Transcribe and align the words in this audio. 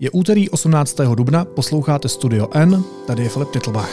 Je 0.00 0.10
úterý 0.10 0.50
18. 0.50 0.96
dubna, 1.14 1.44
posloucháte 1.44 2.08
Studio 2.08 2.48
N, 2.52 2.84
tady 3.06 3.22
je 3.22 3.28
Filip 3.28 3.50
Titlbach. 3.50 3.90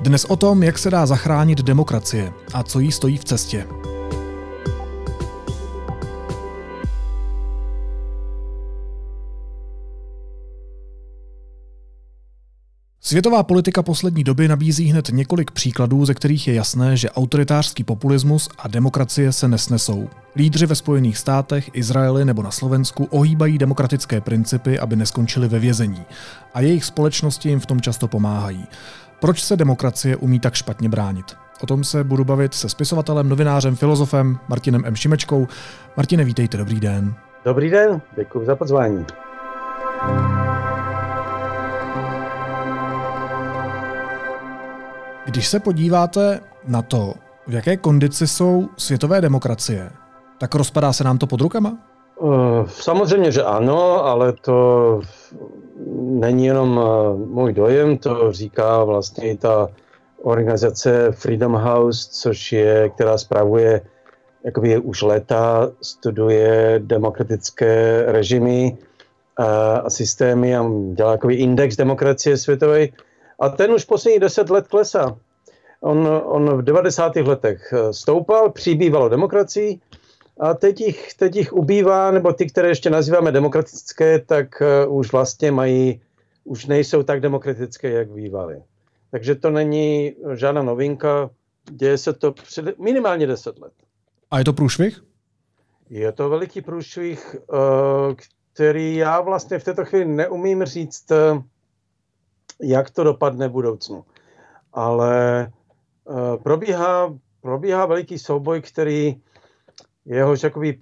Dnes 0.00 0.24
o 0.24 0.36
tom, 0.36 0.62
jak 0.62 0.78
se 0.78 0.90
dá 0.90 1.06
zachránit 1.06 1.58
demokracie 1.58 2.32
a 2.54 2.62
co 2.62 2.80
jí 2.80 2.92
stojí 2.92 3.16
v 3.16 3.24
cestě. 3.24 3.66
Světová 13.08 13.42
politika 13.42 13.82
poslední 13.82 14.24
doby 14.24 14.48
nabízí 14.48 14.86
hned 14.86 15.08
několik 15.12 15.50
příkladů, 15.50 16.04
ze 16.04 16.14
kterých 16.14 16.48
je 16.48 16.54
jasné, 16.54 16.96
že 16.96 17.10
autoritářský 17.10 17.84
populismus 17.84 18.48
a 18.58 18.68
demokracie 18.68 19.32
se 19.32 19.48
nesnesou. 19.48 20.08
Lídři 20.36 20.66
ve 20.66 20.74
Spojených 20.74 21.18
státech, 21.18 21.70
Izraeli 21.72 22.24
nebo 22.24 22.42
na 22.42 22.50
Slovensku 22.50 23.04
ohýbají 23.04 23.58
demokratické 23.58 24.20
principy, 24.20 24.78
aby 24.78 24.96
neskončili 24.96 25.48
ve 25.48 25.58
vězení. 25.58 26.02
A 26.54 26.60
jejich 26.60 26.84
společnosti 26.84 27.48
jim 27.48 27.60
v 27.60 27.66
tom 27.66 27.80
často 27.80 28.08
pomáhají. 28.08 28.66
Proč 29.20 29.42
se 29.42 29.56
demokracie 29.56 30.16
umí 30.16 30.40
tak 30.40 30.54
špatně 30.54 30.88
bránit? 30.88 31.36
O 31.62 31.66
tom 31.66 31.84
se 31.84 32.04
budu 32.04 32.24
bavit 32.24 32.54
se 32.54 32.68
spisovatelem, 32.68 33.28
novinářem, 33.28 33.76
filozofem 33.76 34.38
Martinem 34.48 34.82
M. 34.84 34.96
Šimečkou. 34.96 35.48
Martine, 35.96 36.24
vítejte, 36.24 36.56
dobrý 36.56 36.80
den. 36.80 37.14
Dobrý 37.44 37.70
den, 37.70 38.00
děkuji 38.16 38.46
za 38.46 38.56
pozvání. 38.56 39.04
Když 45.28 45.48
se 45.48 45.60
podíváte 45.60 46.40
na 46.66 46.82
to, 46.82 47.14
v 47.46 47.54
jaké 47.54 47.76
kondici 47.76 48.26
jsou 48.26 48.68
světové 48.76 49.20
demokracie, 49.20 49.90
tak 50.38 50.54
rozpadá 50.54 50.92
se 50.92 51.04
nám 51.04 51.18
to 51.18 51.26
pod 51.26 51.40
rukama? 51.40 51.78
Uh, 52.16 52.66
samozřejmě, 52.66 53.32
že 53.32 53.42
ano, 53.42 54.04
ale 54.04 54.32
to 54.32 55.00
není 56.00 56.46
jenom 56.46 56.76
uh, 56.76 57.18
můj 57.18 57.52
dojem, 57.52 57.98
to 57.98 58.32
říká 58.32 58.84
vlastně 58.84 59.30
i 59.30 59.36
ta 59.36 59.68
organizace 60.22 61.12
Freedom 61.12 61.54
House, 61.54 62.08
což 62.10 62.52
je, 62.52 62.88
která 62.88 63.18
spravuje 63.18 63.80
jakoby 64.44 64.78
už 64.78 65.02
léta, 65.02 65.70
studuje 65.82 66.80
demokratické 66.84 68.04
režimy 68.06 68.76
uh, 69.38 69.46
a 69.84 69.90
systémy 69.90 70.56
a 70.56 70.64
dělá 70.92 71.12
jakoby 71.12 71.34
index 71.34 71.76
demokracie 71.76 72.36
světové. 72.36 72.86
A 73.38 73.48
ten 73.48 73.72
už 73.72 73.84
poslední 73.84 74.20
deset 74.20 74.50
let 74.50 74.68
klesá. 74.68 75.16
On, 75.80 76.08
on 76.24 76.58
v 76.58 76.62
90. 76.62 77.16
letech 77.16 77.72
eh, 77.72 77.92
stoupal, 77.92 78.50
přibývalo 78.50 79.08
demokracií 79.08 79.80
a 80.40 80.54
teď 80.54 80.80
jich, 80.80 81.14
teď 81.14 81.36
jich 81.36 81.52
ubývá, 81.52 82.10
nebo 82.10 82.32
ty, 82.32 82.46
které 82.46 82.68
ještě 82.68 82.90
nazýváme 82.90 83.32
demokratické, 83.32 84.18
tak 84.18 84.62
uh, 84.86 84.96
už 84.96 85.12
vlastně 85.12 85.52
mají, 85.52 86.00
už 86.44 86.66
nejsou 86.66 87.02
tak 87.02 87.20
demokratické, 87.20 87.90
jak 87.90 88.10
bývaly. 88.10 88.62
Takže 89.10 89.34
to 89.34 89.50
není 89.50 90.14
žádná 90.34 90.62
novinka, 90.62 91.30
děje 91.70 91.98
se 91.98 92.12
to 92.12 92.32
před, 92.32 92.78
minimálně 92.78 93.26
10 93.26 93.58
let. 93.58 93.72
A 94.30 94.38
je 94.38 94.44
to 94.44 94.52
průšvih? 94.52 95.04
Je 95.90 96.12
to 96.12 96.28
veliký 96.28 96.60
průšvih, 96.60 97.36
uh, 97.52 98.14
který 98.52 98.96
já 98.96 99.20
vlastně 99.20 99.58
v 99.58 99.64
této 99.64 99.84
chvíli 99.84 100.04
neumím 100.04 100.64
říct, 100.64 101.12
jak 102.62 102.90
to 102.90 103.04
dopadne 103.04 103.48
v 103.48 103.52
budoucnu. 103.52 104.04
Ale 104.72 105.46
Eh, 106.10 106.36
probíhá, 106.42 107.14
probíhá 107.40 107.86
veliký 107.86 108.18
souboj, 108.18 108.60
který 108.60 109.20
jehož 110.04 110.42
jakoby 110.42 110.78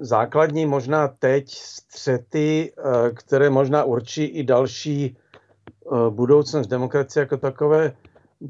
základní 0.00 0.66
možná 0.66 1.08
teď 1.08 1.50
střety, 1.50 2.72
eh, 2.78 3.10
které 3.10 3.50
možná 3.50 3.84
určí 3.84 4.24
i 4.24 4.44
další 4.44 5.16
eh, 5.16 6.10
budoucnost 6.10 6.66
demokracie 6.66 7.20
jako 7.20 7.36
takové, 7.36 7.92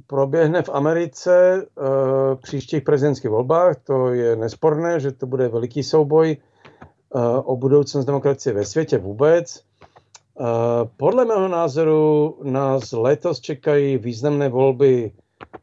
proběhne 0.06 0.62
v 0.62 0.68
Americe 0.68 1.66
v 2.34 2.38
příštích 2.42 2.82
prezidentských 2.82 3.30
volbách. 3.30 3.76
To 3.84 4.12
je 4.12 4.36
nesporné, 4.36 5.00
že 5.00 5.12
to 5.12 5.26
bude 5.26 5.48
veliký 5.48 5.82
souboj 5.82 6.36
o 7.44 7.56
budoucnost 7.56 8.04
demokracie 8.04 8.52
ve 8.52 8.64
světě 8.64 8.98
vůbec. 8.98 9.64
Podle 10.96 11.24
mého 11.24 11.48
názoru 11.48 12.36
nás 12.42 12.92
letos 12.92 13.40
čekají 13.40 13.98
významné 13.98 14.48
volby 14.48 15.12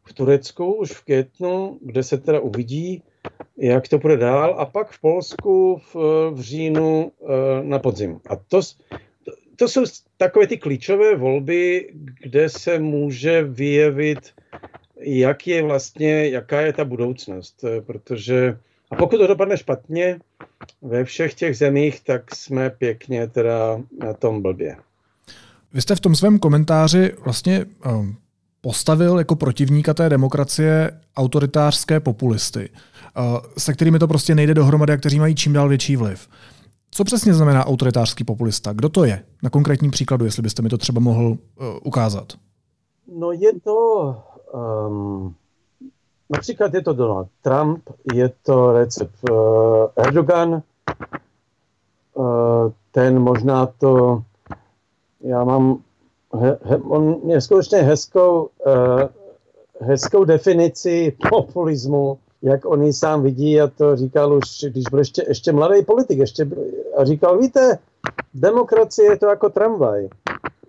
v 0.04 0.14
Turecku 0.14 0.74
už 0.74 0.92
v 0.92 1.04
květnu, 1.04 1.80
kde 1.82 2.04
se 2.04 2.18
teda 2.18 2.40
uvidí, 2.40 3.04
jak 3.58 3.88
to 3.88 3.98
bude 3.98 4.18
dál, 4.18 4.56
a 4.58 4.66
pak 4.66 4.92
v 4.92 5.02
Polsku 5.02 5.78
v, 5.78 5.96
v 6.32 6.40
říjnu 6.40 7.12
eh, 7.22 7.26
na 7.64 7.80
podzim. 7.80 8.20
A 8.30 8.36
to, 8.36 8.62
to 9.56 9.68
jsou 9.68 9.84
takové 10.18 10.48
ty 10.48 10.58
klíčové 10.58 11.16
volby, 11.16 11.94
kde 12.22 12.50
se 12.50 12.80
může 12.80 13.44
vyjevit, 13.44 14.20
jak 15.00 15.48
je 15.48 15.64
vlastně, 15.64 16.30
jaká 16.30 16.62
je 16.62 16.74
ta 16.74 16.86
budoucnost, 16.86 17.64
eh, 17.64 17.82
protože 17.82 18.58
a 18.92 18.96
pokud 18.96 19.18
to 19.18 19.28
dopadne 19.28 19.58
špatně 19.58 20.20
ve 20.82 21.04
všech 21.04 21.34
těch 21.34 21.58
zemích, 21.58 22.02
tak 22.04 22.36
jsme 22.36 22.70
pěkně 22.70 23.28
teda 23.28 23.82
na 24.00 24.14
tom 24.14 24.42
blbě. 24.42 24.78
Vy 25.74 25.82
jste 25.82 25.96
v 25.96 26.00
tom 26.00 26.16
svém 26.16 26.40
komentáři 26.40 27.14
vlastně 27.26 27.66
um, 27.86 28.16
postavil 28.66 29.18
jako 29.18 29.36
protivníka 29.36 29.94
té 29.94 30.10
demokracie 30.10 31.02
autoritářské 31.18 32.00
populisty, 32.00 32.70
eh, 32.70 33.22
se 33.58 33.74
kterými 33.74 34.00
to 34.00 34.08
prostě 34.08 34.36
nejde 34.36 34.54
dohromady 34.54 34.94
a 34.94 34.98
kteří 34.98 35.20
mají 35.20 35.36
čím 35.36 35.54
dál 35.54 35.70
větší 35.70 35.96
vliv. 35.96 36.28
Co 36.92 37.04
přesně 37.04 37.34
znamená 37.34 37.66
autoritářský 37.66 38.24
populista? 38.24 38.74
Kdo 38.74 38.90
to 38.90 39.04
je? 39.04 39.24
Na 39.44 39.50
konkrétním 39.50 39.92
příkladu, 39.92 40.26
jestli 40.26 40.44
byste 40.44 40.62
mi 40.62 40.70
to 40.70 40.78
třeba 40.78 41.00
mohl 41.00 41.26
uh, 41.26 41.38
ukázat. 41.84 42.34
No 43.20 43.32
je 43.32 43.60
to, 43.64 44.18
um, 44.88 45.36
například 46.30 46.74
je 46.74 46.82
to 46.82 46.94
Donald 46.94 47.28
Trump, 47.42 47.90
je 48.14 48.30
to 48.44 48.72
recept 48.72 49.16
uh, 49.32 49.38
Erdogan, 49.96 50.62
uh, 52.14 52.72
ten 52.92 53.20
možná 53.20 53.66
to, 53.66 54.24
já 55.22 55.44
mám 55.44 55.78
he, 56.40 56.58
he, 56.64 56.78
on 56.78 57.22
je 57.26 57.42
skutečně 57.42 57.78
hezkou, 57.78 58.50
uh, 58.66 59.02
hezkou 59.80 60.24
definici 60.24 61.18
populismu, 61.30 62.18
jak 62.42 62.66
on 62.66 62.84
ji 62.84 62.94
sám 62.94 63.24
vidí 63.24 63.62
a 63.62 63.68
to 63.68 63.96
říkal 63.96 64.34
už, 64.34 64.66
když 64.70 64.84
byl 64.90 65.00
ještě, 65.00 65.26
ještě 65.28 65.52
mladý 65.52 65.86
politik, 65.86 66.20
ještě, 66.20 66.48
a 66.98 67.06
říkal, 67.06 67.38
víte, 67.38 67.80
demokracie 68.34 69.12
je 69.12 69.18
to 69.18 69.26
jako 69.26 69.50
tramvaj. 69.50 70.10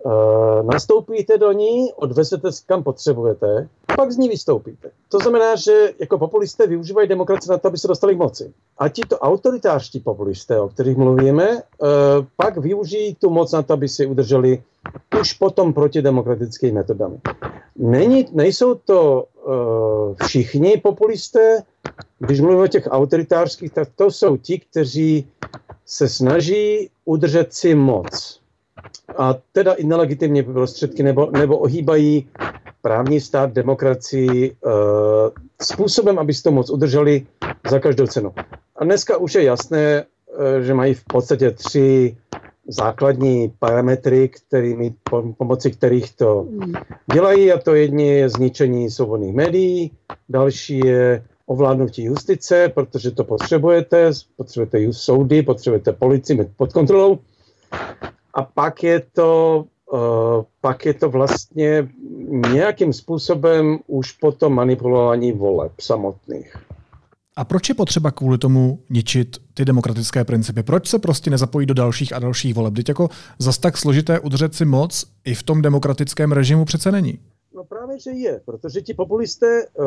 Uh, 0.03 0.63
nastoupíte 0.63 1.37
do 1.37 1.51
ní, 1.51 1.93
odvezete 1.93 2.49
kam 2.65 2.83
potřebujete, 2.83 3.69
pak 3.97 4.11
z 4.11 4.17
ní 4.17 4.29
vystoupíte. 4.29 4.91
To 5.09 5.17
znamená, 5.19 5.55
že 5.55 5.93
jako 5.99 6.17
populisté 6.17 6.67
využívají 6.67 7.07
demokracii 7.07 7.51
na 7.51 7.57
to, 7.57 7.67
aby 7.67 7.77
se 7.77 7.87
dostali 7.87 8.15
k 8.15 8.17
moci. 8.17 8.53
A 8.77 8.89
ti 8.89 9.01
to 9.01 9.17
autoritářští 9.17 9.99
populisté, 9.99 10.59
o 10.59 10.69
kterých 10.69 10.97
mluvíme, 10.97 11.49
uh, 11.55 11.89
pak 12.35 12.57
využijí 12.57 13.15
tu 13.15 13.29
moc 13.29 13.51
na 13.51 13.61
to, 13.61 13.73
aby 13.73 13.89
si 13.89 14.05
udrželi 14.05 14.63
už 15.21 15.33
potom 15.33 15.73
protidemokratickými 15.73 16.71
metodami. 16.71 17.17
Není, 17.75 18.25
nejsou 18.31 18.75
to 18.75 19.25
uh, 19.25 20.15
všichni 20.25 20.77
populisté, 20.77 21.63
když 22.19 22.41
mluvíme 22.41 22.63
o 22.63 22.67
těch 22.67 22.87
autoritářských, 22.91 23.73
tak 23.73 23.87
to 23.95 24.11
jsou 24.11 24.37
ti, 24.37 24.59
kteří 24.59 25.27
se 25.85 26.09
snaží 26.09 26.89
udržet 27.05 27.53
si 27.53 27.75
moc 27.75 28.39
a 29.17 29.35
teda 29.51 29.73
i 29.73 29.83
nelegitimně 29.83 30.43
prostředky 30.43 31.03
nebo, 31.03 31.31
nebo 31.31 31.57
ohýbají 31.57 32.29
právní 32.87 33.19
stát, 33.21 33.51
demokracii 33.51 34.51
uh, 34.51 34.71
způsobem, 35.61 36.19
aby 36.19 36.33
si 36.33 36.43
to 36.43 36.51
moc 36.51 36.69
udrželi 36.69 37.27
za 37.69 37.79
každou 37.79 38.07
cenu. 38.07 38.33
A 38.75 38.83
dneska 38.83 39.17
už 39.17 39.35
je 39.35 39.43
jasné, 39.43 40.03
uh, 40.03 40.63
že 40.63 40.73
mají 40.73 40.93
v 40.93 41.03
podstatě 41.03 41.51
tři 41.51 42.17
základní 42.67 43.53
parametry, 43.59 44.29
kterými, 44.29 44.93
pomocí 45.37 45.71
kterých 45.71 46.15
to 46.15 46.47
dělají 47.13 47.51
a 47.51 47.59
to 47.59 47.75
jedně 47.75 48.13
je 48.13 48.29
zničení 48.29 48.91
svobodných 48.91 49.35
médií, 49.35 49.91
další 50.29 50.79
je 50.79 51.23
ovládnutí 51.45 52.03
justice, 52.03 52.71
protože 52.75 53.11
to 53.11 53.23
potřebujete, 53.23 54.11
potřebujete 54.37 54.93
soudy, 54.93 55.43
potřebujete 55.43 55.91
policii 55.91 56.49
pod 56.57 56.73
kontrolou 56.73 57.19
a 58.33 58.43
pak 58.43 58.83
je 58.83 59.01
to, 59.13 59.65
pak 60.61 60.85
je 60.85 60.93
to 60.93 61.09
vlastně 61.09 61.89
nějakým 62.53 62.93
způsobem 62.93 63.79
už 63.87 64.11
potom 64.11 64.53
manipulování 64.53 65.31
voleb 65.31 65.71
samotných. 65.81 66.55
A 67.35 67.45
proč 67.45 67.69
je 67.69 67.75
potřeba 67.75 68.11
kvůli 68.11 68.37
tomu 68.37 68.79
ničit 68.89 69.37
ty 69.53 69.65
demokratické 69.65 70.23
principy? 70.23 70.63
Proč 70.63 70.87
se 70.87 70.99
prostě 70.99 71.29
nezapojí 71.29 71.65
do 71.65 71.73
dalších 71.73 72.13
a 72.13 72.19
dalších 72.19 72.55
voleb? 72.55 72.73
Teď 72.73 72.89
jako 72.89 73.09
zas 73.39 73.57
tak 73.57 73.77
složité 73.77 74.19
udržet 74.19 74.55
si 74.55 74.65
moc 74.65 75.05
i 75.25 75.33
v 75.33 75.43
tom 75.43 75.61
demokratickém 75.61 76.31
režimu 76.31 76.65
přece 76.65 76.91
není. 76.91 77.19
No 77.55 77.63
právě, 77.63 77.99
že 77.99 78.11
je, 78.11 78.41
protože 78.45 78.81
ti 78.81 78.93
populisté, 78.93 79.67
uh, 79.79 79.85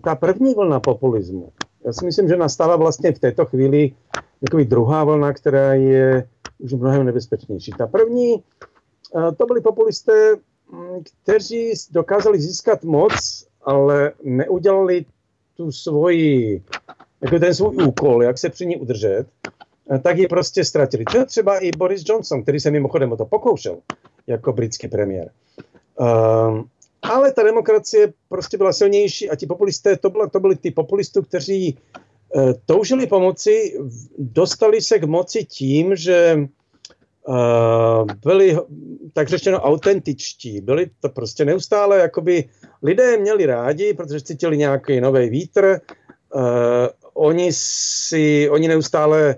ta 0.00 0.14
první 0.14 0.54
vlna 0.54 0.80
populismu, 0.80 1.48
já 1.86 1.92
si 1.92 2.04
myslím, 2.04 2.28
že 2.28 2.36
nastává 2.36 2.76
vlastně 2.76 3.12
v 3.12 3.18
této 3.18 3.46
chvíli 3.46 3.92
takový 4.40 4.64
druhá 4.64 5.04
vlna, 5.04 5.32
která 5.32 5.74
je 5.74 6.28
už 6.58 6.72
mnohem 6.72 7.06
nebezpečnější. 7.06 7.72
Ta 7.78 7.86
první, 7.86 8.42
to 9.38 9.46
byli 9.46 9.60
populisté, 9.60 10.36
mm, 10.72 11.02
kteří 11.22 11.72
dokázali 11.90 12.40
získat 12.40 12.84
moc, 12.84 13.46
ale 13.62 14.12
neudělali 14.22 15.04
tu 15.56 15.72
svoji, 15.72 16.62
jako 17.20 17.38
ten 17.38 17.54
svůj 17.54 17.76
úkol, 17.86 18.22
jak 18.22 18.38
se 18.38 18.48
při 18.48 18.66
ní 18.66 18.76
udržet, 18.76 19.26
tak 20.02 20.18
ji 20.18 20.28
prostě 20.28 20.64
ztratili. 20.64 21.04
To 21.04 21.24
třeba 21.24 21.58
i 21.58 21.70
Boris 21.70 22.02
Johnson, 22.06 22.42
který 22.42 22.60
se 22.60 22.70
mimochodem 22.70 23.12
o 23.12 23.16
to 23.16 23.24
pokoušel 23.24 23.78
jako 24.26 24.52
britský 24.52 24.88
premiér. 24.88 25.30
Um, 26.00 26.68
ale 27.02 27.32
ta 27.32 27.42
demokracie 27.42 28.12
prostě 28.28 28.56
byla 28.56 28.72
silnější 28.72 29.30
a 29.30 29.36
ti 29.36 29.46
populisté, 29.46 29.96
to, 29.96 30.10
byla, 30.10 30.26
to 30.26 30.40
byli 30.40 30.56
ty 30.56 30.70
populistů, 30.70 31.22
kteří 31.22 31.78
uh, 32.34 32.52
toužili 32.66 33.06
pomoci, 33.06 33.78
dostali 34.18 34.80
se 34.80 34.98
k 34.98 35.04
moci 35.04 35.44
tím, 35.44 35.96
že 35.96 36.48
byli, 38.24 38.56
tak 39.12 39.28
řečeno, 39.28 39.60
autentičtí. 39.60 40.60
Byli 40.60 40.90
to 41.00 41.08
prostě 41.08 41.44
neustále, 41.44 41.98
jakoby 41.98 42.44
lidé 42.82 43.16
měli 43.16 43.46
rádi, 43.46 43.94
protože 43.94 44.20
cítili 44.20 44.58
nějaký 44.58 45.00
nový 45.00 45.30
vítr. 45.30 45.80
Uh, 46.34 46.42
oni 47.14 47.52
si, 47.52 48.50
oni 48.50 48.68
neustále 48.68 49.36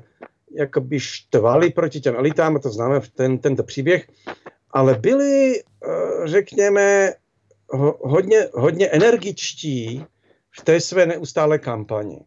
jakoby 0.55 1.01
štvali 1.01 1.71
proti 1.71 2.01
těm 2.01 2.15
elitám, 2.17 2.57
a 2.57 2.59
to 2.59 2.71
známe 2.71 3.01
v 3.01 3.09
ten, 3.09 3.39
tento 3.39 3.63
příběh, 3.63 4.09
ale 4.71 4.95
byli, 4.95 5.63
uh, 5.87 6.27
řekněme, 6.27 7.13
hodně, 8.01 8.49
hodně 8.55 8.89
energičtí 8.89 10.05
v 10.61 10.65
té 10.65 10.81
své 10.81 11.07
neustále 11.07 11.59
kampani. 11.59 12.21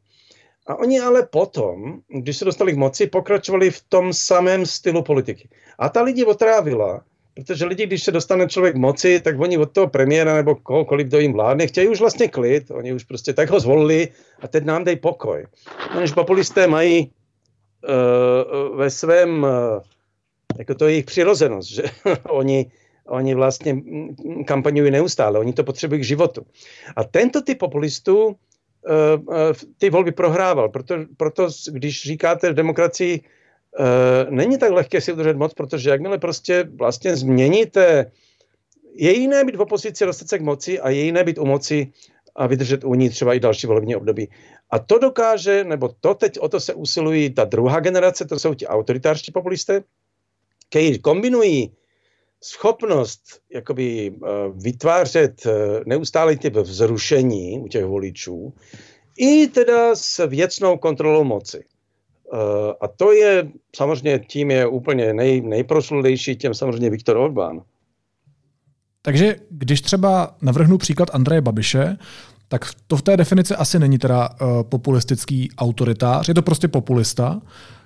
A 0.67 0.75
oni 0.75 0.99
ale 0.99 1.25
potom, 1.25 1.99
když 2.07 2.37
se 2.37 2.45
dostali 2.45 2.73
k 2.73 2.77
moci, 2.77 3.07
pokračovali 3.07 3.71
v 3.71 3.83
tom 3.89 4.13
samém 4.13 4.65
stylu 4.65 5.03
politiky. 5.03 5.49
A 5.79 5.89
ta 5.89 6.01
lidi 6.01 6.25
otrávila, 6.25 7.01
protože 7.33 7.65
lidi, 7.65 7.85
když 7.85 8.03
se 8.03 8.11
dostane 8.11 8.47
člověk 8.47 8.75
k 8.75 8.77
moci, 8.77 9.19
tak 9.19 9.39
oni 9.39 9.57
od 9.57 9.71
toho 9.71 9.87
premiéra 9.87 10.35
nebo 10.35 10.55
kohokoliv, 10.55 11.07
kdo 11.07 11.19
jim 11.19 11.33
vládne, 11.33 11.67
chtějí 11.67 11.87
už 11.87 11.99
vlastně 11.99 12.27
klid. 12.27 12.71
Oni 12.71 12.93
už 12.93 13.03
prostě 13.03 13.33
tak 13.33 13.49
ho 13.49 13.59
zvolili 13.59 14.09
a 14.41 14.47
teď 14.47 14.63
nám 14.63 14.83
dej 14.83 14.95
pokoj. 14.95 15.45
No, 15.93 15.99
než 15.99 16.11
populisté 16.11 16.67
mají 16.67 17.11
uh, 17.83 18.77
ve 18.77 18.89
svém, 18.89 19.43
uh, 19.43 19.49
jako 20.59 20.75
to 20.75 20.85
je 20.85 20.91
jejich 20.91 21.05
přirozenost, 21.05 21.69
že 21.69 21.83
oni 22.29 22.71
Oni 23.05 23.35
vlastně 23.35 23.81
kampaňují 24.49 24.91
neustále, 24.91 25.39
oni 25.39 25.53
to 25.53 25.63
potřebují 25.63 26.01
k 26.01 26.03
životu. 26.03 26.41
A 26.95 27.03
tento 27.03 27.41
typ 27.41 27.59
populistů 27.61 28.35
ty 29.77 29.89
volby 29.89 30.11
prohrával. 30.11 30.69
Proto, 30.69 30.95
proto 31.17 31.47
když 31.71 32.03
říkáte 32.03 32.51
v 32.51 32.53
demokracii, 32.53 33.21
uh, 33.79 33.85
není 34.29 34.57
tak 34.57 34.71
lehké 34.71 35.01
si 35.01 35.13
udržet 35.13 35.37
moc, 35.37 35.53
protože 35.53 35.89
jakmile 35.89 36.17
prostě 36.17 36.67
vlastně 36.75 37.15
změníte, 37.15 38.11
je 38.93 39.13
jiné 39.13 39.43
být 39.43 39.55
v 39.55 39.61
opozici, 39.61 40.05
dostat 40.05 40.29
se 40.29 40.39
k 40.39 40.41
moci 40.41 40.79
a 40.79 40.89
je 40.89 41.01
jiné 41.01 41.23
být 41.23 41.37
u 41.37 41.45
moci 41.45 41.91
a 42.35 42.47
vydržet 42.47 42.83
u 42.83 42.95
ní 42.95 43.09
třeba 43.09 43.33
i 43.33 43.39
další 43.39 43.67
volební 43.67 43.95
období. 43.95 44.29
A 44.71 44.79
to 44.79 44.99
dokáže, 44.99 45.63
nebo 45.63 45.89
to 45.99 46.13
teď 46.13 46.39
o 46.39 46.49
to 46.49 46.59
se 46.59 46.73
usilují 46.73 47.33
ta 47.33 47.43
druhá 47.43 47.79
generace, 47.79 48.25
to 48.25 48.39
jsou 48.39 48.53
ti 48.53 48.67
autoritářští 48.67 49.31
populisté, 49.31 49.83
kteří 50.69 50.99
kombinují 50.99 51.71
schopnost 52.45 53.21
jakoby 53.53 54.13
eh, 54.13 54.27
vytvářet 54.53 55.45
eh, 55.45 55.51
neustále 55.85 56.35
typ 56.35 56.53
vzrušení 56.55 57.59
u 57.59 57.67
těch 57.67 57.85
voličů 57.85 58.53
i 59.17 59.47
teda 59.47 59.95
s 59.95 60.27
věcnou 60.27 60.77
kontrolou 60.77 61.23
moci. 61.23 61.63
Eh, 61.63 62.37
a 62.81 62.87
to 62.87 63.11
je 63.11 63.47
samozřejmě 63.75 64.19
tím 64.19 64.51
je 64.51 64.67
úplně 64.67 65.13
nej, 65.13 65.41
nejproslulejší, 65.41 66.35
těm 66.35 66.53
samozřejmě 66.53 66.89
Viktor 66.89 67.17
Orbán. 67.17 67.61
Takže 69.01 69.35
když 69.49 69.81
třeba 69.81 70.35
navrhnu 70.41 70.77
příklad 70.77 71.09
Andreje 71.13 71.41
Babiše, 71.41 71.97
tak 72.47 72.65
to 72.87 72.97
v 72.97 73.01
té 73.01 73.17
definici 73.17 73.55
asi 73.55 73.79
není 73.79 73.97
teda 73.97 74.29
populistický 74.69 75.49
autoritář, 75.57 76.27
je 76.27 76.33
to 76.33 76.41
prostě 76.41 76.67
populista, 76.67 77.41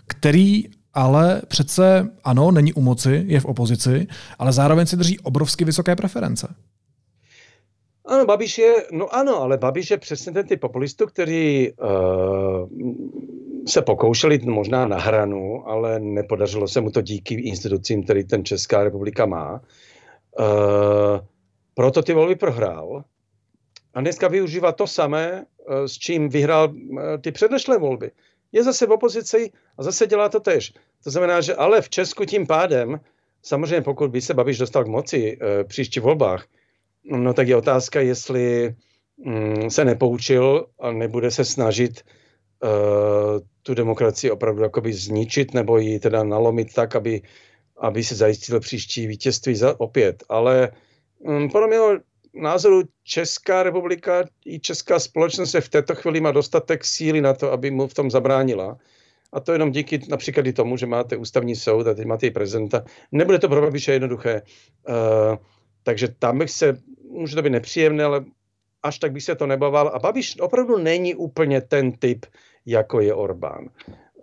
který 0.08 0.66
ale 0.94 1.42
přece 1.48 2.10
ano, 2.24 2.52
není 2.52 2.74
u 2.74 2.82
moci, 2.82 3.24
je 3.28 3.40
v 3.40 3.46
opozici, 3.46 4.08
ale 4.40 4.54
zároveň 4.54 4.86
si 4.86 4.98
drží 4.98 5.20
obrovsky 5.20 5.66
vysoké 5.66 5.96
preference. 5.96 6.56
Ano, 8.06 8.26
Babiš 8.26 8.58
je, 8.58 8.74
no 8.92 9.16
ano, 9.16 9.42
ale 9.42 9.58
Babiš 9.58 9.92
je 9.92 9.98
přesně 9.98 10.32
ten 10.32 10.48
typ 10.48 10.60
populistů, 10.60 11.06
který 11.06 11.72
uh, 11.72 12.70
se 13.68 13.82
pokoušeli 13.82 14.40
možná 14.40 14.88
na 14.88 14.98
hranu, 15.00 15.70
ale 15.70 16.00
nepodařilo 16.00 16.68
se 16.68 16.82
mu 16.82 16.92
to 16.92 17.02
díky 17.02 17.34
institucím, 17.34 18.04
který 18.04 18.24
ten 18.24 18.46
Česká 18.46 18.84
republika 18.84 19.26
má. 19.26 19.62
Uh, 20.40 21.20
proto 21.74 22.02
ty 22.02 22.14
volby 22.14 22.36
prohrál. 22.36 23.04
A 23.94 24.02
dneska 24.02 24.28
využívá 24.28 24.72
to 24.72 24.88
samé, 24.88 25.46
uh, 25.70 25.86
s 25.86 25.92
čím 25.92 26.30
vyhrál 26.30 26.74
uh, 26.74 27.00
ty 27.22 27.32
předešlé 27.32 27.78
volby 27.78 28.12
je 28.52 28.64
zase 28.64 28.88
v 28.88 28.92
opozici 28.92 29.52
a 29.78 29.84
zase 29.84 30.08
dělá 30.08 30.30
to 30.30 30.40
tež. 30.40 30.74
To 31.04 31.10
znamená, 31.10 31.42
že 31.42 31.56
ale 31.56 31.82
v 31.82 31.90
Česku 31.90 32.26
tím 32.26 32.48
pádem, 32.48 33.00
samozřejmě 33.42 33.82
pokud 33.82 34.12
by 34.12 34.22
se 34.22 34.34
Babiš 34.34 34.58
dostal 34.58 34.84
k 34.84 34.88
moci 34.88 35.38
e, 35.42 35.64
příští 35.64 36.00
volbách, 36.00 36.46
no 37.12 37.34
tak 37.34 37.48
je 37.48 37.56
otázka, 37.56 38.02
jestli 38.02 38.76
mm, 39.18 39.70
se 39.70 39.86
nepoučil 39.86 40.66
a 40.80 40.92
nebude 40.92 41.32
se 41.32 41.46
snažit 41.46 42.00
e, 42.00 42.04
tu 43.64 43.74
demokracii 43.74 44.32
opravdu 44.32 44.64
jakoby 44.64 44.94
zničit 44.94 45.54
nebo 45.54 45.78
ji 45.78 46.00
teda 46.00 46.24
nalomit 46.24 46.74
tak, 46.74 46.96
aby, 46.96 47.22
aby 47.78 48.04
se 48.04 48.16
zajistil 48.16 48.60
příští 48.60 49.08
vítězství 49.08 49.56
za, 49.56 49.80
opět. 49.80 50.24
Ale 50.30 50.72
mm, 51.26 51.50
podle 51.50 51.68
názoru 52.34 52.82
Česká 53.04 53.64
republika 53.64 54.24
i 54.46 54.60
česká 54.60 55.00
společnost 55.00 55.52
se 55.52 55.62
v 55.62 55.70
této 55.70 55.96
chvíli 55.96 56.22
má 56.22 56.32
dostatek 56.32 56.86
síly 56.86 57.22
na 57.22 57.34
to, 57.34 57.52
aby 57.52 57.72
mu 57.72 57.88
v 57.88 57.94
tom 57.94 58.12
zabránila. 58.12 58.78
A 59.34 59.40
to 59.40 59.54
jenom 59.54 59.72
díky 59.72 60.02
například 60.10 60.48
i 60.48 60.54
tomu, 60.54 60.78
že 60.78 60.86
máte 60.86 61.18
ústavní 61.18 61.56
soud 61.56 61.88
a 61.88 61.94
teď 61.94 62.06
máte 62.06 62.28
i 62.28 62.32
prezidenta. 62.32 62.84
Nebude 63.12 63.40
to 63.40 63.50
pro 63.50 63.62
Babiše 63.62 63.94
jednoduché. 63.94 64.42
Uh, 64.90 65.38
takže 65.84 66.08
tam 66.20 66.40
bych 66.40 66.52
se, 66.52 66.78
může 67.10 67.36
to 67.36 67.42
být 67.42 67.50
nepříjemné, 67.50 68.04
ale 68.04 68.26
až 68.84 69.00
tak 69.00 69.12
bych 69.12 69.24
se 69.24 69.36
to 69.36 69.48
nebavil. 69.48 69.88
A 69.88 70.00
Babiš 70.00 70.40
opravdu 70.40 70.78
není 70.78 71.16
úplně 71.16 71.62
ten 71.62 71.92
typ, 71.92 72.26
jako 72.66 73.00
je 73.00 73.14
Orbán. 73.14 73.70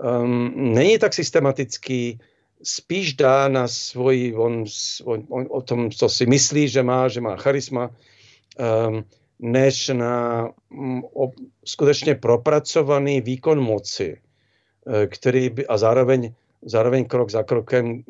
Um, 0.05 0.53
není 0.75 0.99
tak 0.99 1.15
systematický, 1.15 2.19
spíš 2.63 3.15
dá 3.15 3.49
na 3.49 3.69
svůj, 3.69 4.35
on, 4.37 4.65
on, 5.05 5.25
on 5.29 5.47
o 5.51 5.63
tom, 5.63 5.91
co 5.91 6.09
si 6.09 6.27
myslí, 6.27 6.69
že 6.69 6.83
má, 6.83 7.09
že 7.09 7.21
má 7.21 7.37
charisma, 7.37 7.91
um, 7.91 9.05
než 9.39 9.89
na 9.89 10.49
um, 10.71 11.05
o, 11.15 11.33
skutečně 11.65 12.15
propracovaný 12.15 13.21
výkon 13.21 13.61
moci, 13.61 14.17
uh, 14.17 14.95
který 15.07 15.51
by, 15.51 15.67
a 15.67 15.79
zároveň, 15.79 16.35
zároveň 16.63 17.05
krok 17.05 17.31
za 17.31 17.43
krokem, 17.43 18.03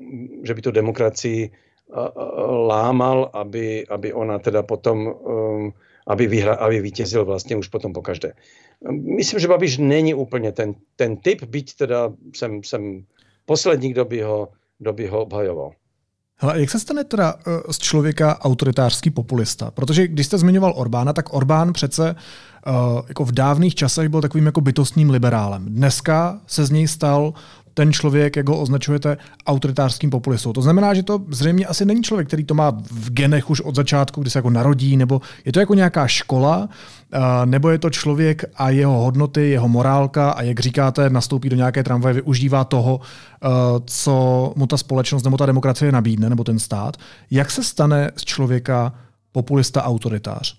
že 0.43 0.55
by 0.55 0.63
tu 0.63 0.71
demokracii 0.71 1.51
uh, 1.51 1.99
uh, 1.99 2.67
lámal, 2.67 3.31
aby, 3.33 3.87
aby 3.87 4.13
ona 4.13 4.39
teda 4.39 4.63
potom, 4.63 5.07
um, 5.07 5.73
aby, 6.07 6.27
vyhra, 6.27 6.55
aby 6.55 6.81
vítězil 6.81 7.25
vlastně 7.25 7.57
už 7.57 7.69
potom 7.69 7.93
po 7.93 8.03
každé. 8.03 8.33
Myslím, 8.91 9.41
že 9.41 9.49
Babiš 9.49 9.79
není 9.79 10.15
úplně 10.15 10.53
ten, 10.53 10.75
ten 10.97 11.17
typ, 11.17 11.43
byť 11.43 11.77
teda 11.77 12.13
jsem, 12.35 12.63
jsem 12.63 13.05
poslední, 13.47 13.91
kdo 13.91 14.05
by 14.05 14.23
ho, 14.23 14.49
kdo 14.79 14.93
by 14.93 15.07
ho 15.07 15.23
obhajoval. 15.23 15.71
Hele, 16.39 16.61
jak 16.61 16.71
se 16.71 16.81
stane 16.81 17.05
teda 17.05 17.35
uh, 17.35 17.41
z 17.71 17.79
člověka 17.79 18.41
autoritářský 18.41 19.11
populista? 19.11 19.71
Protože 19.71 20.09
když 20.09 20.27
jste 20.27 20.39
zmiňoval 20.39 20.73
Orbána, 20.77 21.13
tak 21.13 21.35
Orbán 21.35 21.73
přece 21.73 22.15
uh, 22.67 23.01
jako 23.09 23.25
v 23.25 23.33
dávných 23.33 23.75
časech 23.75 24.09
byl 24.09 24.21
takovým 24.21 24.47
jako 24.47 24.61
bytostním 24.61 25.11
liberálem. 25.11 25.65
Dneska 25.65 26.41
se 26.47 26.65
z 26.65 26.71
něj 26.71 26.89
stal 26.89 27.35
ten 27.77 27.93
člověk, 27.93 28.37
jak 28.37 28.49
ho 28.49 28.61
označujete, 28.61 29.17
autoritářským 29.47 30.11
populistou. 30.11 30.53
To 30.53 30.63
znamená, 30.63 30.95
že 30.95 31.03
to 31.03 31.21
zřejmě 31.29 31.67
asi 31.67 31.85
není 31.85 32.03
člověk, 32.03 32.29
který 32.29 32.45
to 32.45 32.55
má 32.55 32.71
v 32.91 33.11
genech 33.11 33.51
už 33.51 33.61
od 33.61 33.75
začátku, 33.75 34.21
kdy 34.21 34.31
se 34.31 34.39
jako 34.39 34.51
narodí, 34.51 34.97
nebo 34.97 35.21
je 35.45 35.53
to 35.53 35.61
jako 35.61 35.75
nějaká 35.75 36.07
škola, 36.07 36.69
nebo 37.45 37.71
je 37.71 37.79
to 37.79 37.91
člověk 37.91 38.45
a 38.55 38.71
jeho 38.71 38.93
hodnoty, 38.93 39.51
jeho 39.51 39.69
morálka 39.69 40.31
a 40.31 40.43
jak 40.43 40.61
říkáte, 40.61 41.11
nastoupí 41.11 41.49
do 41.49 41.57
nějaké 41.57 41.83
tramvaje, 41.83 42.15
využívá 42.15 42.65
toho, 42.65 43.01
co 43.87 44.53
mu 44.57 44.67
ta 44.67 44.77
společnost 44.77 45.25
nebo 45.25 45.37
ta 45.37 45.47
demokracie 45.47 45.93
nabídne, 45.93 46.31
nebo 46.31 46.45
ten 46.45 46.59
stát. 46.59 46.97
Jak 47.31 47.51
se 47.51 47.65
stane 47.65 48.11
z 48.17 48.25
člověka 48.25 48.95
populista 49.33 49.85
autoritář? 49.85 50.57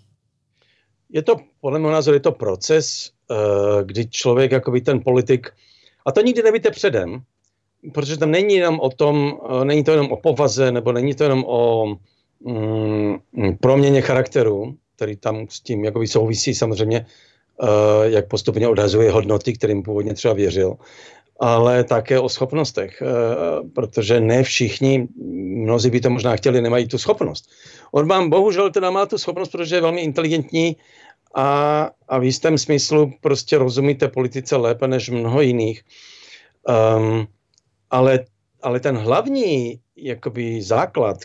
Je 1.09 1.21
to, 1.21 1.35
podle 1.61 1.79
mého 1.79 1.91
názoru, 1.91 2.15
je 2.15 2.19
to 2.19 2.31
proces, 2.31 3.11
kdy 3.83 4.07
člověk, 4.07 4.51
jakoby 4.51 4.81
ten 4.81 4.99
politik, 4.99 5.47
a 6.07 6.11
to 6.11 6.21
nikdy 6.21 6.43
nevíte 6.43 6.71
předem, 6.71 7.21
protože 7.93 8.17
tam 8.17 8.31
není 8.31 8.55
jenom 8.55 8.79
o 8.79 8.89
tom, 8.89 9.39
eh, 9.61 9.65
není 9.65 9.83
to 9.83 9.91
jenom 9.91 10.11
o 10.11 10.17
povaze, 10.17 10.71
nebo 10.71 10.91
není 10.91 11.15
to 11.15 11.23
jenom 11.23 11.43
o 11.47 11.85
mm, 12.39 13.17
proměně 13.59 14.01
charakteru, 14.01 14.75
který 14.95 15.15
tam 15.15 15.45
s 15.49 15.59
tím 15.59 15.83
jakoby 15.83 16.07
souvisí 16.07 16.55
samozřejmě, 16.55 17.05
uh, 17.61 17.67
jak 18.03 18.27
postupně 18.27 18.67
odhazuje 18.67 19.11
hodnoty, 19.11 19.53
kterým 19.53 19.83
původně 19.83 20.13
třeba 20.13 20.33
věřil. 20.33 20.77
ale 21.39 21.83
také 21.83 22.19
o 22.19 22.29
schopnostech, 22.29 23.03
protože 23.73 24.19
ne 24.19 24.43
všichni, 24.43 25.07
mnozí 25.69 25.89
by 25.89 26.01
to 26.01 26.09
možná 26.09 26.35
chtěli, 26.35 26.61
nemají 26.61 26.87
tu 26.87 26.97
schopnost. 26.97 27.45
Orbán 27.91 28.29
bohužel 28.29 28.71
teda 28.71 28.89
má 28.89 29.05
tu 29.05 29.17
schopnost, 29.17 29.49
protože 29.49 29.75
je 29.75 29.81
velmi 29.81 30.01
inteligentní 30.01 30.77
a, 31.35 31.89
a 32.07 32.17
v 32.19 32.23
jistém 32.23 32.57
smyslu 32.57 33.13
prostě 33.21 33.57
rozumíte 33.57 34.07
politice 34.07 34.55
lépe 34.55 34.87
než 34.87 35.09
mnoho 35.09 35.41
jiných. 35.41 35.83
Um, 36.97 37.27
ale, 37.89 38.25
ale 38.61 38.79
ten 38.79 38.97
hlavní 38.97 39.79
jakoby 39.95 40.61
základ, 40.61 41.17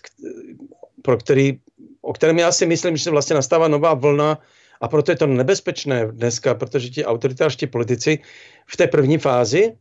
pro 1.02 1.16
který, 1.16 1.58
o 2.00 2.12
kterém 2.12 2.38
já 2.38 2.52
si 2.52 2.66
myslím, 2.66 2.96
že 2.96 3.04
se 3.04 3.10
vlastně 3.10 3.34
nastává 3.34 3.68
nová 3.68 3.94
vlna 3.94 4.38
a 4.80 4.88
proto 4.88 5.12
je 5.12 5.16
to 5.16 5.26
nebezpečné 5.26 6.06
dneska, 6.12 6.54
protože 6.54 6.90
ti 6.90 7.04
autoritářští 7.04 7.66
politici 7.66 8.18
v 8.66 8.76
té 8.76 8.86
první 8.86 9.18
fázi, 9.18 9.72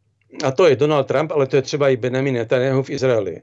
a 0.44 0.52
to 0.52 0.68
je 0.68 0.76
Donald 0.76 1.04
Trump, 1.04 1.32
ale 1.32 1.48
to 1.48 1.56
je 1.56 1.62
třeba 1.62 1.90
i 1.90 1.98
Benjamin 1.98 2.34
Netanyahu 2.34 2.84
v 2.84 2.90
Izraeli. 2.90 3.42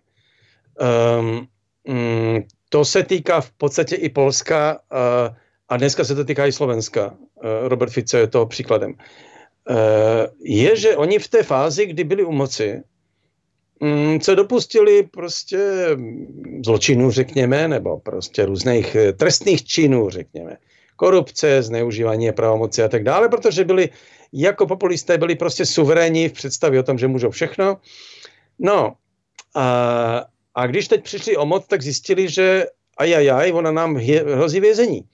Um, 1.20 1.48
um, 1.82 2.44
to 2.68 2.84
se 2.84 3.02
týká 3.02 3.40
v 3.40 3.50
podstatě 3.50 3.96
i 3.96 4.08
Polska 4.08 4.78
uh, 4.92 5.36
a 5.68 5.76
dneska 5.76 6.04
se 6.04 6.14
to 6.14 6.24
týká 6.24 6.46
i 6.46 6.52
Slovenska. 6.52 7.06
Uh, 7.10 7.68
Robert 7.68 7.92
Fico 7.92 8.16
je 8.16 8.26
toho 8.26 8.46
příkladem. 8.46 8.94
Uh, 9.70 9.76
je, 10.44 10.76
že 10.76 10.96
oni 10.96 11.18
v 11.18 11.28
té 11.28 11.42
fázi, 11.42 11.86
kdy 11.86 12.04
byli 12.04 12.24
u 12.24 12.32
moci, 12.32 12.82
um, 13.80 14.20
se 14.20 14.34
dopustili 14.34 15.02
prostě 15.02 15.58
zločinů, 16.64 17.10
řekněme, 17.10 17.68
nebo 17.68 17.98
prostě 17.98 18.46
různých 18.46 18.96
trestných 19.16 19.64
činů, 19.64 20.10
řekněme. 20.10 20.56
Korupce, 20.96 21.62
zneužívání 21.62 22.32
pravomoci 22.32 22.82
a 22.82 22.88
tak 22.88 23.04
dále, 23.04 23.28
protože 23.28 23.64
byli 23.64 23.88
jako 24.32 24.66
populisté 24.66 25.18
byli 25.18 25.34
prostě 25.34 25.66
suverénní 25.66 26.28
v 26.28 26.32
představě 26.32 26.80
o 26.80 26.82
tom, 26.82 26.98
že 26.98 27.08
můžou 27.08 27.30
všechno. 27.30 27.76
No 28.58 28.92
a 29.54 30.24
a 30.58 30.66
když 30.66 30.88
teď 30.88 31.04
přišli 31.04 31.36
o 31.36 31.46
moc, 31.46 31.66
tak 31.66 31.82
zjistili, 31.82 32.28
že 32.28 32.66
ajajaj, 32.96 33.52
ona 33.52 33.70
nám 33.70 33.94
hrozí 34.34 34.60
vězení. 34.60 35.04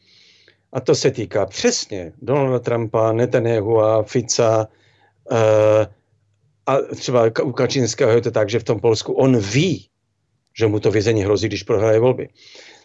A 0.74 0.80
to 0.80 0.94
se 0.94 1.10
týká 1.10 1.46
přesně 1.46 2.12
Donalda 2.22 2.58
Trumpa, 2.58 3.12
Netanyahu 3.12 3.80
a 3.80 4.02
Fica 4.02 4.68
uh, 5.30 5.38
a 6.66 6.78
třeba 6.96 7.30
u 7.42 7.52
Kačínského 7.52 8.10
je 8.10 8.20
to 8.20 8.30
tak, 8.30 8.50
že 8.50 8.58
v 8.58 8.64
tom 8.64 8.80
Polsku 8.80 9.12
on 9.12 9.38
ví, 9.38 9.88
že 10.58 10.66
mu 10.66 10.80
to 10.80 10.90
vězení 10.90 11.22
hrozí, 11.22 11.46
když 11.46 11.62
prohraje 11.62 11.98
volby. 11.98 12.28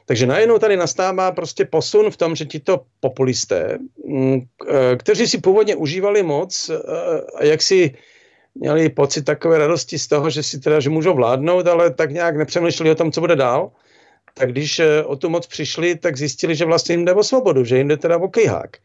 Takže 0.05 0.25
najednou 0.25 0.58
tady 0.58 0.77
nastává 0.77 1.31
prostě 1.31 1.65
posun 1.65 2.12
v 2.12 2.17
tom, 2.17 2.36
že 2.36 2.46
tito 2.46 2.81
populisté, 3.00 3.77
mm, 4.05 4.41
eh, 4.41 4.96
kteří 4.96 5.27
si 5.27 5.38
původně 5.38 5.75
užívali 5.75 6.24
moc, 6.24 6.69
eh, 6.69 7.48
jak 7.48 7.62
si 7.62 7.93
měli 8.55 8.89
pocit 8.89 9.22
takové 9.22 9.58
radosti 9.58 10.00
z 10.00 10.08
toho, 10.08 10.29
že 10.29 10.43
si 10.43 10.60
teda, 10.60 10.79
že 10.79 10.89
můžou 10.89 11.13
vládnout, 11.13 11.67
ale 11.67 11.93
tak 11.93 12.12
nějak 12.12 12.38
nepřemýšleli 12.38 12.91
o 12.91 12.96
tom, 12.96 13.12
co 13.12 13.22
bude 13.22 13.36
dál. 13.36 13.72
Tak 14.34 14.52
když 14.52 14.80
eh, 14.80 15.04
o 15.04 15.16
tu 15.16 15.30
moc 15.30 15.48
přišli, 15.48 15.96
tak 15.96 16.18
zjistili, 16.18 16.56
že 16.56 16.66
vlastně 16.66 16.94
jim 16.94 17.06
jde 17.06 17.14
o 17.14 17.24
svobodu, 17.24 17.66
že 17.66 17.78
jim 17.78 17.88
jde 17.88 17.98
teda 17.98 18.18
o 18.18 18.28
kejhák. 18.28 18.78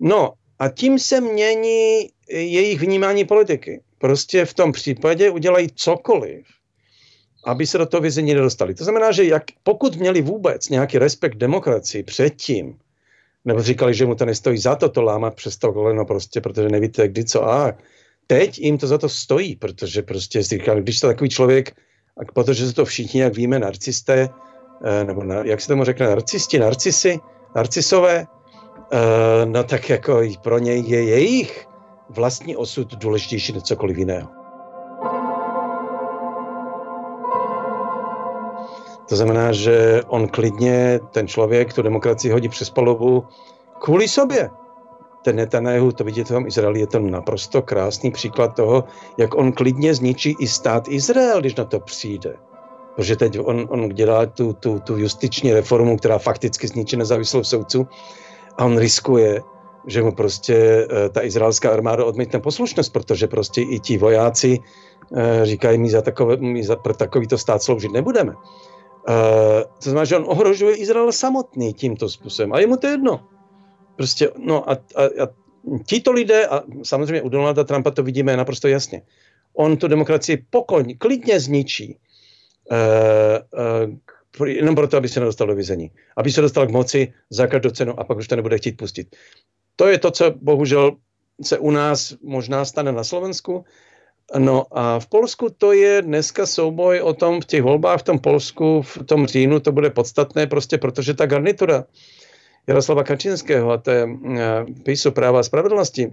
No 0.00 0.32
a 0.58 0.68
tím 0.68 0.98
se 0.98 1.20
mění 1.20 2.08
jejich 2.28 2.80
vnímání 2.80 3.24
politiky. 3.24 3.80
Prostě 3.98 4.44
v 4.44 4.54
tom 4.54 4.72
případě 4.72 5.30
udělají 5.30 5.68
cokoliv, 5.74 6.46
aby 7.44 7.66
se 7.66 7.78
do 7.78 7.86
toho 7.86 8.00
vězení 8.00 8.34
nedostali. 8.34 8.74
To 8.74 8.84
znamená, 8.84 9.12
že 9.12 9.24
jak, 9.24 9.42
pokud 9.62 9.96
měli 9.96 10.22
vůbec 10.22 10.68
nějaký 10.68 10.98
respekt 10.98 11.34
demokracii 11.34 12.02
předtím, 12.02 12.78
nebo 13.44 13.62
říkali, 13.62 13.94
že 13.94 14.06
mu 14.06 14.14
to 14.14 14.24
nestojí 14.24 14.58
za 14.58 14.76
to 14.76 14.88
to 14.88 15.02
lámat 15.02 15.34
přes 15.34 15.56
to 15.56 15.72
koleno 15.72 16.04
prostě, 16.04 16.40
protože 16.40 16.68
nevíte 16.68 17.08
kdy 17.08 17.24
co 17.24 17.48
a 17.48 17.74
teď 18.26 18.58
jim 18.58 18.78
to 18.78 18.86
za 18.86 18.98
to 18.98 19.08
stojí, 19.08 19.56
protože 19.56 20.02
prostě 20.02 20.42
říkám, 20.42 20.78
když 20.78 21.00
to 21.00 21.06
takový 21.06 21.30
člověk, 21.30 21.76
a 22.16 22.32
protože 22.34 22.66
se 22.66 22.72
to 22.72 22.84
všichni, 22.84 23.20
jak 23.20 23.36
víme, 23.36 23.58
narcisté, 23.58 24.14
eh, 24.14 24.46
nebo 25.04 25.24
na, 25.24 25.34
jak 25.34 25.60
se 25.60 25.68
tomu 25.68 25.84
řekne, 25.84 26.06
narcisti, 26.06 26.58
narcisy, 26.58 27.20
narcisové, 27.54 28.26
eh, 28.92 29.46
no 29.46 29.64
tak 29.64 29.90
jako 29.90 30.20
pro 30.42 30.58
něj 30.58 30.84
je 30.86 31.04
jejich 31.04 31.68
vlastní 32.10 32.56
osud 32.56 32.94
důležitější 32.94 33.52
než 33.52 33.62
cokoliv 33.62 33.98
jiného. 33.98 34.28
To 39.08 39.16
znamená, 39.16 39.52
že 39.52 40.02
on 40.08 40.28
klidně, 40.28 41.00
ten 41.12 41.28
člověk, 41.28 41.72
tu 41.72 41.82
demokracii 41.82 42.32
hodí 42.32 42.48
přes 42.48 42.70
palovu 42.70 43.24
kvůli 43.78 44.08
sobě 44.08 44.50
ten 45.26 45.36
Netanyahu, 45.36 45.92
to 45.92 46.04
vidět 46.04 46.30
v 46.30 46.32
tom 46.38 46.46
Izraeli, 46.46 46.80
je 46.80 46.86
to 46.86 46.98
naprosto 46.98 47.62
krásný 47.62 48.10
příklad 48.10 48.54
toho, 48.54 48.84
jak 49.18 49.34
on 49.34 49.52
klidně 49.52 49.94
zničí 49.94 50.36
i 50.38 50.46
stát 50.46 50.88
Izrael, 50.88 51.40
když 51.40 51.54
na 51.54 51.64
to 51.64 51.80
přijde. 51.80 52.36
Protože 52.96 53.16
teď 53.16 53.38
on, 53.38 53.66
on 53.70 53.88
dělá 53.88 54.26
tu, 54.26 54.52
tu, 54.52 54.80
tu 54.80 54.96
justiční 54.96 55.52
reformu, 55.52 55.96
která 55.96 56.18
fakticky 56.18 56.68
zničí 56.68 56.96
nezávislost 56.96 57.48
soudců 57.48 57.86
a 58.58 58.64
on 58.64 58.78
riskuje, 58.78 59.42
že 59.86 60.02
mu 60.02 60.12
prostě 60.12 60.86
uh, 60.86 61.08
ta 61.12 61.24
izraelská 61.24 61.70
armáda 61.70 62.04
odmítne 62.04 62.40
poslušnost, 62.40 62.92
protože 62.92 63.26
prostě 63.26 63.62
i 63.62 63.80
ti 63.80 63.98
vojáci 63.98 64.58
uh, 64.58 65.20
říkají, 65.42 65.78
my 65.78 65.90
za, 65.90 66.02
takové, 66.02 66.36
my 66.36 66.64
za 66.64 66.76
pro 66.76 66.94
takovýto 66.94 67.38
stát 67.38 67.62
sloužit 67.62 67.92
nebudeme. 67.92 68.32
Uh, 68.32 68.42
to 69.62 69.90
znamená, 69.90 70.04
že 70.04 70.16
on 70.16 70.24
ohrožuje 70.26 70.76
Izrael 70.76 71.12
samotný 71.12 71.74
tímto 71.74 72.08
způsobem. 72.08 72.52
A 72.52 72.60
je 72.60 72.66
mu 72.66 72.76
to 72.76 72.86
jedno. 72.86 73.20
Prostě, 73.96 74.30
no 74.38 74.70
a, 74.70 74.72
a, 74.72 75.02
a 75.02 75.26
tito 75.86 76.12
lidé, 76.12 76.46
a 76.46 76.62
samozřejmě 76.82 77.22
u 77.22 77.28
Donalda 77.28 77.64
Trumpa 77.64 77.90
to 77.90 78.02
vidíme 78.02 78.36
naprosto 78.36 78.68
jasně, 78.68 79.02
on 79.54 79.76
tu 79.76 79.88
demokracii 79.88 80.44
pokojně, 80.50 80.94
klidně 80.94 81.40
zničí, 81.40 81.98
uh, 82.70 84.46
jenom 84.46 84.74
proto, 84.74 84.96
aby 84.96 85.08
se 85.08 85.20
nedostal 85.20 85.46
do 85.46 85.54
vězení. 85.54 85.90
Aby 86.16 86.32
se 86.32 86.40
dostal 86.40 86.66
k 86.66 86.70
moci 86.70 87.12
za 87.30 87.46
každou 87.46 87.70
cenu 87.70 88.00
a 88.00 88.04
pak 88.04 88.18
už 88.18 88.28
to 88.28 88.36
nebude 88.36 88.58
chtít 88.58 88.76
pustit. 88.76 89.16
To 89.76 89.86
je 89.86 89.98
to, 89.98 90.10
co 90.10 90.34
bohužel 90.42 90.96
se 91.42 91.58
u 91.58 91.70
nás 91.70 92.14
možná 92.22 92.64
stane 92.64 92.92
na 92.92 93.04
Slovensku. 93.04 93.64
No 94.38 94.66
a 94.78 94.98
v 94.98 95.06
Polsku 95.06 95.50
to 95.58 95.72
je 95.72 96.02
dneska 96.02 96.46
souboj 96.46 97.00
o 97.00 97.14
tom 97.14 97.40
v 97.40 97.44
těch 97.44 97.62
volbách 97.62 98.00
v 98.00 98.02
tom 98.02 98.18
Polsku, 98.18 98.82
v 98.82 98.98
tom 99.06 99.26
říjnu 99.26 99.60
to 99.60 99.72
bude 99.72 99.90
podstatné 99.90 100.46
prostě, 100.46 100.78
protože 100.78 101.14
ta 101.14 101.26
garnitura 101.26 101.84
Jaroslava 102.66 103.04
Kačinského 103.04 103.70
a 103.70 103.76
té 103.76 104.02
eh, 104.02 104.64
písu 104.82 105.10
práva 105.10 105.40
a 105.40 105.42
spravedlnosti, 105.42 106.12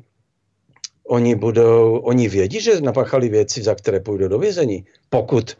oni 1.07 1.35
budou, 1.35 1.97
oni 1.97 2.29
vědí, 2.29 2.61
že 2.61 2.81
napáchali 2.81 3.29
věci, 3.29 3.63
za 3.63 3.75
které 3.75 3.99
půjdou 3.99 4.27
do 4.27 4.39
vězení, 4.39 4.85
pokud 5.09 5.57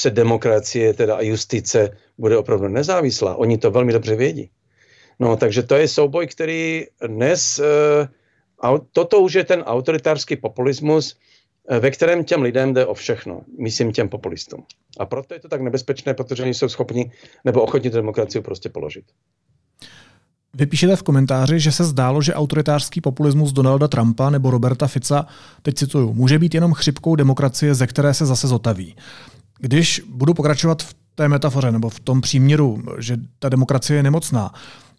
se 0.00 0.10
demokracie 0.10 0.94
teda 0.94 1.16
a 1.16 1.20
justice 1.20 1.90
bude 2.18 2.36
opravdu 2.36 2.68
nezávislá. 2.68 3.36
Oni 3.36 3.58
to 3.58 3.70
velmi 3.70 3.92
dobře 3.92 4.16
vědí. 4.16 4.50
No, 5.20 5.36
takže 5.36 5.62
to 5.62 5.74
je 5.74 5.88
souboj, 5.88 6.26
který 6.26 6.84
dnes, 7.06 7.60
uh, 8.62 8.78
toto 8.92 9.20
už 9.20 9.34
je 9.34 9.44
ten 9.44 9.60
autoritářský 9.62 10.36
populismus, 10.36 11.16
uh, 11.70 11.76
ve 11.78 11.90
kterém 11.90 12.24
těm 12.24 12.42
lidem 12.42 12.74
jde 12.74 12.86
o 12.86 12.94
všechno, 12.94 13.40
myslím 13.58 13.92
těm 13.92 14.08
populistům. 14.08 14.64
A 14.98 15.06
proto 15.06 15.34
je 15.34 15.40
to 15.40 15.48
tak 15.48 15.60
nebezpečné, 15.60 16.14
protože 16.14 16.42
oni 16.42 16.54
jsou 16.54 16.68
schopni 16.68 17.12
nebo 17.44 17.62
ochotni 17.62 17.90
demokracii 17.90 18.42
prostě 18.42 18.68
položit. 18.68 19.04
Vy 20.54 20.66
píšete 20.66 20.96
v 20.96 21.02
komentáři, 21.02 21.60
že 21.60 21.72
se 21.72 21.84
zdálo, 21.84 22.22
že 22.22 22.34
autoritářský 22.34 23.00
populismus 23.00 23.52
Donalda 23.52 23.88
Trumpa 23.88 24.30
nebo 24.30 24.50
Roberta 24.50 24.86
Fica, 24.86 25.26
teď 25.62 25.74
cituju, 25.74 26.14
může 26.14 26.38
být 26.38 26.54
jenom 26.54 26.72
chřipkou 26.72 27.16
demokracie, 27.16 27.74
ze 27.74 27.86
které 27.86 28.14
se 28.14 28.26
zase 28.26 28.48
zotaví. 28.48 28.96
Když 29.58 30.02
budu 30.08 30.34
pokračovat 30.34 30.82
v 30.82 30.94
té 31.14 31.28
metafoře 31.28 31.72
nebo 31.72 31.88
v 31.88 32.00
tom 32.00 32.20
příměru, 32.20 32.82
že 32.98 33.16
ta 33.38 33.48
demokracie 33.48 33.96
je 33.96 34.02
nemocná, 34.02 34.52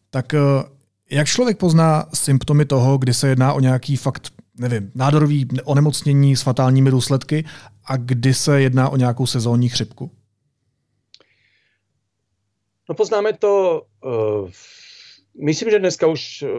tak 0.09 0.33
eh, 0.33 0.39
jak 1.11 1.27
člověk 1.27 1.57
pozná 1.57 2.05
symptomy 2.13 2.65
toho, 2.65 2.97
kdy 2.97 3.13
se 3.13 3.27
jedná 3.27 3.53
o 3.53 3.59
nějaký 3.59 3.95
fakt, 3.95 4.33
nevím, 4.57 4.91
nádorový 4.95 5.47
onemocnění 5.63 6.35
s 6.35 6.41
fatálními 6.41 6.91
důsledky 6.91 7.45
a 7.85 7.97
kdy 7.97 8.33
se 8.33 8.61
jedná 8.61 8.89
o 8.89 8.97
nějakou 8.97 9.25
sezónní 9.25 9.69
chřipku? 9.69 10.11
No 12.89 12.95
poznáme 12.95 13.33
to 13.33 13.81
uh, 14.05 14.49
Myslím, 15.41 15.69
že 15.69 15.79
dneska 15.79 16.07
už 16.07 16.43
uh, 16.43 16.49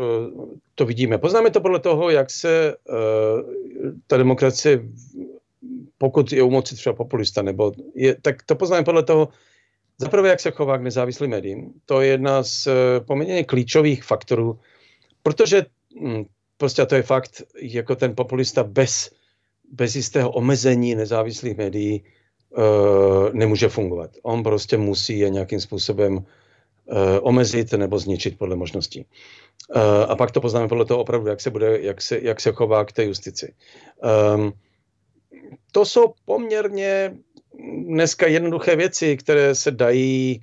to 0.75 0.87
vidíme. 0.87 1.19
Poznáme 1.19 1.51
to 1.51 1.61
podle 1.61 1.81
toho, 1.81 2.11
jak 2.11 2.31
se 2.31 2.75
uh, 2.77 2.97
ta 4.07 4.17
demokracie, 4.17 4.83
pokud 6.01 6.33
je 6.33 6.43
u 6.43 6.51
moci 6.51 6.75
třeba 6.75 6.95
populista, 6.95 7.43
nebo 7.43 7.73
je, 7.95 8.17
tak 8.23 8.43
to 8.43 8.57
poznáme 8.57 8.85
podle 8.85 9.03
toho, 9.03 9.29
zaprvé, 9.99 10.29
jak 10.29 10.41
se 10.41 10.51
chová 10.51 10.79
k 10.79 10.83
nezávislým 10.83 11.31
médiím. 11.31 11.73
To 11.87 12.01
je 12.01 12.09
jedna 12.09 12.43
z 12.43 12.67
uh, 12.67 12.73
poměrně 13.07 13.45
klíčových 13.45 14.05
faktorů, 14.05 14.59
protože 15.23 15.67
hm, 16.01 16.25
prostě 16.57 16.87
to 16.87 16.95
je 16.95 17.03
fakt, 17.03 17.43
jako 17.63 17.97
ten 17.97 18.15
populista 18.15 18.65
bez, 18.65 19.11
bez 19.73 19.97
jistého 19.97 20.31
omezení 20.31 20.95
nezávislých 20.95 21.57
médií 21.57 22.03
uh, 22.03 23.33
nemůže 23.33 23.69
fungovat. 23.69 24.11
On 24.23 24.43
prostě 24.43 24.77
musí 24.77 25.19
je 25.19 25.31
nějakým 25.31 25.61
způsobem 25.61 26.25
Eh, 26.93 27.21
omezit 27.21 27.73
nebo 27.73 27.99
zničit 27.99 28.39
podle 28.39 28.57
možností. 28.57 29.07
Eh, 29.77 30.07
a 30.07 30.17
pak 30.17 30.31
to 30.31 30.41
poznáme 30.41 30.69
podle 30.69 30.85
toho 30.85 31.01
opravdu, 31.01 31.29
jak 31.29 31.41
se, 31.41 31.51
bude, 31.51 31.81
jak 31.81 32.03
se, 32.03 32.19
jak 32.23 32.41
se 32.41 32.53
chová 32.53 32.85
k 32.85 32.93
té 32.93 33.05
justici. 33.05 33.55
Um, 34.35 34.53
to 35.73 35.85
jsou 35.85 36.15
poměrně 36.25 37.17
dneska 37.87 38.27
jednoduché 38.27 38.77
věci, 38.77 39.17
které 39.17 39.55
se 39.55 39.71
dají 39.71 40.43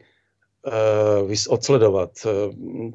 uh, 1.26 1.34
odsledovat. 1.50 2.12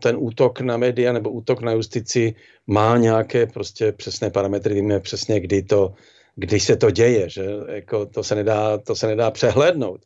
Ten 0.03 0.17
útok 0.19 0.61
na 0.61 0.77
média 0.77 1.13
nebo 1.13 1.31
útok 1.31 1.61
na 1.61 1.73
justici 1.73 2.35
má 2.67 2.97
nějaké 2.97 3.47
prostě 3.47 3.93
přesné 3.93 4.31
parametry, 4.31 4.75
víme 4.75 5.01
přesně, 5.01 5.41
kdy, 5.41 5.63
to, 5.63 5.93
kdy 6.37 6.61
se 6.61 6.77
to 6.77 6.91
děje, 6.91 7.29
že 7.29 7.45
jako 7.69 8.07
to, 8.07 8.25
se 8.25 8.35
nedá, 8.35 8.79
to 8.79 8.95
se 8.95 9.07
nedá 9.07 9.31
přehlédnout. 9.31 10.01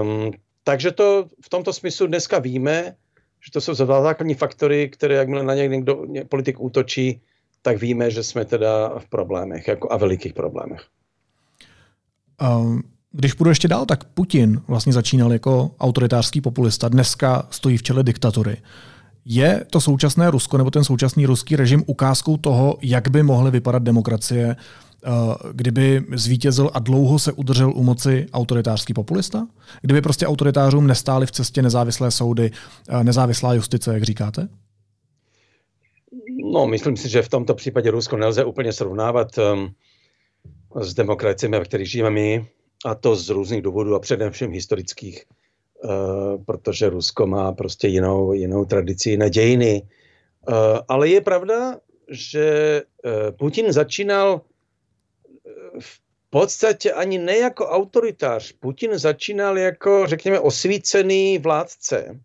Um, 0.00 0.30
takže 0.64 0.90
to 0.90 1.26
v 1.44 1.48
tomto 1.48 1.72
smyslu 1.72 2.06
dneska 2.06 2.38
víme, 2.38 2.96
že 3.44 3.52
to 3.52 3.60
jsou 3.60 3.74
základní 3.74 4.34
faktory, 4.34 4.88
které 4.88 5.14
jakmile 5.14 5.42
na 5.42 5.54
ně 5.54 5.68
někdo 5.68 6.06
politik 6.28 6.60
útočí, 6.60 7.20
tak 7.62 7.80
víme, 7.80 8.10
že 8.10 8.22
jsme 8.22 8.44
teda 8.44 8.98
v 8.98 9.08
problémech 9.08 9.68
jako 9.68 9.92
a 9.92 9.96
velikých 9.96 10.34
problémech. 10.34 10.86
Um, 12.42 12.82
když 13.12 13.32
půjdu 13.32 13.50
ještě 13.50 13.68
dál, 13.68 13.86
tak 13.86 14.04
Putin 14.04 14.60
vlastně 14.68 14.92
začínal 14.92 15.32
jako 15.32 15.70
autoritářský 15.80 16.40
populista, 16.40 16.88
dneska 16.88 17.46
stojí 17.50 17.76
v 17.76 17.82
čele 17.82 18.02
diktatury. 18.02 18.56
Je 19.24 19.64
to 19.70 19.80
současné 19.80 20.30
Rusko 20.30 20.58
nebo 20.58 20.70
ten 20.70 20.84
současný 20.84 21.26
ruský 21.26 21.56
režim 21.56 21.84
ukázkou 21.86 22.36
toho, 22.36 22.78
jak 22.82 23.08
by 23.08 23.22
mohly 23.22 23.50
vypadat 23.50 23.82
demokracie, 23.82 24.56
eh, 24.56 25.08
kdyby 25.52 26.04
zvítězil 26.14 26.70
a 26.74 26.78
dlouho 26.78 27.18
se 27.18 27.32
udržel 27.32 27.72
u 27.74 27.82
moci 27.82 28.26
autoritářský 28.32 28.94
populista? 28.94 29.46
Kdyby 29.82 30.00
prostě 30.00 30.26
autoritářům 30.26 30.86
nestály 30.86 31.26
v 31.26 31.32
cestě 31.32 31.62
nezávislé 31.62 32.10
soudy, 32.10 32.50
eh, 32.88 33.04
nezávislá 33.04 33.54
justice, 33.54 33.94
jak 33.94 34.02
říkáte? 34.02 34.48
No, 36.52 36.66
myslím 36.66 36.96
si, 36.96 37.08
že 37.08 37.22
v 37.22 37.28
tomto 37.28 37.54
případě 37.54 37.90
Rusko 37.90 38.16
nelze 38.16 38.44
úplně 38.44 38.72
srovnávat 38.72 39.38
um, 39.38 39.74
s 40.80 40.94
demokraciemi, 40.94 41.58
ve 41.58 41.64
kterých 41.64 41.90
žijeme 41.90 42.10
my, 42.10 42.46
a 42.84 42.94
to 42.94 43.16
z 43.16 43.28
různých 43.28 43.62
důvodů 43.62 43.94
a 43.94 44.00
především 44.00 44.50
historických, 44.50 45.24
uh, 45.82 46.44
protože 46.44 46.88
Rusko 46.88 47.26
má 47.26 47.52
prostě 47.52 47.88
jinou, 47.88 48.32
jinou 48.32 48.64
tradici, 48.64 49.10
jiné 49.10 49.30
dějiny. 49.30 49.82
Uh, 50.48 50.54
ale 50.88 51.08
je 51.08 51.20
pravda, 51.20 51.76
že 52.10 52.82
uh, 53.04 53.36
Putin 53.36 53.72
začínal 53.72 54.40
v 55.80 56.00
podstatě 56.30 56.92
ani 56.92 57.18
ne 57.18 57.36
jako 57.36 57.66
autoritář. 57.66 58.52
Putin 58.52 58.98
začínal 58.98 59.58
jako, 59.58 60.06
řekněme, 60.06 60.40
osvícený 60.40 61.38
vládce, 61.38 62.20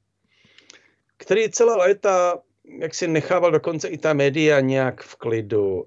který 1.17 1.49
celá 1.49 1.77
léta 1.77 2.39
jak 2.79 2.95
si 2.95 3.07
nechával 3.07 3.51
dokonce 3.51 3.87
i 3.87 3.97
ta 3.97 4.13
média 4.13 4.59
nějak 4.59 5.03
v 5.03 5.15
klidu. 5.15 5.73
Uh, 5.73 5.83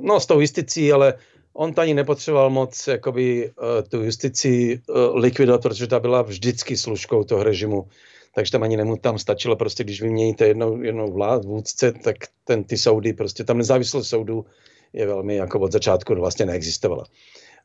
no 0.00 0.20
s 0.20 0.26
tou 0.26 0.40
justicí, 0.40 0.92
ale 0.92 1.14
on 1.52 1.74
ani 1.76 1.94
nepotřeboval 1.94 2.50
moc 2.50 2.86
jakoby, 2.86 3.50
uh, 3.50 3.88
tu 3.88 4.02
justici 4.02 4.80
uh, 4.88 5.16
likvidovat, 5.16 5.62
protože 5.62 5.86
ta 5.86 6.00
byla 6.00 6.22
vždycky 6.22 6.76
služkou 6.76 7.24
toho 7.24 7.42
režimu. 7.42 7.88
Takže 8.34 8.52
tam 8.52 8.62
ani 8.62 8.76
nemu 8.76 8.96
tam 8.96 9.18
stačilo 9.18 9.56
prostě, 9.56 9.84
když 9.84 10.02
vyměníte 10.02 10.46
jednou, 10.46 10.82
jednou 10.82 11.12
vlád, 11.12 11.44
vůdce, 11.44 11.92
tak 11.92 12.16
ten, 12.44 12.64
ty 12.64 12.78
soudy, 12.78 13.12
prostě 13.12 13.44
tam 13.44 13.58
nezávislost 13.58 14.08
soudu 14.08 14.46
je 14.92 15.06
velmi 15.06 15.36
jako 15.36 15.60
od 15.60 15.72
začátku 15.72 16.14
vlastně 16.14 16.46
neexistovala. 16.46 17.04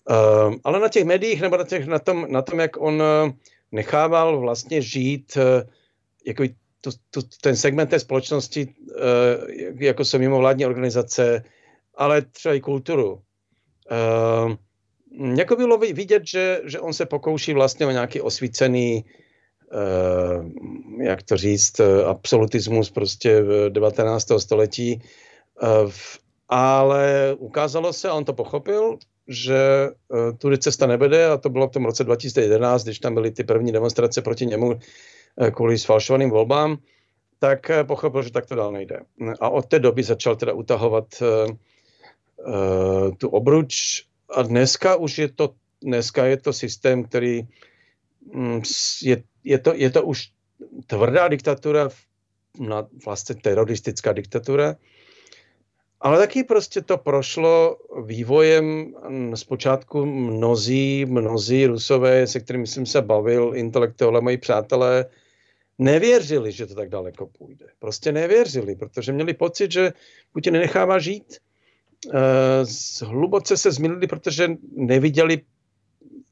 Uh, 0.09 0.55
ale 0.63 0.79
na 0.79 0.89
těch 0.89 1.05
médiích 1.05 1.41
nebo 1.41 1.57
na, 1.57 1.63
těch, 1.63 1.87
na, 1.87 1.99
tom, 1.99 2.25
na 2.29 2.41
tom, 2.41 2.59
jak 2.59 2.81
on 2.81 3.03
nechával 3.71 4.39
vlastně 4.39 4.81
žít 4.81 5.37
uh, 5.37 5.69
jako 6.25 6.43
tu, 6.83 6.91
tu, 7.09 7.27
ten 7.41 7.55
segment 7.55 7.89
té 7.89 7.99
společnosti, 7.99 8.67
uh, 8.67 9.71
jako 9.79 10.05
jsou 10.05 10.19
mimovládní 10.19 10.65
organizace, 10.65 11.43
ale 11.95 12.21
třeba 12.21 12.55
i 12.55 12.61
kulturu. 12.61 13.21
Uh, 13.91 14.55
jako 15.37 15.55
bylo 15.55 15.77
vidět, 15.77 16.23
že, 16.27 16.61
že 16.65 16.79
on 16.79 16.93
se 16.93 17.05
pokouší 17.05 17.53
vlastně 17.53 17.85
o 17.85 17.91
nějaký 17.91 18.21
osvícený, 18.21 19.05
uh, 19.73 20.45
jak 21.01 21.23
to 21.23 21.37
říct, 21.37 21.81
absolutismus 22.05 22.91
prostě 22.91 23.41
v 23.41 23.69
19. 23.69 24.27
století, 24.37 25.01
ale 26.49 27.35
ukázalo 27.39 27.93
se, 27.93 28.09
a 28.09 28.13
on 28.13 28.25
to 28.25 28.33
pochopil, 28.33 28.97
že 29.27 29.89
tudy 30.37 30.57
cesta 30.57 30.87
nebede 30.87 31.25
a 31.27 31.37
to 31.37 31.49
bylo 31.49 31.67
v 31.67 31.71
tom 31.71 31.85
roce 31.85 32.03
2011, 32.03 32.83
když 32.83 32.99
tam 32.99 33.13
byly 33.13 33.31
ty 33.31 33.43
první 33.43 33.71
demonstrace 33.71 34.21
proti 34.21 34.45
němu, 34.45 34.75
Eh, 34.75 35.22
kvůli 35.51 35.77
sfalšovaným 35.77 36.29
volbám, 36.29 36.77
tak 37.39 37.69
eh, 37.69 37.83
pochopil, 37.83 38.23
že 38.23 38.31
tak 38.31 38.45
to 38.45 38.55
dál 38.55 38.71
nejde. 38.71 38.99
A 39.39 39.49
od 39.49 39.65
té 39.65 39.79
doby 39.79 40.03
začal 40.03 40.35
teda 40.35 40.53
utahovat 40.53 41.05
uh, 41.21 41.51
tu 43.17 43.29
obruč 43.29 44.03
a 44.29 44.41
dneska 44.41 44.95
už 44.95 45.17
je 45.17 45.29
to, 45.31 45.53
dneska 45.81 46.25
je 46.25 46.37
to 46.37 46.53
systém, 46.53 47.03
který 47.03 47.43
um, 48.31 48.61
je, 49.03 49.23
je, 49.43 49.59
to, 49.59 49.73
je 49.75 49.89
to 49.89 50.03
už 50.03 50.31
tvrdá 50.87 51.27
diktatura, 51.27 51.89
vlastně 53.05 53.35
teroristická 53.35 54.13
diktatura, 54.13 54.75
ale 56.01 56.17
taky 56.17 56.43
prostě 56.43 56.81
to 56.81 56.97
prošlo 56.97 57.77
vývojem 58.05 58.93
mm, 59.09 59.35
zpočátku 59.35 60.05
mnozí, 60.05 61.05
mnozí 61.05 61.65
rusové, 61.65 62.27
se 62.27 62.39
kterými 62.39 62.67
jsem 62.67 62.85
se 62.85 63.01
bavil, 63.01 63.51
intelektuálové, 63.55 64.21
moji 64.21 64.37
přátelé, 64.37 65.05
nevěřili, 65.83 66.51
že 66.51 66.65
to 66.65 66.75
tak 66.75 66.89
daleko 66.89 67.27
půjde. 67.27 67.65
Prostě 67.79 68.11
nevěřili, 68.11 68.75
protože 68.75 69.11
měli 69.11 69.33
pocit, 69.33 69.71
že 69.71 69.93
Putin 70.33 70.53
nenechává 70.53 70.99
žít. 70.99 71.37
Uh, 72.05 73.09
hluboce 73.09 73.57
se 73.57 73.71
zmínili, 73.71 74.07
protože 74.07 74.51
neviděli 74.75 75.41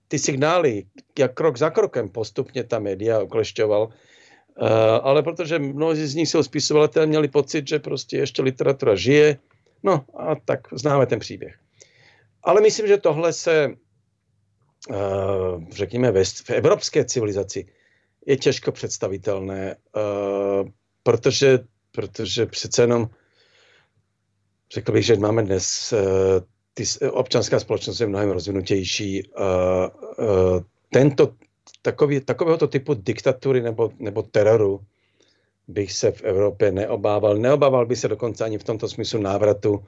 ty 0.07 0.19
signály, 0.19 0.83
jak 1.19 1.33
krok 1.33 1.57
za 1.57 1.69
krokem 1.69 2.09
postupně 2.09 2.63
ta 2.63 2.79
média 2.79 3.19
oklešťoval. 3.19 3.83
Uh, 3.87 4.67
ale 5.01 5.23
protože 5.23 5.59
mnozí 5.59 6.07
z 6.07 6.15
nich 6.15 6.29
jsou 6.29 6.43
spisovatelé, 6.43 7.05
měli 7.05 7.27
pocit, 7.27 7.67
že 7.67 7.79
prostě 7.79 8.17
ještě 8.17 8.41
literatura 8.41 8.95
žije. 8.95 9.37
No 9.83 10.05
a 10.17 10.35
tak 10.35 10.67
známe 10.71 11.05
ten 11.05 11.19
příběh. 11.19 11.55
Ale 12.43 12.61
myslím, 12.61 12.87
že 12.87 12.97
tohle 12.97 13.33
se, 13.33 13.75
uh, 14.89 15.63
řekněme, 15.71 16.11
v 16.23 16.49
evropské 16.49 17.05
civilizaci 17.05 17.65
je 18.25 18.37
těžko 18.37 18.71
představitelné, 18.71 19.75
uh, 19.95 20.69
protože, 21.03 21.59
protože 21.91 22.45
přece 22.45 22.83
jenom 22.83 23.09
řekl 24.73 24.91
bych, 24.91 25.05
že 25.05 25.15
máme 25.15 25.43
dnes 25.43 25.93
uh, 25.93 25.99
ty, 26.73 26.83
občanská 27.09 27.59
společnost 27.59 27.99
je 27.99 28.07
mnohem 28.07 28.29
rozvinutější. 28.29 29.23
Uh, 29.27 30.25
uh, 30.25 30.61
tento, 30.89 31.33
takový, 31.81 32.19
takovéhoto 32.19 32.67
typu 32.67 32.93
diktatury 32.93 33.61
nebo, 33.61 33.91
nebo 33.99 34.23
teroru 34.23 34.81
bych 35.67 35.91
se 35.93 36.11
v 36.11 36.23
Evropě 36.23 36.71
neobával. 36.71 37.37
Neobával 37.37 37.85
by 37.85 37.95
se 37.95 38.07
dokonce 38.07 38.43
ani 38.45 38.57
v 38.57 38.63
tomto 38.63 38.89
smyslu 38.89 39.21
návratu 39.21 39.83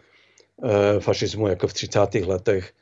fašismu 1.00 1.48
jako 1.48 1.67
v 1.67 1.74
30. 1.74 2.00
letech. 2.15 2.74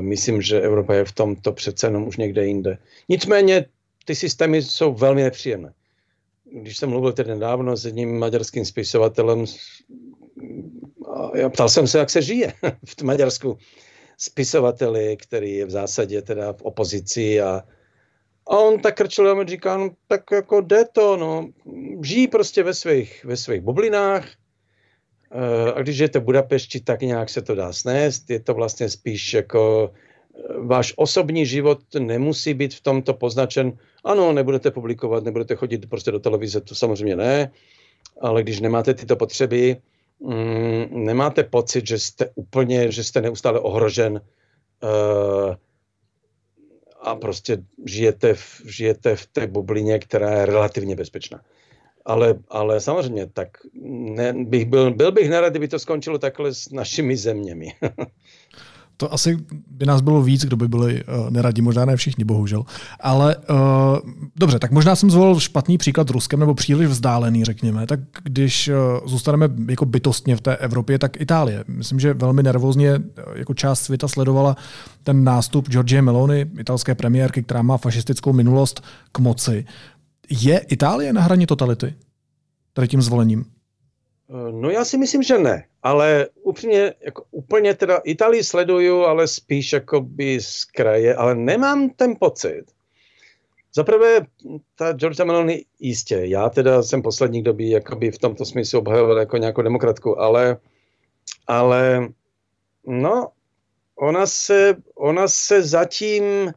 Myslím, 0.00 0.42
že 0.42 0.60
Evropa 0.60 0.94
je 0.94 1.04
v 1.04 1.12
tomto 1.12 1.52
přece 1.52 1.86
jenom 1.86 2.08
už 2.08 2.16
někde 2.16 2.46
jinde. 2.46 2.78
Nicméně 3.08 3.66
ty 4.06 4.14
systémy 4.14 4.62
jsou 4.62 4.94
velmi 4.94 5.22
nepříjemné. 5.22 5.72
Když 6.52 6.76
jsem 6.76 6.90
mluvil 6.90 7.12
tedy 7.12 7.30
nedávno 7.30 7.76
s 7.76 7.86
jedním 7.86 8.18
maďarským 8.18 8.64
spisovatelem, 8.64 9.44
a 11.44 11.48
ptal 11.48 11.68
jsem 11.68 11.86
se, 11.86 11.98
jak 11.98 12.10
se 12.10 12.22
žije 12.22 12.52
v 12.84 13.02
Maďarsku 13.02 13.58
spisovateli, 14.18 15.16
který 15.16 15.54
je 15.54 15.66
v 15.66 15.70
zásadě 15.70 16.22
teda 16.22 16.52
v 16.52 16.62
opozici 16.62 17.40
a, 17.40 17.62
a 18.46 18.58
on 18.58 18.80
tak 18.80 18.96
krčil 18.96 19.40
a 19.40 19.44
říká, 19.44 19.76
no 19.76 19.90
tak 20.08 20.22
jako 20.32 20.60
jde 20.60 20.84
to, 20.92 21.16
no, 21.16 21.48
žijí 22.02 22.28
prostě 22.28 22.62
ve 22.62 22.74
svých, 22.74 23.24
ve 23.24 23.36
svých 23.36 23.60
bublinách 23.60 24.28
eh, 25.32 25.72
a 25.72 25.82
když 25.82 25.96
žijete 25.96 26.18
v 26.18 26.24
Budapešti, 26.24 26.80
tak 26.80 27.00
nějak 27.00 27.30
se 27.30 27.42
to 27.42 27.54
dá 27.54 27.72
snést, 27.72 28.30
je 28.30 28.40
to 28.40 28.54
vlastně 28.54 28.88
spíš 28.88 29.34
jako 29.34 29.92
váš 30.58 30.92
osobní 30.96 31.46
život 31.46 31.78
nemusí 31.98 32.54
být 32.54 32.74
v 32.74 32.80
tomto 32.80 33.14
poznačen. 33.14 33.78
Ano, 34.04 34.32
nebudete 34.32 34.70
publikovat, 34.70 35.24
nebudete 35.24 35.54
chodit 35.56 35.90
prostě 35.90 36.10
do 36.10 36.18
televize, 36.18 36.60
to 36.60 36.74
samozřejmě 36.74 37.16
ne, 37.16 37.50
ale 38.20 38.42
když 38.42 38.60
nemáte 38.60 38.94
tyto 38.94 39.16
potřeby, 39.16 39.76
mm, 40.20 41.04
nemáte 41.04 41.44
pocit, 41.44 41.86
že 41.86 41.98
jste 41.98 42.30
úplně, 42.34 42.92
že 42.92 43.04
jste 43.04 43.20
neustále 43.20 43.60
ohrožen 43.60 44.12
uh, 44.82 45.54
a 47.00 47.16
prostě 47.16 47.58
žijete 47.84 48.34
v, 48.34 48.62
žijete 48.66 49.16
v 49.16 49.26
té 49.26 49.46
bublině, 49.46 49.98
která 49.98 50.30
je 50.30 50.46
relativně 50.46 50.96
bezpečná. 50.96 51.40
Ale, 52.04 52.38
ale 52.48 52.80
samozřejmě, 52.80 53.26
tak 53.26 53.48
ne, 54.14 54.32
bych 54.32 54.64
byl, 54.64 54.94
byl 54.94 55.12
bych 55.12 55.30
nerad, 55.30 55.50
kdyby 55.50 55.68
to 55.68 55.78
skončilo 55.78 56.18
takhle 56.18 56.54
s 56.54 56.70
našimi 56.70 57.16
zeměmi. 57.16 57.72
to 58.96 59.12
asi 59.12 59.36
by 59.70 59.86
nás 59.86 60.00
bylo 60.00 60.22
víc, 60.22 60.44
kdo 60.44 60.56
by 60.56 60.68
byli 60.68 61.04
uh, 61.04 61.30
neradi, 61.30 61.62
možná 61.62 61.84
ne 61.84 61.96
všichni, 61.96 62.24
bohužel. 62.24 62.64
Ale 63.00 63.36
uh, 63.36 63.56
dobře, 64.36 64.58
tak 64.58 64.70
možná 64.70 64.96
jsem 64.96 65.10
zvolil 65.10 65.40
špatný 65.40 65.78
příklad 65.78 66.10
Ruskem, 66.10 66.40
nebo 66.40 66.54
příliš 66.54 66.88
vzdálený, 66.88 67.44
řekněme. 67.44 67.86
Tak 67.86 68.00
když 68.22 68.68
uh, 68.68 69.08
zůstaneme 69.08 69.48
jako 69.68 69.84
bytostně 69.86 70.36
v 70.36 70.40
té 70.40 70.56
Evropě, 70.56 70.98
tak 70.98 71.20
Itálie. 71.20 71.64
Myslím, 71.68 72.00
že 72.00 72.14
velmi 72.14 72.42
nervózně 72.42 73.00
jako 73.34 73.54
část 73.54 73.80
světa 73.80 74.08
sledovala 74.08 74.56
ten 75.02 75.24
nástup 75.24 75.68
Georgie 75.68 76.02
Meloni, 76.02 76.46
italské 76.58 76.94
premiérky, 76.94 77.42
která 77.42 77.62
má 77.62 77.76
fašistickou 77.76 78.32
minulost, 78.32 78.84
k 79.12 79.18
moci. 79.18 79.64
Je 80.30 80.58
Itálie 80.58 81.12
na 81.12 81.22
hraně 81.22 81.46
totality? 81.46 81.94
Tady 82.72 82.88
tím 82.88 83.02
zvolením? 83.02 83.44
No 84.50 84.70
já 84.70 84.84
si 84.84 84.98
myslím, 84.98 85.22
že 85.22 85.38
ne, 85.38 85.64
ale 85.82 86.26
upřímně, 86.42 86.94
jako 87.00 87.24
úplně 87.30 87.74
teda 87.74 87.96
Itálii 88.04 88.44
sleduju, 88.44 89.02
ale 89.02 89.28
spíš 89.28 89.72
jakoby 89.72 90.40
z 90.40 90.64
kraje, 90.64 91.14
ale 91.14 91.34
nemám 91.34 91.90
ten 91.90 92.16
pocit. 92.20 92.64
Zaprvé 93.74 94.20
ta 94.74 94.92
Georgia 94.92 95.24
Meloni 95.24 95.64
jistě, 95.80 96.20
já 96.22 96.48
teda 96.48 96.82
jsem 96.82 97.02
poslední 97.02 97.42
době 97.42 97.70
jakoby 97.70 98.10
v 98.10 98.18
tomto 98.18 98.44
smyslu 98.44 98.78
obhajoval 98.78 99.18
jako 99.18 99.36
nějakou 99.36 99.62
demokratku, 99.62 100.20
ale, 100.20 100.56
ale 101.46 102.08
no, 102.86 103.28
ona 103.96 104.26
se, 104.26 104.76
ona 104.94 105.28
se 105.28 105.62
zatím 105.62 106.52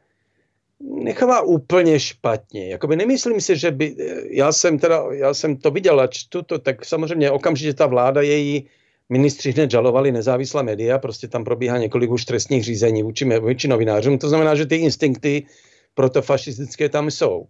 nechová 0.79 1.41
úplně 1.41 1.99
špatně. 1.99 2.69
Jakoby 2.69 2.95
nemyslím 2.95 3.41
si, 3.41 3.57
že 3.57 3.71
by, 3.71 3.95
já 4.29 4.51
jsem 4.51 4.79
teda, 4.79 5.03
já 5.11 5.33
jsem 5.33 5.57
to 5.57 5.71
viděl 5.71 5.99
a 5.99 6.07
čtu 6.07 6.41
to, 6.41 6.59
tak 6.59 6.85
samozřejmě 6.85 7.31
okamžitě 7.31 7.73
ta 7.73 7.85
vláda, 7.85 8.21
její 8.21 8.69
ministři 9.09 9.51
hned 9.51 9.71
žalovali 9.71 10.11
nezávislá 10.11 10.61
média, 10.61 10.99
prostě 10.99 11.27
tam 11.27 11.43
probíhá 11.43 11.77
několik 11.77 12.11
už 12.11 12.25
trestních 12.25 12.63
řízení 12.63 13.03
vůči, 13.03 13.39
vůči 13.39 13.67
novinářům, 13.67 14.17
to 14.17 14.29
znamená, 14.29 14.55
že 14.55 14.65
ty 14.65 14.75
instinkty 14.75 15.45
protofašistické 15.93 16.89
tam 16.89 17.11
jsou. 17.11 17.47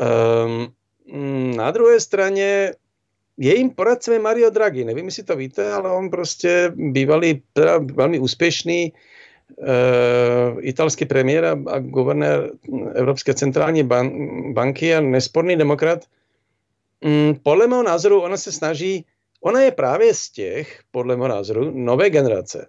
Um, 0.00 0.74
na 1.56 1.70
druhé 1.70 2.00
straně 2.00 2.72
jejím 3.38 3.70
poradcem 3.70 4.14
je 4.14 4.20
Mario 4.20 4.50
Draghi. 4.50 4.84
Nevím, 4.84 5.04
jestli 5.04 5.22
to 5.22 5.36
víte, 5.36 5.72
ale 5.72 5.92
on 5.92 6.10
prostě 6.10 6.72
bývalý, 6.74 7.42
velmi 7.94 8.18
úspěšný 8.18 8.92
italský 10.60 11.04
premiér 11.04 11.44
a, 11.44 11.78
guvernér 11.78 12.50
Evropské 12.94 13.34
centrální 13.34 13.82
ban, 13.82 14.10
banky 14.52 14.94
a 14.94 15.00
nesporný 15.00 15.56
demokrat. 15.56 16.04
Um, 17.04 17.40
podle 17.42 17.66
mého 17.66 17.82
názoru 17.82 18.20
ona 18.22 18.36
se 18.36 18.52
snaží, 18.52 19.06
ona 19.40 19.60
je 19.60 19.70
právě 19.70 20.14
z 20.14 20.30
těch, 20.30 20.80
podle 20.90 21.16
mého 21.16 21.28
názoru, 21.28 21.70
nové 21.74 22.10
generace 22.10 22.68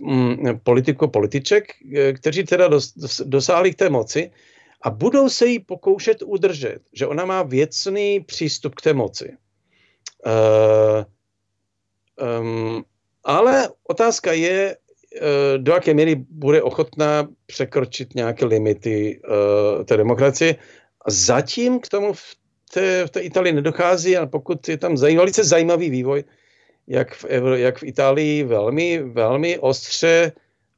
uh, 0.00 0.12
um, 0.12 0.60
politiko 0.62 1.08
političek, 1.08 1.64
eh, 1.96 2.12
kteří 2.12 2.44
teda 2.44 2.68
dos, 2.68 2.92
dos, 2.94 3.20
dosáhli 3.24 3.72
k 3.72 3.78
té 3.78 3.90
moci 3.90 4.30
a 4.82 4.90
budou 4.90 5.28
se 5.28 5.46
jí 5.46 5.58
pokoušet 5.58 6.22
udržet, 6.22 6.78
že 6.92 7.06
ona 7.06 7.24
má 7.24 7.42
věcný 7.42 8.20
přístup 8.20 8.74
k 8.74 8.80
té 8.80 8.92
moci. 8.92 9.36
Uh, 10.26 11.04
um, 12.40 12.84
ale 13.24 13.68
otázka 13.88 14.32
je, 14.32 14.76
Eh, 14.76 14.79
do 15.56 15.72
jaké 15.72 15.94
míry 15.94 16.14
bude 16.30 16.62
ochotná 16.62 17.28
překročit 17.46 18.14
nějaké 18.14 18.44
limity 18.44 19.20
uh, 19.20 19.84
té 19.84 19.96
demokracie. 19.96 20.56
A 21.04 21.10
zatím 21.10 21.80
k 21.80 21.88
tomu 21.88 22.12
v 22.12 22.36
té, 22.72 23.06
v 23.06 23.10
té 23.10 23.20
Itálii 23.20 23.52
nedochází, 23.52 24.16
a 24.16 24.26
pokud 24.26 24.68
je 24.68 24.76
tam 24.78 24.96
zajímavý, 24.96 25.16
velice 25.16 25.44
zajímavý 25.44 25.90
vývoj, 25.90 26.24
jak 26.86 27.14
v, 27.14 27.24
jak 27.54 27.78
v 27.78 27.82
Itálii 27.82 28.44
velmi, 28.44 29.02
velmi 29.02 29.58
ostře 29.58 30.32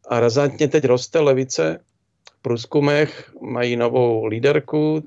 a 0.09 0.21
razantně 0.21 0.69
teď 0.69 0.85
roste 0.85 1.21
levice. 1.21 1.79
V 2.39 2.43
průzkumech 2.43 3.33
mají 3.41 3.77
novou 3.77 4.27
líderku, 4.27 5.05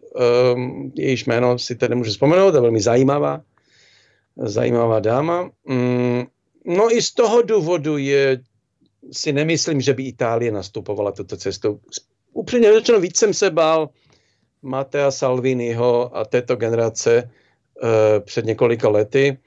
um, 0.55 0.91
jejíž 0.95 1.25
jméno 1.25 1.59
si 1.59 1.75
teď 1.75 1.89
nemůžu 1.89 2.11
vzpomenout, 2.11 2.55
je 2.55 2.61
velmi 2.61 2.81
zajímavá, 2.81 3.41
zajímavá 4.37 4.99
dáma. 4.99 5.49
Um, 5.63 6.27
no 6.65 6.95
i 6.95 7.01
z 7.01 7.11
toho 7.11 7.41
důvodu 7.41 7.97
je 7.97 8.39
si 9.11 9.33
nemyslím, 9.33 9.81
že 9.81 9.93
by 9.93 10.03
Itálie 10.03 10.51
nastupovala 10.51 11.11
tuto 11.11 11.37
cestu. 11.37 11.79
Upřímně 12.33 12.73
řečeno, 12.73 12.99
víc 12.99 13.17
jsem 13.17 13.33
se 13.33 13.49
bál 13.51 13.89
Matea 14.61 15.11
Salviniho 15.11 16.17
a 16.17 16.25
této 16.25 16.55
generace 16.55 17.23
uh, 17.23 17.89
před 18.25 18.45
několika 18.45 18.89
lety, 18.89 19.37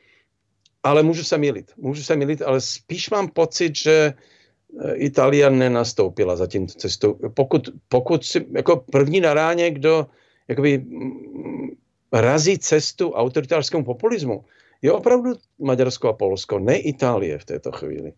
ale 0.82 1.02
můžu 1.02 1.24
se 1.24 1.38
milit. 1.38 1.72
Můžu 1.76 2.02
se 2.02 2.16
milit, 2.16 2.42
ale 2.42 2.60
spíš 2.60 3.10
mám 3.10 3.28
pocit, 3.28 3.76
že 3.76 4.14
eh, 4.14 4.94
Itálie 4.94 5.50
nenastoupila 5.50 6.36
za 6.36 6.46
tímto 6.46 6.74
cestou. 6.74 7.14
Pokud, 7.34 7.68
pokud 7.88 8.24
si, 8.24 8.46
jako 8.52 8.76
první 8.76 9.20
na 9.20 9.34
ráně, 9.34 9.70
kdo 9.70 10.06
jakoby 10.48 10.78
mm, 10.78 11.68
razí 12.12 12.58
cestu 12.58 13.12
autoritářskému 13.12 13.84
populismu, 13.84 14.44
je 14.82 14.92
opravdu 14.92 15.34
Maďarsko 15.58 16.08
a 16.08 16.12
Polsko, 16.12 16.58
ne 16.58 16.78
Itálie 16.78 17.38
v 17.38 17.44
této 17.44 17.72
chvíli. 17.72 18.12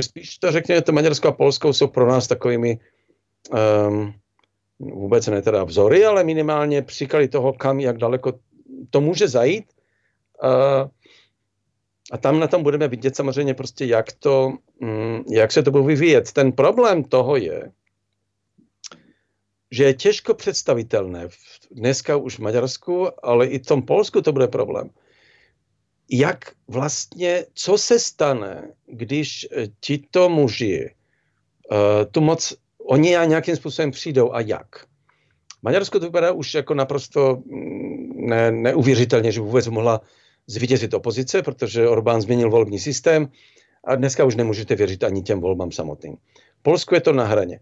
Spíš 0.00 0.38
to 0.38 0.52
řekněte, 0.52 0.92
Maďarsko 0.92 1.28
a 1.28 1.32
Polsko 1.32 1.72
jsou 1.72 1.86
pro 1.86 2.08
nás 2.08 2.26
takovými 2.26 2.78
um, 3.88 4.14
vůbec 4.78 5.26
ne 5.26 5.42
teda 5.42 5.64
vzory, 5.64 6.04
ale 6.04 6.24
minimálně 6.24 6.82
příklady 6.82 7.28
toho, 7.28 7.52
kam, 7.52 7.80
jak 7.80 7.98
daleko 7.98 8.32
to 8.90 9.00
může 9.00 9.28
zajít. 9.28 9.64
Uh, 10.44 10.88
a 12.12 12.18
tam 12.18 12.40
na 12.40 12.46
tom 12.46 12.62
budeme 12.62 12.88
vidět 12.88 13.16
samozřejmě 13.16 13.54
prostě, 13.54 13.84
jak, 13.84 14.12
to, 14.12 14.52
um, 14.80 15.24
jak 15.30 15.52
se 15.52 15.62
to 15.62 15.70
bude 15.70 15.84
vyvíjet. 15.84 16.32
Ten 16.32 16.52
problém 16.52 17.04
toho 17.04 17.36
je, 17.36 17.72
že 19.70 19.84
je 19.84 19.94
těžko 19.94 20.34
představitelné, 20.34 21.28
dneska 21.70 22.16
už 22.16 22.38
v 22.38 22.42
Maďarsku, 22.42 23.08
ale 23.22 23.46
i 23.46 23.58
v 23.58 23.66
tom 23.66 23.82
Polsku 23.82 24.22
to 24.22 24.32
bude 24.32 24.48
problém 24.48 24.90
jak 26.10 26.52
vlastně, 26.68 27.44
co 27.54 27.78
se 27.78 27.98
stane, 27.98 28.72
když 28.86 29.48
eh, 29.50 29.66
tito 29.80 30.28
muži 30.28 30.94
uh, 31.70 31.76
tu 32.10 32.20
moc, 32.20 32.54
oni 32.78 33.08
nějakým 33.10 33.56
způsobem 33.56 33.90
přijdou 33.90 34.32
a 34.32 34.40
jak. 34.40 34.66
Maďarsko 35.62 36.00
to 36.00 36.06
vypadá 36.06 36.32
už 36.32 36.54
jako 36.54 36.74
naprosto 36.74 37.42
mm, 37.46 38.26
ne, 38.28 38.52
neuvěřitelně, 38.52 39.32
že 39.32 39.40
vůbec 39.40 39.66
mohla 39.68 40.00
zvítězit 40.46 40.94
opozice, 40.94 41.42
protože 41.42 41.88
Orbán 41.88 42.20
změnil 42.20 42.50
volební 42.50 42.78
systém 42.78 43.28
a 43.84 43.94
dneska 43.94 44.24
už 44.24 44.36
nemůžete 44.36 44.74
věřit 44.74 45.04
ani 45.04 45.22
těm 45.22 45.40
volbám 45.40 45.72
samotným. 45.72 46.16
Polsku 46.62 46.94
je 46.94 47.00
to 47.00 47.12
na 47.12 47.24
hraně. 47.24 47.60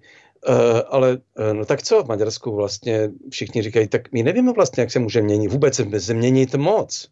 Uh, 0.48 0.54
ale 0.88 1.12
uh, 1.12 1.18
no 1.52 1.64
tak 1.64 1.82
co 1.82 2.02
v 2.02 2.08
Maďarsku 2.08 2.54
vlastně 2.54 3.10
všichni 3.30 3.62
říkají, 3.62 3.88
tak 3.88 4.12
my 4.12 4.22
nevíme 4.22 4.52
vlastně, 4.52 4.80
jak 4.80 4.90
se 4.90 4.98
může 4.98 5.22
měnit, 5.22 5.48
vůbec 5.48 5.80
změnit 5.96 6.54
moc. 6.54 7.08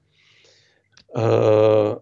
Uh, 1.16 1.94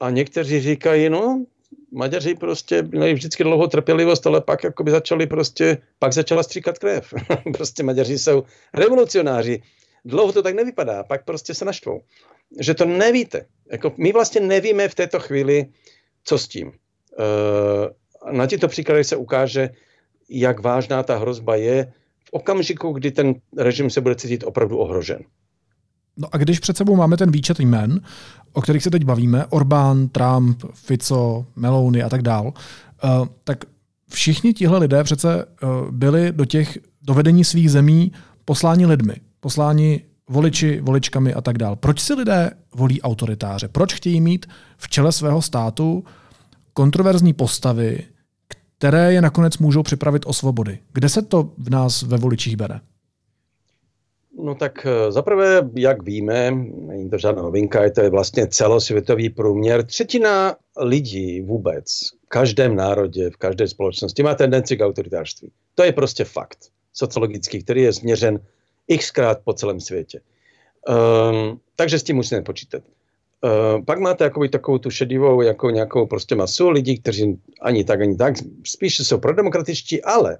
a 0.00 0.10
někteří 0.10 0.60
říkají, 0.60 1.08
no, 1.10 1.44
Maďaři 1.92 2.34
prostě 2.34 2.82
měli 2.82 3.14
vždycky 3.14 3.44
dlouho 3.44 3.66
trpělivost, 3.66 4.26
ale 4.26 4.40
pak 4.40 4.60
by 4.82 4.90
začali 4.90 5.26
prostě, 5.26 5.78
pak 5.98 6.12
začala 6.12 6.42
stříkat 6.42 6.78
krev. 6.78 7.14
prostě 7.52 7.82
Maďaři 7.82 8.18
jsou 8.18 8.42
revolucionáři. 8.74 9.62
Dlouho 10.04 10.32
to 10.32 10.42
tak 10.42 10.54
nevypadá, 10.54 11.04
pak 11.04 11.24
prostě 11.24 11.54
se 11.54 11.64
naštvou. 11.64 12.02
Že 12.60 12.74
to 12.74 12.84
nevíte. 12.84 13.46
Jako 13.72 13.92
my 13.96 14.12
vlastně 14.12 14.40
nevíme 14.40 14.88
v 14.88 14.94
této 14.94 15.20
chvíli, 15.20 15.66
co 16.24 16.38
s 16.38 16.48
tím. 16.48 16.68
Uh, 16.68 18.32
na 18.32 18.46
těchto 18.46 18.68
příkladech 18.68 19.06
se 19.06 19.16
ukáže, 19.16 19.70
jak 20.28 20.60
vážná 20.60 21.02
ta 21.02 21.18
hrozba 21.18 21.56
je 21.56 21.92
v 22.24 22.28
okamžiku, 22.30 22.92
kdy 22.92 23.10
ten 23.10 23.34
režim 23.58 23.90
se 23.90 24.00
bude 24.00 24.14
cítit 24.14 24.44
opravdu 24.44 24.78
ohrožen. 24.78 25.24
No 26.16 26.28
a 26.32 26.36
když 26.36 26.58
před 26.58 26.76
sebou 26.76 26.96
máme 26.96 27.16
ten 27.16 27.30
výčet 27.30 27.60
jmen, 27.60 28.00
o 28.52 28.62
kterých 28.62 28.82
se 28.82 28.90
teď 28.90 29.04
bavíme, 29.04 29.46
Orbán, 29.46 30.08
Trump, 30.08 30.64
Fico, 30.72 31.46
Meloni 31.56 32.02
a 32.02 32.08
tak 32.08 32.22
dál, 32.22 32.46
uh, 32.46 33.26
tak 33.44 33.64
všichni 34.10 34.52
tihle 34.52 34.78
lidé 34.78 35.04
přece 35.04 35.44
uh, 35.44 35.90
byli 35.90 36.32
do 36.32 36.44
těch 36.44 36.78
dovedení 37.02 37.44
svých 37.44 37.70
zemí 37.70 38.12
posláni 38.44 38.86
lidmi, 38.86 39.14
posláni 39.40 40.00
voliči, 40.28 40.80
voličkami 40.80 41.34
a 41.34 41.40
tak 41.40 41.58
dál. 41.58 41.76
Proč 41.76 42.00
si 42.00 42.14
lidé 42.14 42.50
volí 42.74 43.02
autoritáře? 43.02 43.68
Proč 43.68 43.94
chtějí 43.94 44.20
mít 44.20 44.46
v 44.76 44.88
čele 44.88 45.12
svého 45.12 45.42
státu 45.42 46.04
kontroverzní 46.72 47.32
postavy, 47.32 48.04
které 48.78 49.12
je 49.12 49.22
nakonec 49.22 49.58
můžou 49.58 49.82
připravit 49.82 50.22
o 50.26 50.32
svobody? 50.32 50.78
Kde 50.92 51.08
se 51.08 51.22
to 51.22 51.52
v 51.58 51.70
nás 51.70 52.02
ve 52.02 52.16
voličích 52.16 52.56
bere? 52.56 52.80
No 54.38 54.54
tak 54.54 54.86
eh, 54.86 55.12
zaprvé, 55.12 55.70
jak 55.74 56.02
víme, 56.02 56.50
není 56.76 57.10
to 57.10 57.18
žádná 57.18 57.42
novinka, 57.42 57.84
je 57.84 57.90
to 57.90 58.10
vlastně 58.10 58.46
celosvětový 58.46 59.30
průměr. 59.30 59.86
Třetina 59.86 60.56
lidí 60.80 61.40
vůbec, 61.40 61.84
v 62.24 62.28
každém 62.28 62.76
národě, 62.76 63.30
v 63.30 63.36
každé 63.36 63.68
společnosti 63.68 64.22
má 64.22 64.34
tendenci 64.34 64.76
k 64.76 64.86
autoritářství. 64.86 65.50
To 65.74 65.84
je 65.84 65.92
prostě 65.92 66.24
fakt 66.24 66.58
sociologický, 66.92 67.62
který 67.62 67.82
je 67.82 67.92
změřen 67.92 68.40
xkrát 68.98 69.38
po 69.44 69.52
celém 69.52 69.80
světě. 69.80 70.20
Um, 70.88 71.60
takže 71.76 71.98
s 71.98 72.02
tím 72.02 72.16
musíme 72.16 72.42
počítat. 72.42 72.82
Uh, 73.44 73.84
pak 73.84 73.98
máte 73.98 74.24
jakoby 74.24 74.48
takovou 74.48 74.78
tu 74.78 74.90
šedivou 74.90 75.42
jako 75.42 75.70
nějakou 75.70 76.06
prostě 76.06 76.34
masu 76.34 76.70
lidí, 76.70 76.98
kteří 76.98 77.40
ani 77.62 77.84
tak, 77.84 78.00
ani 78.00 78.16
tak, 78.16 78.34
spíše 78.64 79.04
jsou 79.04 79.18
prodemokratičtí, 79.18 80.02
ale 80.02 80.38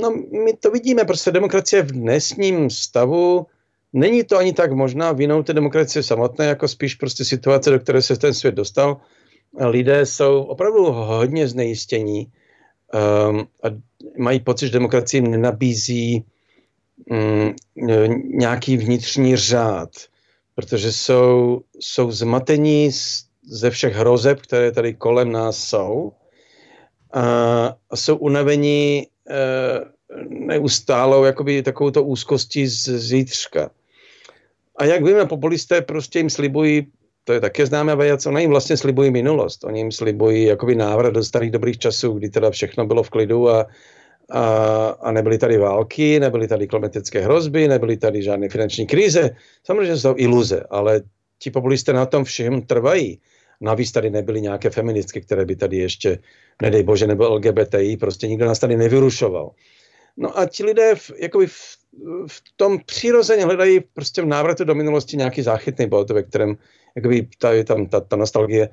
no, 0.00 0.10
my 0.44 0.52
to 0.60 0.70
vidíme, 0.70 1.04
prostě 1.04 1.30
demokracie 1.30 1.82
v 1.82 1.92
dnesním 1.92 2.70
stavu 2.70 3.46
není 3.92 4.24
to 4.24 4.38
ani 4.38 4.52
tak 4.52 4.72
možná 4.72 5.12
vinou 5.12 5.42
té 5.42 5.52
demokracie 5.52 6.02
samotné, 6.02 6.46
jako 6.46 6.68
spíš 6.68 6.94
prostě 6.94 7.24
situace, 7.24 7.70
do 7.70 7.80
které 7.80 8.02
se 8.02 8.16
ten 8.16 8.34
svět 8.34 8.54
dostal. 8.54 9.00
Lidé 9.60 10.06
jsou 10.06 10.42
opravdu 10.42 10.84
hodně 10.92 11.48
znejistění 11.48 12.26
um, 12.26 13.40
a 13.40 13.68
mají 14.18 14.40
pocit, 14.40 14.66
že 14.66 14.72
demokracie 14.72 15.20
nenabízí 15.20 16.24
um, 17.10 17.54
nějaký 18.38 18.76
vnitřní 18.76 19.36
řád 19.36 19.90
protože 20.54 20.92
jsou, 20.92 21.60
jsou 21.80 22.10
zmatení 22.10 22.90
ze 23.48 23.70
všech 23.70 23.94
hrozeb, 23.94 24.40
které 24.40 24.72
tady 24.72 24.94
kolem 24.94 25.32
nás 25.32 25.58
jsou 25.58 26.12
a 27.90 27.96
jsou 27.96 28.16
unavení 28.16 29.06
neustálou 30.28 31.24
jakoby 31.24 31.62
takovouto 31.62 32.04
úzkostí 32.04 32.66
z 32.66 32.88
zítřka. 32.98 33.70
A 34.76 34.84
jak 34.84 35.04
víme, 35.04 35.26
populisté 35.26 35.82
prostě 35.82 36.18
jim 36.18 36.30
slibují, 36.30 36.86
to 37.24 37.32
je 37.32 37.40
také 37.40 37.66
známé 37.66 37.96
věc, 37.96 38.26
oni 38.26 38.40
jim 38.40 38.50
vlastně 38.50 38.76
slibují 38.76 39.10
minulost. 39.10 39.64
Oni 39.64 39.80
jim 39.80 39.92
slibují 39.92 40.44
jakoby 40.44 40.74
návrat 40.74 41.10
do 41.10 41.24
starých 41.24 41.50
dobrých 41.50 41.78
časů, 41.78 42.12
kdy 42.12 42.30
teda 42.30 42.50
všechno 42.50 42.86
bylo 42.86 43.02
v 43.02 43.10
klidu 43.10 43.50
a, 43.50 43.66
a, 44.30 44.44
a 45.00 45.12
nebyly 45.12 45.38
tady 45.38 45.58
války, 45.58 46.20
nebyly 46.20 46.48
tady 46.48 46.66
klimatické 46.66 47.20
hrozby, 47.20 47.68
nebyly 47.68 47.96
tady 47.96 48.22
žádné 48.22 48.48
finanční 48.48 48.86
krize. 48.86 49.30
Samozřejmě 49.64 49.96
jsou 49.96 50.14
iluze, 50.16 50.64
ale 50.70 51.02
ti 51.38 51.50
populisté 51.50 51.92
na 51.92 52.06
tom 52.06 52.24
všem 52.24 52.62
trvají. 52.62 53.20
Navíc 53.62 53.92
tady 53.92 54.10
nebyly 54.10 54.40
nějaké 54.40 54.70
feministky, 54.70 55.20
které 55.20 55.44
by 55.44 55.56
tady 55.56 55.76
ještě, 55.76 56.18
nedej 56.62 56.82
bože, 56.82 57.06
nebo 57.06 57.34
LGBTI, 57.34 57.96
prostě 57.96 58.28
nikdo 58.28 58.46
nás 58.46 58.58
tady 58.58 58.76
nevyrušoval. 58.76 59.50
No 60.16 60.38
a 60.38 60.46
ti 60.46 60.64
lidé 60.64 60.94
v, 60.94 61.10
jakoby 61.18 61.46
v, 61.46 61.76
v 62.26 62.42
tom 62.56 62.78
přirozeně 62.86 63.44
hledají 63.44 63.80
prostě 63.80 64.22
v 64.22 64.26
návratu 64.26 64.64
do 64.64 64.74
minulosti 64.74 65.16
nějaký 65.16 65.42
záchytný 65.42 65.88
bod, 65.88 66.10
ve 66.10 66.22
kterém 66.22 66.56
jakoby 66.96 67.28
ta, 67.38 67.52
je 67.52 67.64
tam 67.64 67.86
ta, 67.86 68.00
ta 68.00 68.16
nostalgie. 68.16 68.68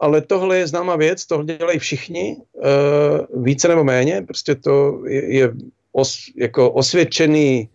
Ale 0.00 0.20
tohle 0.22 0.58
je 0.58 0.66
známá 0.66 0.96
věc, 0.96 1.26
tohle 1.26 1.44
dělají 1.44 1.78
všichni, 1.78 2.36
uh, 2.52 3.42
více 3.44 3.68
nebo 3.68 3.84
méně, 3.84 4.22
prostě 4.22 4.54
to 4.54 5.02
je, 5.06 5.34
je 5.34 5.52
os, 5.92 6.18
jako 6.36 6.70
osvědčený 6.70 7.68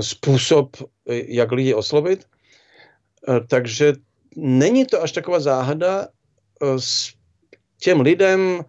způsob, 0.00 0.76
jak 1.06 1.52
lidi 1.52 1.74
oslovit, 1.74 2.24
uh, 3.28 3.38
takže 3.48 3.92
není 4.36 4.86
to 4.86 5.02
až 5.02 5.12
taková 5.12 5.40
záhada, 5.40 6.08
uh, 6.62 6.76
s 6.76 7.12
těm 7.80 8.00
lidem 8.00 8.60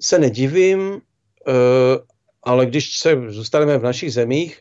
se 0.00 0.18
nedivím, 0.18 0.80
uh, 0.80 1.00
ale 2.42 2.66
když 2.66 2.98
se 2.98 3.16
zůstaneme 3.28 3.78
v 3.78 3.82
našich 3.82 4.12
zemích, 4.12 4.60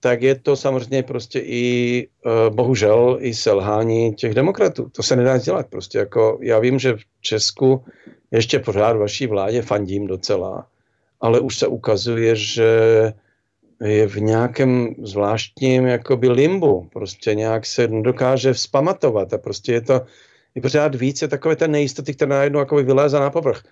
tak 0.00 0.22
je 0.22 0.34
to 0.34 0.56
samozřejmě 0.56 1.02
prostě 1.02 1.38
i 1.38 2.08
uh, 2.24 2.54
bohužel 2.54 3.18
i 3.20 3.34
selhání 3.34 4.14
těch 4.14 4.34
demokratů. 4.34 4.88
To 4.88 5.02
se 5.02 5.16
nedá 5.16 5.38
dělat 5.38 5.66
prostě. 5.66 5.98
Jako, 5.98 6.38
já 6.42 6.58
vím, 6.58 6.78
že 6.78 6.94
v 6.94 7.00
Česku 7.20 7.84
ještě 8.30 8.58
pořád 8.58 8.96
vaší 8.96 9.26
vládě 9.26 9.62
fandím 9.62 10.06
docela, 10.06 10.66
ale 11.20 11.40
už 11.40 11.58
se 11.58 11.66
ukazuje, 11.66 12.36
že 12.36 12.68
je 13.84 14.06
v 14.06 14.16
nějakém 14.16 14.94
zvláštním 15.02 15.86
jakoby 15.86 16.28
limbu. 16.28 16.88
Prostě 16.92 17.34
nějak 17.34 17.66
se 17.66 17.88
nedokáže 17.88 18.52
vzpamatovat 18.52 19.32
a 19.32 19.38
prostě 19.38 19.72
je 19.72 19.80
to 19.80 20.00
je 20.54 20.62
pořád 20.62 20.94
více 20.94 21.28
takové 21.28 21.56
té 21.56 21.68
nejistoty, 21.68 22.14
která 22.14 22.36
najednou 22.36 22.58
jako 22.58 22.76
vylézá 22.76 23.20
na 23.20 23.30
povrch. 23.30 23.62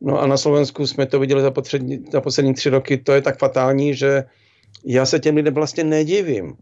No 0.00 0.20
a 0.20 0.26
na 0.26 0.36
Slovensku 0.36 0.86
jsme 0.86 1.06
to 1.06 1.20
viděli 1.20 1.42
za, 1.42 1.50
potřední, 1.50 2.04
za 2.12 2.20
poslední 2.20 2.54
tři 2.54 2.70
roky, 2.70 2.96
to 2.96 3.12
je 3.12 3.22
tak 3.22 3.38
fatální, 3.38 3.94
že 3.94 4.24
já 4.84 5.06
se 5.06 5.18
těm 5.18 5.36
lidem 5.36 5.54
vlastně 5.54 5.84
nedivím. 5.84 6.54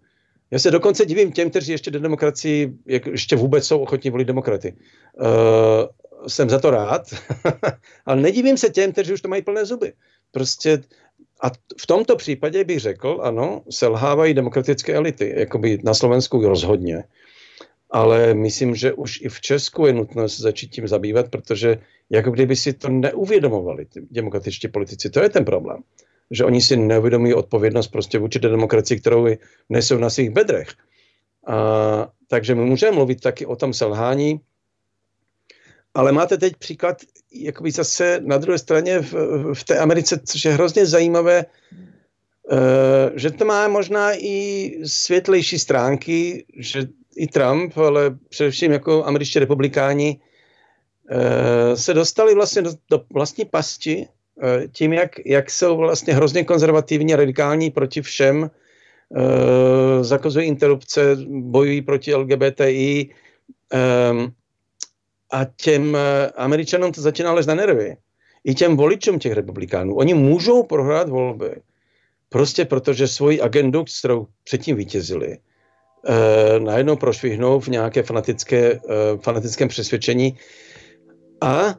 Já 0.51 0.59
se 0.59 0.71
dokonce 0.71 1.07
divím 1.07 1.33
těm, 1.33 1.51
kteří 1.51 1.73
ještě 1.73 1.91
do 1.91 2.01
demokracii, 2.01 2.73
jak 2.87 3.07
ještě 3.07 3.37
vůbec 3.37 3.67
jsou 3.67 3.79
ochotní 3.79 4.11
volit 4.11 4.27
demokraty. 4.27 4.75
Uh, 5.21 6.27
jsem 6.29 6.51
za 6.51 6.59
to 6.59 6.71
rád, 6.71 7.03
ale 8.07 8.23
nedivím 8.23 8.57
se 8.57 8.69
těm, 8.69 8.93
kteří 8.93 9.13
už 9.13 9.21
to 9.21 9.29
mají 9.29 9.43
plné 9.43 9.65
zuby. 9.65 9.93
Prostě 10.33 10.83
a 11.47 11.51
v 11.81 11.87
tomto 11.87 12.17
případě 12.17 12.65
bych 12.65 12.81
řekl, 12.81 13.21
ano, 13.23 13.63
selhávají 13.71 14.35
demokratické 14.35 14.95
elity, 14.95 15.35
jakoby 15.37 15.79
na 15.85 15.95
Slovensku 15.95 16.41
rozhodně. 16.49 17.05
Ale 17.91 18.35
myslím, 18.35 18.75
že 18.75 18.93
už 18.93 19.21
i 19.23 19.29
v 19.29 19.41
Česku 19.41 19.87
je 19.87 19.93
nutno 19.93 20.29
se 20.29 20.43
začít 20.43 20.69
tím 20.69 20.89
zabývat, 20.89 21.29
protože 21.29 21.79
jako 22.11 22.31
kdyby 22.31 22.57
si 22.57 22.73
to 22.73 22.89
neuvědomovali, 22.89 23.85
ty 23.85 24.07
demokratičtí 24.11 24.69
politici. 24.69 25.11
To 25.11 25.21
je 25.21 25.29
ten 25.29 25.45
problém 25.45 25.83
že 26.31 26.45
oni 26.45 26.61
si 26.61 26.77
neuvědomují 26.77 27.35
odpovědnost 27.35 27.89
prostě 27.89 28.19
vůči 28.19 28.39
demokracii, 28.39 29.01
kterou 29.01 29.27
nesou 29.69 29.99
na 29.99 30.11
svých 30.11 30.31
bedrech. 30.31 30.69
A, 31.47 32.09
takže 32.29 32.55
my 32.55 32.65
můžeme 32.65 32.93
mluvit 32.93 33.21
taky 33.21 33.47
o 33.47 33.57
tom 33.57 33.73
selhání, 33.73 34.41
ale 35.97 36.13
máte 36.13 36.37
teď 36.37 36.57
příklad 36.57 36.97
jakoby 37.33 37.71
zase 37.71 38.21
na 38.25 38.39
druhé 38.39 38.59
straně 38.59 38.99
v, 38.99 39.15
v 39.55 39.65
té 39.65 39.79
Americe, 39.79 40.21
což 40.25 40.45
je 40.45 40.53
hrozně 40.53 40.87
zajímavé, 40.87 41.45
uh, 41.45 42.59
že 43.15 43.31
to 43.31 43.45
má 43.45 43.69
možná 43.69 44.13
i 44.15 44.73
světlejší 44.85 45.59
stránky, 45.59 46.47
že 46.59 46.89
i 47.17 47.27
Trump, 47.27 47.79
ale 47.79 48.17
především 48.29 48.73
jako 48.73 49.05
američtí 49.05 49.39
republikáni, 49.39 50.21
uh, 51.11 51.75
se 51.75 51.95
dostali 51.95 52.35
vlastně 52.35 52.63
do, 52.63 52.73
do 52.91 53.05
vlastní 53.13 53.45
pasti 53.45 54.09
Eh, 54.43 54.69
tím, 54.69 54.93
jak, 54.93 55.11
jak 55.27 55.51
jsou 55.51 55.77
vlastně 55.77 56.15
hrozně 56.15 56.45
konzervativní 56.45 57.15
a 57.15 57.17
radikální 57.17 57.71
proti 57.71 58.03
všem, 58.03 58.51
zakazují 60.01 60.47
interrupce, 60.47 61.17
bojují 61.29 61.83
proti 61.83 62.15
LGBTI 62.15 63.11
um, 64.11 64.33
a 65.33 65.41
těm 65.57 65.95
uh, 65.95 66.01
američanům 66.37 66.93
to 66.93 67.01
začíná 67.01 67.33
lezt 67.33 67.49
na 67.49 67.55
nervy. 67.55 67.97
I 68.45 68.55
těm 68.55 68.77
voličům 68.77 69.19
těch 69.19 69.33
republikánů. 69.33 69.97
Oni 69.97 70.15
můžou 70.15 70.63
prohrát 70.63 71.09
volby 71.09 71.63
prostě 72.29 72.65
protože 72.65 73.09
svoji 73.09 73.41
agendu, 73.41 73.85
kterou 73.99 74.27
předtím 74.45 74.77
vítězili, 74.77 75.39
uh, 75.39 76.65
najednou 76.65 76.97
prošvihnou 76.97 77.61
v 77.61 77.69
nějaké 77.69 78.03
fanatické, 78.03 78.75
uh, 78.75 79.21
fanatickém 79.23 79.69
přesvědčení 79.69 80.39
a 81.41 81.67
uh, 81.67 81.73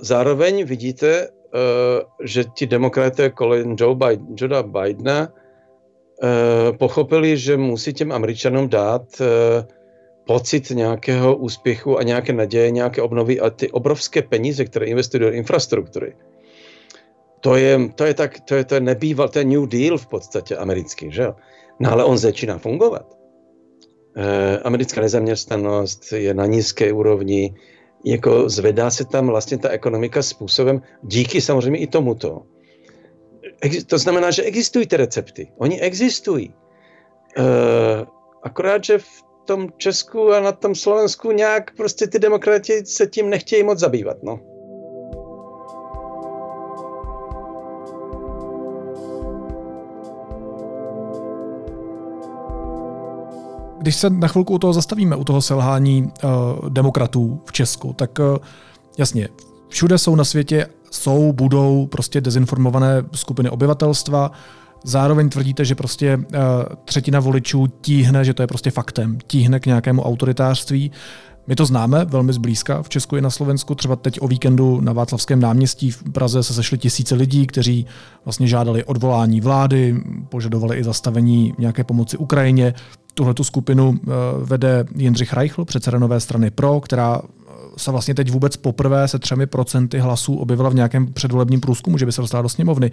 zároveň 0.00 0.64
vidíte, 0.64 1.28
Eh, 1.52 2.00
že 2.24 2.44
ti 2.44 2.66
demokraté 2.66 3.30
kolem 3.30 3.76
Joe 3.78 3.94
Biden, 3.94 4.26
Joe 4.36 4.62
Bidena 4.62 5.28
uh, 5.28 6.76
pochopili, 6.76 7.36
že 7.36 7.56
musí 7.56 7.92
těm 7.92 8.12
Američanům 8.12 8.68
dát 8.68 9.02
uh, 9.20 9.26
pocit 10.26 10.70
nějakého 10.70 11.36
úspěchu 11.36 11.98
a 11.98 12.02
nějaké 12.02 12.32
naděje, 12.32 12.70
nějaké 12.70 13.02
obnovy 13.02 13.40
a 13.40 13.50
ty 13.50 13.70
obrovské 13.70 14.22
peníze, 14.22 14.64
které 14.64 14.86
investují 14.86 15.20
do 15.20 15.32
infrastruktury. 15.32 16.14
To 17.40 17.56
je, 17.56 17.88
to 17.94 18.04
je 18.04 18.14
tak, 18.14 18.40
to 18.40 18.54
je, 18.54 18.64
to 18.64 18.74
je 18.74 18.80
nebýval, 18.80 19.28
to 19.28 19.38
je 19.38 19.44
New 19.44 19.66
Deal 19.66 19.98
v 19.98 20.06
podstatě 20.06 20.56
americký, 20.56 21.12
že 21.12 21.22
jo? 21.22 21.34
No 21.80 21.92
ale 21.92 22.04
on 22.04 22.18
začíná 22.18 22.58
fungovat. 22.58 23.16
E, 24.16 24.58
americká 24.58 25.00
nezaměstnanost 25.00 26.12
je 26.12 26.34
na 26.34 26.46
nízké 26.46 26.92
úrovni, 26.92 27.54
jako 28.04 28.48
zvedá 28.48 28.90
se 28.90 29.04
tam 29.04 29.26
vlastně 29.26 29.58
ta 29.58 29.68
ekonomika 29.68 30.22
způsobem, 30.22 30.82
díky 31.02 31.40
samozřejmě 31.40 31.78
i 31.78 31.86
tomuto. 31.86 32.42
To 33.86 33.98
znamená, 33.98 34.30
že 34.30 34.42
existují 34.42 34.86
ty 34.86 34.96
recepty. 34.96 35.52
Oni 35.58 35.80
existují. 35.80 36.54
E, 37.38 37.42
akorát, 38.42 38.84
že 38.84 38.98
v 38.98 39.22
tom 39.44 39.68
Česku 39.76 40.32
a 40.32 40.40
na 40.40 40.52
tom 40.52 40.74
Slovensku 40.74 41.32
nějak 41.32 41.76
prostě 41.76 42.06
ty 42.06 42.18
demokrati 42.18 42.86
se 42.86 43.06
tím 43.06 43.30
nechtějí 43.30 43.64
moc 43.64 43.78
zabývat. 43.78 44.16
No. 44.22 44.40
Když 53.78 53.96
se 53.96 54.10
na 54.10 54.28
chvilku 54.28 54.54
u 54.54 54.58
toho 54.58 54.72
zastavíme, 54.72 55.16
u 55.16 55.24
toho 55.24 55.42
selhání 55.42 56.02
uh, 56.02 56.68
demokratů 56.68 57.40
v 57.44 57.52
Česku, 57.52 57.92
tak 57.92 58.18
uh, 58.18 58.36
jasně, 58.98 59.28
všude 59.68 59.98
jsou 59.98 60.16
na 60.16 60.24
světě, 60.24 60.66
jsou, 60.90 61.32
budou 61.32 61.86
prostě 61.86 62.20
dezinformované 62.20 63.02
skupiny 63.14 63.50
obyvatelstva, 63.50 64.30
Zároveň 64.84 65.28
tvrdíte, 65.28 65.64
že 65.64 65.74
prostě 65.74 66.16
uh, 66.16 66.22
třetina 66.84 67.20
voličů 67.20 67.66
tíhne, 67.80 68.24
že 68.24 68.34
to 68.34 68.42
je 68.42 68.46
prostě 68.46 68.70
faktem, 68.70 69.18
tíhne 69.26 69.60
k 69.60 69.66
nějakému 69.66 70.02
autoritářství. 70.02 70.90
My 71.46 71.56
to 71.56 71.66
známe 71.66 72.04
velmi 72.04 72.32
zblízka 72.32 72.82
v 72.82 72.88
Česku 72.88 73.16
i 73.16 73.20
na 73.20 73.30
Slovensku. 73.30 73.74
Třeba 73.74 73.96
teď 73.96 74.20
o 74.20 74.28
víkendu 74.28 74.80
na 74.80 74.92
Václavském 74.92 75.40
náměstí 75.40 75.90
v 75.90 76.02
Praze 76.12 76.42
se 76.42 76.54
sešly 76.54 76.78
tisíce 76.78 77.14
lidí, 77.14 77.46
kteří 77.46 77.86
vlastně 78.24 78.46
žádali 78.46 78.84
odvolání 78.84 79.40
vlády, 79.40 80.02
požadovali 80.28 80.76
i 80.76 80.84
zastavení 80.84 81.54
nějaké 81.58 81.84
pomoci 81.84 82.16
Ukrajině. 82.16 82.74
tuhle 83.14 83.34
skupinu 83.42 83.98
vede 84.44 84.84
Jindřich 84.96 85.32
Reichl, 85.32 85.64
předseda 85.64 85.98
nové 85.98 86.20
strany 86.20 86.50
PRO, 86.50 86.80
která 86.80 87.22
se 87.76 87.90
vlastně 87.90 88.14
teď 88.14 88.30
vůbec 88.30 88.56
poprvé 88.56 89.08
se 89.08 89.18
třemi 89.18 89.46
procenty 89.46 89.98
hlasů 89.98 90.34
objevila 90.34 90.70
v 90.70 90.74
nějakém 90.74 91.12
předvolebním 91.12 91.60
průzkumu, 91.60 91.98
že 91.98 92.06
by 92.06 92.12
se 92.12 92.20
dostala 92.20 92.42
do 92.42 92.48
sněmovny. 92.48 92.90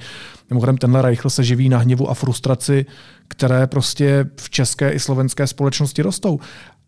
Mimochodem 0.50 0.78
tenhle 0.78 1.02
Reichl 1.02 1.30
se 1.30 1.44
živí 1.44 1.70
na 1.70 1.78
hněvu 1.78 2.10
a 2.10 2.13
frustraci, 2.13 2.86
které 3.28 3.68
prostě 3.68 4.26
v 4.42 4.50
české 4.50 4.92
i 4.92 5.00
slovenské 5.00 5.48
společnosti 5.48 6.02
rostou. 6.02 6.39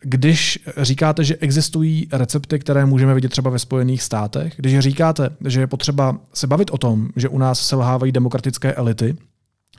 Když 0.03 0.59
říkáte, 0.77 1.23
že 1.23 1.35
existují 1.35 2.07
recepty, 2.11 2.59
které 2.59 2.85
můžeme 2.85 3.13
vidět 3.13 3.29
třeba 3.29 3.49
ve 3.49 3.59
Spojených 3.59 4.01
státech, 4.01 4.53
když 4.57 4.79
říkáte, 4.79 5.29
že 5.45 5.59
je 5.59 5.67
potřeba 5.67 6.17
se 6.33 6.47
bavit 6.47 6.71
o 6.71 6.77
tom, 6.77 7.09
že 7.15 7.29
u 7.29 7.37
nás 7.37 7.67
selhávají 7.67 8.11
demokratické 8.11 8.73
elity, 8.73 9.15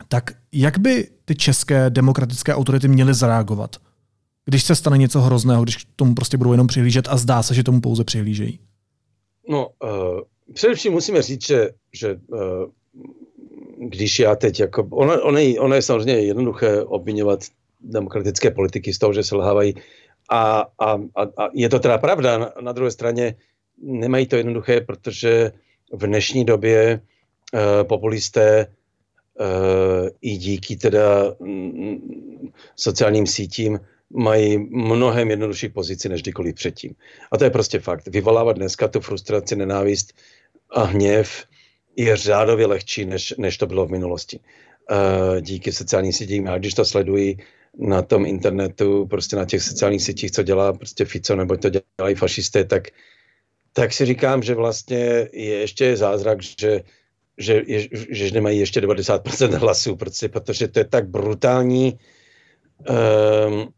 tak 0.09 0.31
jak 0.53 0.79
by 0.79 1.09
ty 1.25 1.35
české 1.35 1.91
demokratické 1.91 2.55
autority 2.55 2.89
měly 2.89 3.15
zareagovat? 3.15 3.77
Když 4.45 4.65
se 4.65 4.77
stane 4.77 4.99
něco 4.99 5.21
hrozného, 5.21 5.63
když 5.63 5.77
k 5.77 5.89
tomu 5.97 6.15
prostě 6.15 6.37
budou 6.37 6.53
jenom 6.53 6.67
přihlížet 6.67 7.09
a 7.09 7.17
zdá 7.17 7.43
se, 7.43 7.55
že 7.55 7.63
tomu 7.63 7.81
pouze 7.81 8.05
přihlížejí? 8.05 8.59
No, 9.49 9.69
uh, 9.83 10.21
především 10.53 10.93
musíme 10.93 11.23
říct, 11.23 11.47
že, 11.47 11.71
že 11.93 12.19
uh, 12.27 12.39
když 13.89 14.19
já 14.19 14.37
teď, 14.37 14.61
jako, 14.61 14.89
ono, 14.91 15.23
ono, 15.23 15.39
je, 15.39 15.61
ono 15.61 15.75
je 15.75 15.83
samozřejmě 15.83 16.15
jednoduché 16.15 16.83
obvinovat 16.83 17.41
demokratické 17.81 18.51
politiky 18.51 18.95
z 18.95 18.99
toho, 18.99 19.13
že 19.13 19.23
selhávají 19.23 19.75
a, 20.31 20.65
a, 20.79 20.93
a, 20.93 21.23
a 21.23 21.49
je 21.55 21.69
to 21.69 21.79
teda 21.79 21.99
pravda. 21.99 22.39
Na, 22.39 22.53
na 22.61 22.73
druhé 22.73 22.91
straně 22.91 23.35
nemají 23.83 24.27
to 24.27 24.37
jednoduché, 24.37 24.81
protože 24.81 25.53
v 25.93 26.07
dnešní 26.07 26.45
době 26.45 27.01
uh, 27.55 27.61
populisté 27.89 28.67
uh, 29.41 30.09
i 30.21 30.37
díky 30.37 30.77
teda 30.77 31.35
mm, 31.41 32.53
sociálním 32.77 33.27
sítím 33.27 33.81
mají 34.15 34.59
mnohem 34.71 35.31
jednodušší 35.31 35.69
pozici 35.69 36.09
než 36.09 36.23
kdykoliv 36.23 36.55
předtím. 36.55 36.95
A 37.33 37.39
to 37.39 37.45
je 37.45 37.51
prostě 37.51 37.79
fakt. 37.79 38.09
Vyvolávat 38.09 38.57
dneska 38.57 38.89
tu 38.89 39.01
frustraci, 39.01 39.57
nenávist 39.57 40.13
a 40.71 40.83
hněv 40.83 41.45
je 41.97 42.17
řádově 42.17 42.67
lehčí, 42.67 43.05
než, 43.05 43.35
než 43.39 43.59
to 43.59 43.67
bylo 43.67 43.87
v 43.87 43.91
minulosti. 43.91 44.41
Uh, 44.91 45.41
díky 45.41 45.73
sociálním 45.73 46.13
sítím. 46.13 46.49
A 46.49 46.59
když 46.59 46.75
to 46.75 46.85
sledují 46.85 47.37
na 47.79 48.03
tom 48.03 48.27
internetu, 48.27 49.07
prostě 49.07 49.37
na 49.37 49.45
těch 49.45 49.63
sociálních 49.63 50.03
sítích, 50.03 50.31
co 50.31 50.43
dělá 50.43 50.73
prostě 50.73 51.05
Fico, 51.05 51.37
nebo 51.37 51.57
to 51.57 51.71
dělají 51.99 52.15
fašisté, 52.15 52.65
tak, 52.65 52.89
tak 53.73 53.93
si 53.93 54.07
říkám, 54.07 54.43
že 54.43 54.55
vlastně 54.55 55.29
je 55.33 55.59
ještě 55.59 55.97
zázrak, 55.97 56.43
že, 56.43 56.83
že, 57.39 57.63
je, 57.67 57.89
že 58.11 58.31
nemají 58.31 58.59
ještě 58.59 58.81
90% 58.81 59.59
hlasů, 59.59 59.97
prostě, 59.97 60.29
protože 60.29 60.69
to 60.69 60.79
je 60.79 60.85
tak 60.85 61.09
brutální 61.09 61.99
um, 62.89 63.69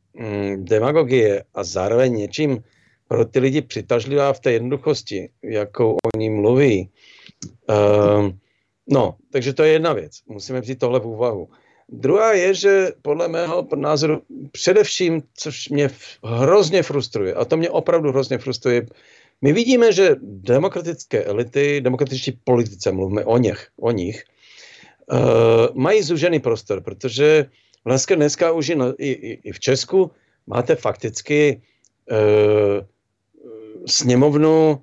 demagogie 0.57 1.45
a 1.55 1.65
zároveň 1.65 2.15
něčím 2.15 2.63
pro 3.09 3.25
ty 3.25 3.39
lidi 3.39 3.63
přitažlivá 3.63 4.33
v 4.33 4.41
té 4.41 4.53
jednoduchosti, 4.53 5.29
jakou 5.43 5.97
oni 6.15 6.31
mluví. 6.31 6.91
Um, 8.19 8.39
no, 8.87 9.17
takže 9.33 9.53
to 9.53 9.63
je 9.63 9.73
jedna 9.73 9.93
věc. 9.93 10.13
Musíme 10.27 10.61
vzít 10.61 10.79
tohle 10.79 11.01
v 11.01 11.07
úvahu. 11.07 11.49
Druhá 11.89 12.33
je, 12.33 12.55
že 12.55 12.93
podle 13.03 13.29
mého 13.29 13.69
názoru 13.77 14.23
především, 14.53 15.23
což 15.35 15.69
mě 15.69 15.91
hrozně 16.25 16.83
frustruje, 16.83 17.35
a 17.35 17.45
to 17.45 17.57
mě 17.57 17.71
opravdu 17.71 18.09
hrozně 18.09 18.39
frustruje, 18.39 18.87
my 19.43 19.53
vidíme, 19.53 19.93
že 19.93 20.17
demokratické 20.23 21.25
elity, 21.25 21.81
demokratičtí 21.81 22.33
politice, 22.45 22.93
mluvíme 22.93 23.25
o 23.25 23.39
nich, 23.39 23.69
o 23.81 23.91
nich 23.91 24.25
uh, 25.13 25.19
mají 25.75 26.03
zužený 26.03 26.41
prostor, 26.41 26.81
protože 26.81 27.47
Vlastně 27.85 28.17
dneska 28.17 28.53
už 28.53 28.69
i, 28.69 28.75
i, 28.99 29.41
i 29.49 29.53
v 29.53 29.61
Česku 29.61 30.11
máte 30.47 30.77
fakticky 30.77 31.63
e, 32.11 32.17
sněmovnu 33.87 34.83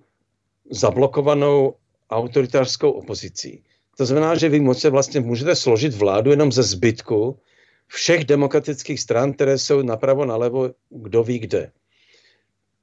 zablokovanou 0.71 1.75
autoritářskou 2.09 2.91
opozicí. 2.91 3.63
To 3.97 4.05
znamená, 4.05 4.35
že 4.35 4.49
vy 4.49 4.59
moc 4.59 4.83
vlastně 4.83 5.19
můžete 5.19 5.55
složit 5.55 5.93
vládu 5.93 6.31
jenom 6.31 6.51
ze 6.51 6.63
zbytku 6.63 7.39
všech 7.87 8.25
demokratických 8.25 8.99
stran, 8.99 9.33
které 9.33 9.57
jsou 9.57 9.81
napravo, 9.81 10.25
nalevo, 10.25 10.71
kdo 10.89 11.23
ví 11.23 11.39
kde. 11.39 11.71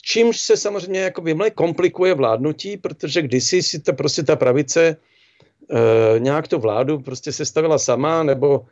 Čímž 0.02 0.40
se 0.40 0.57
samozřejmě 0.57 1.00
jako 1.00 1.22
vymle 1.22 1.50
komplikuje 1.50 2.14
vládnutí, 2.14 2.76
protože 2.76 3.22
kdysi 3.22 3.62
si 3.62 3.81
to 3.81 3.92
prostě 3.92 4.22
ta 4.22 4.37
pravice 4.37 4.87
e, 4.87 4.96
nějak 6.18 6.48
tu 6.48 6.59
vládu 6.59 6.98
prostě 7.00 7.33
sestavila 7.33 7.78
sama, 7.78 8.22
nebo 8.22 8.66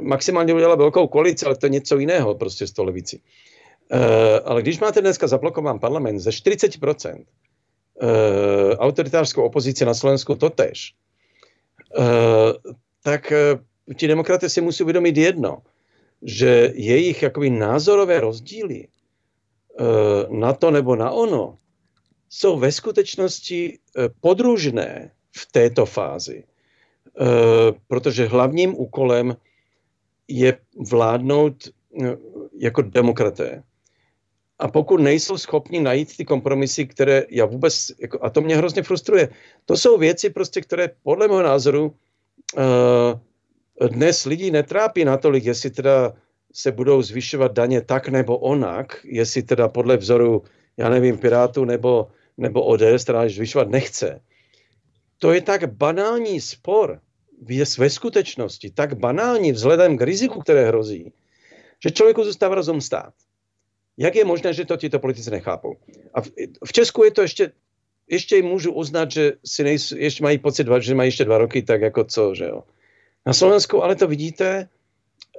maximálně 0.00 0.54
udělala 0.54 0.76
velkou 0.76 1.06
koalici, 1.06 1.46
ale 1.46 1.56
to 1.56 1.66
je 1.66 1.70
něco 1.70 1.98
jiného 1.98 2.34
prostě 2.34 2.66
z 2.66 2.72
toho 2.72 2.86
levici. 2.86 3.20
Uh, 3.92 4.00
ale 4.44 4.62
když 4.62 4.80
máte 4.80 5.00
dneska 5.00 5.26
zablokován 5.26 5.78
parlament 5.78 6.20
ze 6.20 6.30
40%, 6.30 7.14
uh, 7.14 7.22
eh, 8.02 8.76
autoritářskou 8.76 9.42
opozici 9.42 9.84
na 9.84 9.94
Slovensku 9.94 10.34
to 10.34 10.50
tež, 10.50 10.94
uh, 11.98 12.04
tak 13.02 13.32
uh, 13.32 13.94
ti 13.94 14.08
demokraté 14.08 14.48
si 14.48 14.60
musí 14.60 14.82
uvědomit 14.82 15.16
jedno, 15.16 15.58
že 16.22 16.72
jejich 16.74 17.22
jakoby 17.22 17.50
názorové 17.50 18.20
rozdíly 18.20 18.88
uh, 18.88 20.38
na 20.38 20.52
to 20.52 20.70
nebo 20.70 20.96
na 20.96 21.10
ono 21.10 21.58
jsou 22.28 22.58
ve 22.58 22.72
skutečnosti 22.72 23.78
podružné 24.20 25.10
v 25.36 25.52
této 25.52 25.86
fázi. 25.86 26.44
Uh, 27.20 27.26
protože 27.88 28.26
hlavním 28.26 28.74
úkolem 28.80 29.36
je 30.28 30.58
vládnout 30.90 31.68
eh, 32.02 32.16
jako 32.58 32.82
demokraté. 32.82 33.62
A 34.58 34.68
pokud 34.68 35.00
nejsou 35.00 35.38
schopni 35.38 35.80
najít 35.80 36.16
ty 36.16 36.24
kompromisy, 36.24 36.86
které 36.86 37.24
já 37.30 37.44
vůbec, 37.44 37.92
jako, 37.98 38.18
a 38.22 38.30
to 38.30 38.40
mě 38.40 38.56
hrozně 38.56 38.82
frustruje, 38.82 39.28
to 39.64 39.76
jsou 39.76 39.98
věci 39.98 40.30
prostě, 40.30 40.60
které 40.60 40.90
podle 41.02 41.28
mého 41.28 41.42
názoru 41.42 41.94
uh, 42.56 43.88
dnes 43.88 44.24
lidi 44.24 44.50
netrápí 44.50 45.04
natolik, 45.04 45.44
jestli 45.44 45.70
teda 45.70 46.12
se 46.52 46.72
budou 46.72 47.02
zvyšovat 47.02 47.52
daně 47.52 47.80
tak 47.80 48.08
nebo 48.08 48.38
onak, 48.38 49.00
jestli 49.04 49.42
teda 49.42 49.68
podle 49.68 49.96
vzoru, 49.96 50.42
já 50.76 50.88
nevím, 50.88 51.18
Pirátu 51.18 51.64
nebo, 51.64 52.08
nebo 52.36 52.64
ODS, 52.64 53.04
která 53.04 53.28
zvyšovat 53.28 53.68
nechce. 53.68 54.20
To 55.18 55.32
je 55.32 55.40
tak 55.40 55.72
banální 55.72 56.40
spor, 56.40 57.00
je 57.48 57.64
ve 57.78 57.90
skutečnosti 57.90 58.70
tak 58.70 58.94
banální 58.94 59.52
vzhledem 59.52 59.98
k 59.98 60.02
riziku, 60.02 60.40
které 60.40 60.66
hrozí, 60.66 61.12
že 61.82 61.90
člověku 61.90 62.24
zůstává 62.24 62.54
rozum 62.54 62.80
stát. 62.80 63.14
Jak 63.96 64.14
je 64.14 64.24
možné, 64.24 64.52
že 64.52 64.64
to 64.64 64.76
tyto 64.76 64.98
politici 64.98 65.30
nechápou? 65.30 65.76
A 66.14 66.20
v, 66.20 66.30
v 66.64 66.72
Česku 66.72 67.04
je 67.04 67.10
to 67.10 67.22
ještě, 67.22 67.52
ještě 68.10 68.42
můžu 68.42 68.72
uznat, 68.72 69.10
že 69.10 69.32
si 69.44 69.64
nejsou, 69.64 69.96
ještě 69.96 70.22
mají 70.22 70.38
pocit, 70.38 70.66
že 70.80 70.94
mají 70.94 71.08
ještě 71.08 71.24
dva 71.24 71.38
roky, 71.38 71.62
tak 71.62 71.80
jako 71.80 72.04
co, 72.04 72.34
že 72.34 72.44
jo. 72.44 72.62
Na 73.26 73.32
Slovensku 73.32 73.82
ale 73.82 73.96
to 73.96 74.06
vidíte, 74.06 74.68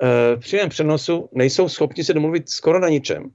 e, 0.04 0.38
při 0.38 0.48
přímém 0.48 0.70
přenosu 0.70 1.30
nejsou 1.32 1.70
schopni 1.70 2.04
se 2.04 2.14
domluvit 2.14 2.50
skoro 2.50 2.80
na 2.80 2.90
ničem. 2.90 3.32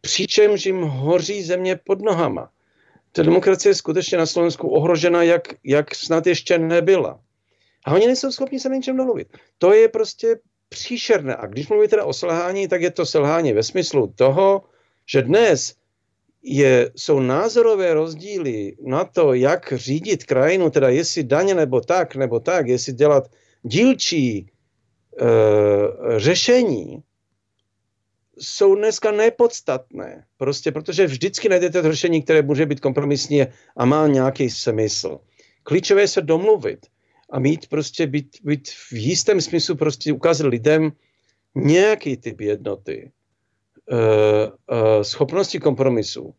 Přičemž 0.00 0.66
jim 0.66 0.82
hoří 0.82 1.42
země 1.42 1.76
pod 1.84 2.02
nohama. 2.02 2.50
Ta 3.12 3.22
demokracie 3.22 3.70
je 3.70 3.74
skutečně 3.74 4.18
na 4.18 4.26
Slovensku 4.26 4.68
ohrožena, 4.68 5.22
jak, 5.22 5.42
jak 5.64 5.94
snad 5.94 6.26
ještě 6.26 6.58
nebyla. 6.58 7.20
A 7.84 7.94
oni 7.94 8.06
nejsou 8.06 8.30
schopni 8.30 8.60
se 8.60 8.68
na 8.68 8.76
ničem 8.76 8.96
domluvit. 8.96 9.28
To 9.58 9.72
je 9.72 9.88
prostě 9.88 10.38
příšerné. 10.68 11.36
A 11.36 11.46
když 11.46 11.68
mluví 11.68 11.88
teda 11.88 12.04
o 12.04 12.12
selhání, 12.12 12.68
tak 12.68 12.82
je 12.82 12.90
to 12.90 13.06
selhání 13.06 13.52
ve 13.52 13.62
smyslu 13.62 14.12
toho, 14.16 14.62
že 15.06 15.22
dnes 15.22 15.74
je, 16.42 16.90
jsou 16.96 17.20
názorové 17.20 17.94
rozdíly 17.94 18.76
na 18.86 19.04
to, 19.04 19.34
jak 19.34 19.72
řídit 19.76 20.24
krajinu, 20.24 20.70
teda 20.70 20.88
jestli 20.88 21.24
daně 21.24 21.54
nebo 21.54 21.80
tak, 21.80 22.16
nebo 22.16 22.40
tak, 22.40 22.66
jestli 22.66 22.92
dělat 22.92 23.30
dílčí 23.62 24.36
e, 24.36 24.48
řešení, 26.18 27.02
jsou 28.38 28.74
dneska 28.74 29.10
nepodstatné. 29.10 30.24
Prostě 30.36 30.72
protože 30.72 31.06
vždycky 31.06 31.48
najdete 31.48 31.82
řešení, 31.82 32.22
které 32.22 32.42
může 32.42 32.66
být 32.66 32.80
kompromisní 32.80 33.46
a 33.76 33.84
má 33.84 34.06
nějaký 34.06 34.50
smysl. 34.50 35.18
Klíčové 35.62 36.00
je 36.00 36.08
se 36.08 36.22
domluvit 36.22 36.86
a 37.32 37.38
mít 37.38 37.66
prostě, 37.66 38.06
být, 38.06 38.36
být 38.44 38.68
v 38.68 38.92
jistém 38.92 39.40
smyslu 39.40 39.76
prostě 39.76 40.12
ukázat 40.12 40.46
lidem 40.46 40.92
nějaký 41.54 42.16
typ 42.16 42.40
jednoty, 42.40 43.10
uh, 43.92 43.98
uh, 43.98 45.02
schopnosti 45.02 45.58
kompromisu, 45.60 46.34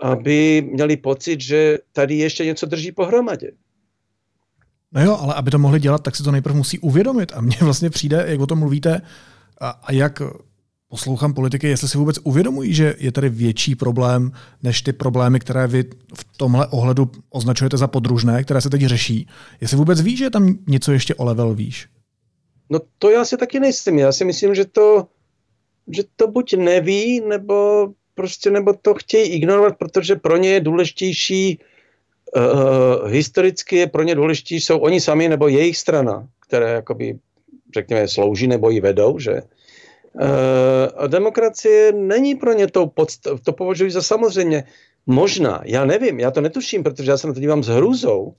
aby 0.00 0.68
měli 0.72 0.96
pocit, 0.96 1.40
že 1.40 1.78
tady 1.92 2.14
ještě 2.14 2.44
něco 2.44 2.66
drží 2.66 2.92
pohromadě. 2.92 3.52
No 4.92 5.04
jo, 5.04 5.16
ale 5.20 5.34
aby 5.34 5.50
to 5.50 5.58
mohli 5.58 5.80
dělat, 5.80 6.02
tak 6.02 6.16
si 6.16 6.22
to 6.22 6.30
nejprve 6.30 6.56
musí 6.56 6.78
uvědomit. 6.78 7.32
A 7.34 7.40
mně 7.40 7.56
vlastně 7.60 7.90
přijde, 7.90 8.24
jak 8.28 8.40
o 8.40 8.46
tom 8.46 8.58
mluvíte, 8.58 9.00
a, 9.60 9.70
a 9.70 9.92
jak 9.92 10.22
poslouchám 10.92 11.34
politiky, 11.34 11.68
jestli 11.68 11.88
si 11.88 11.98
vůbec 11.98 12.18
uvědomují, 12.24 12.74
že 12.74 12.94
je 12.98 13.12
tady 13.12 13.28
větší 13.28 13.74
problém 13.74 14.32
než 14.62 14.82
ty 14.82 14.92
problémy, 14.92 15.40
které 15.40 15.66
vy 15.66 15.84
v 16.14 16.24
tomhle 16.36 16.66
ohledu 16.66 17.10
označujete 17.30 17.76
za 17.76 17.86
podružné, 17.88 18.44
které 18.44 18.60
se 18.60 18.70
teď 18.70 18.80
řeší. 18.80 19.28
Jestli 19.60 19.76
vůbec 19.76 20.00
ví, 20.00 20.16
že 20.16 20.24
je 20.24 20.30
tam 20.30 20.58
něco 20.68 20.92
ještě 20.92 21.14
o 21.14 21.24
level 21.24 21.54
výš? 21.54 21.88
No 22.70 22.78
to 22.98 23.10
já 23.10 23.24
si 23.24 23.36
taky 23.36 23.60
nejsem. 23.60 23.98
Já 23.98 24.12
si 24.12 24.24
myslím, 24.24 24.54
že 24.54 24.64
to 24.64 25.06
že 25.96 26.02
to 26.16 26.28
buď 26.28 26.54
neví, 26.56 27.20
nebo 27.20 27.88
prostě 28.14 28.50
nebo 28.50 28.72
to 28.82 28.94
chtějí 28.94 29.28
ignorovat, 29.28 29.78
protože 29.78 30.16
pro 30.16 30.36
ně 30.36 30.48
je 30.48 30.60
důležitější, 30.60 31.58
uh, 32.36 33.10
historicky 33.10 33.76
je 33.76 33.86
pro 33.86 34.02
ně 34.02 34.14
důležitější, 34.14 34.64
jsou 34.64 34.78
oni 34.78 35.00
sami 35.00 35.28
nebo 35.28 35.48
jejich 35.48 35.76
strana, 35.76 36.28
které 36.46 36.72
jakoby, 36.72 37.18
řekněme, 37.74 38.08
slouží 38.08 38.46
nebo 38.46 38.70
ji 38.70 38.80
vedou, 38.80 39.18
že? 39.18 39.40
A 40.96 41.06
demokracie 41.06 41.92
není 41.92 42.34
pro 42.34 42.52
ně 42.52 42.66
tou 42.66 42.86
podstav, 42.86 43.40
to 43.40 43.52
považuji 43.52 43.90
za 43.90 44.02
samozřejmě. 44.02 44.64
Možná, 45.06 45.60
já 45.64 45.84
nevím, 45.84 46.20
já 46.20 46.30
to 46.30 46.40
netuším, 46.40 46.82
protože 46.82 47.10
já 47.10 47.18
se 47.18 47.26
na 47.26 47.32
to 47.32 47.40
dívám 47.40 47.62
s 47.62 47.68
hrůzou. 47.68 48.34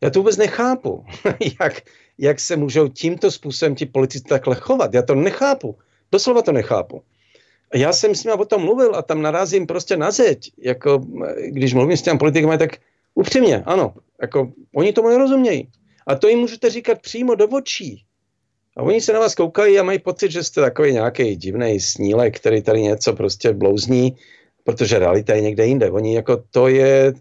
Já 0.00 0.10
to 0.10 0.18
vůbec 0.18 0.36
nechápu, 0.36 1.04
jak, 1.60 1.82
jak 2.18 2.40
se 2.40 2.56
můžou 2.56 2.88
tímto 2.88 3.30
způsobem 3.30 3.74
ti 3.74 3.86
politici 3.86 4.24
takhle 4.24 4.54
chovat. 4.54 4.94
Já 4.94 5.02
to 5.02 5.14
nechápu. 5.14 5.76
Doslova 6.12 6.42
to 6.42 6.52
nechápu. 6.52 7.02
Já 7.74 7.92
jsem 7.92 8.14
s 8.14 8.24
nimi 8.24 8.34
o 8.34 8.44
tom 8.44 8.62
mluvil 8.62 8.96
a 8.96 9.02
tam 9.02 9.22
narazím 9.22 9.66
prostě 9.66 9.96
na 9.96 10.10
zeď. 10.10 10.52
Jako, 10.58 11.06
když 11.48 11.74
mluvím 11.74 11.96
s 11.96 12.02
těmi 12.02 12.18
politikami, 12.18 12.58
tak 12.58 12.70
upřímně, 13.14 13.62
ano. 13.66 13.94
Jako, 14.20 14.52
oni 14.74 14.92
tomu 14.92 15.08
nerozumějí. 15.08 15.68
A 16.06 16.14
to 16.14 16.28
jim 16.28 16.38
můžete 16.38 16.70
říkat 16.70 17.02
přímo 17.02 17.34
do 17.34 17.48
očí. 17.48 18.05
A 18.76 18.82
oni 18.82 19.00
se 19.00 19.12
na 19.12 19.20
vás 19.20 19.34
koukají 19.34 19.78
a 19.78 19.82
mají 19.82 19.98
pocit, 19.98 20.30
že 20.30 20.44
jste 20.44 20.60
takový 20.60 20.92
nějaký 20.92 21.36
divný 21.36 21.80
snílek, 21.80 22.36
který 22.36 22.62
tady 22.62 22.82
něco 22.82 23.12
prostě 23.12 23.52
blouzní, 23.52 24.16
protože 24.64 24.98
realita 24.98 25.34
je 25.34 25.40
někde 25.40 25.66
jinde. 25.66 25.90
Oni 25.90 26.14
jako 26.14 26.42
to 26.50 26.68
je, 26.68 27.12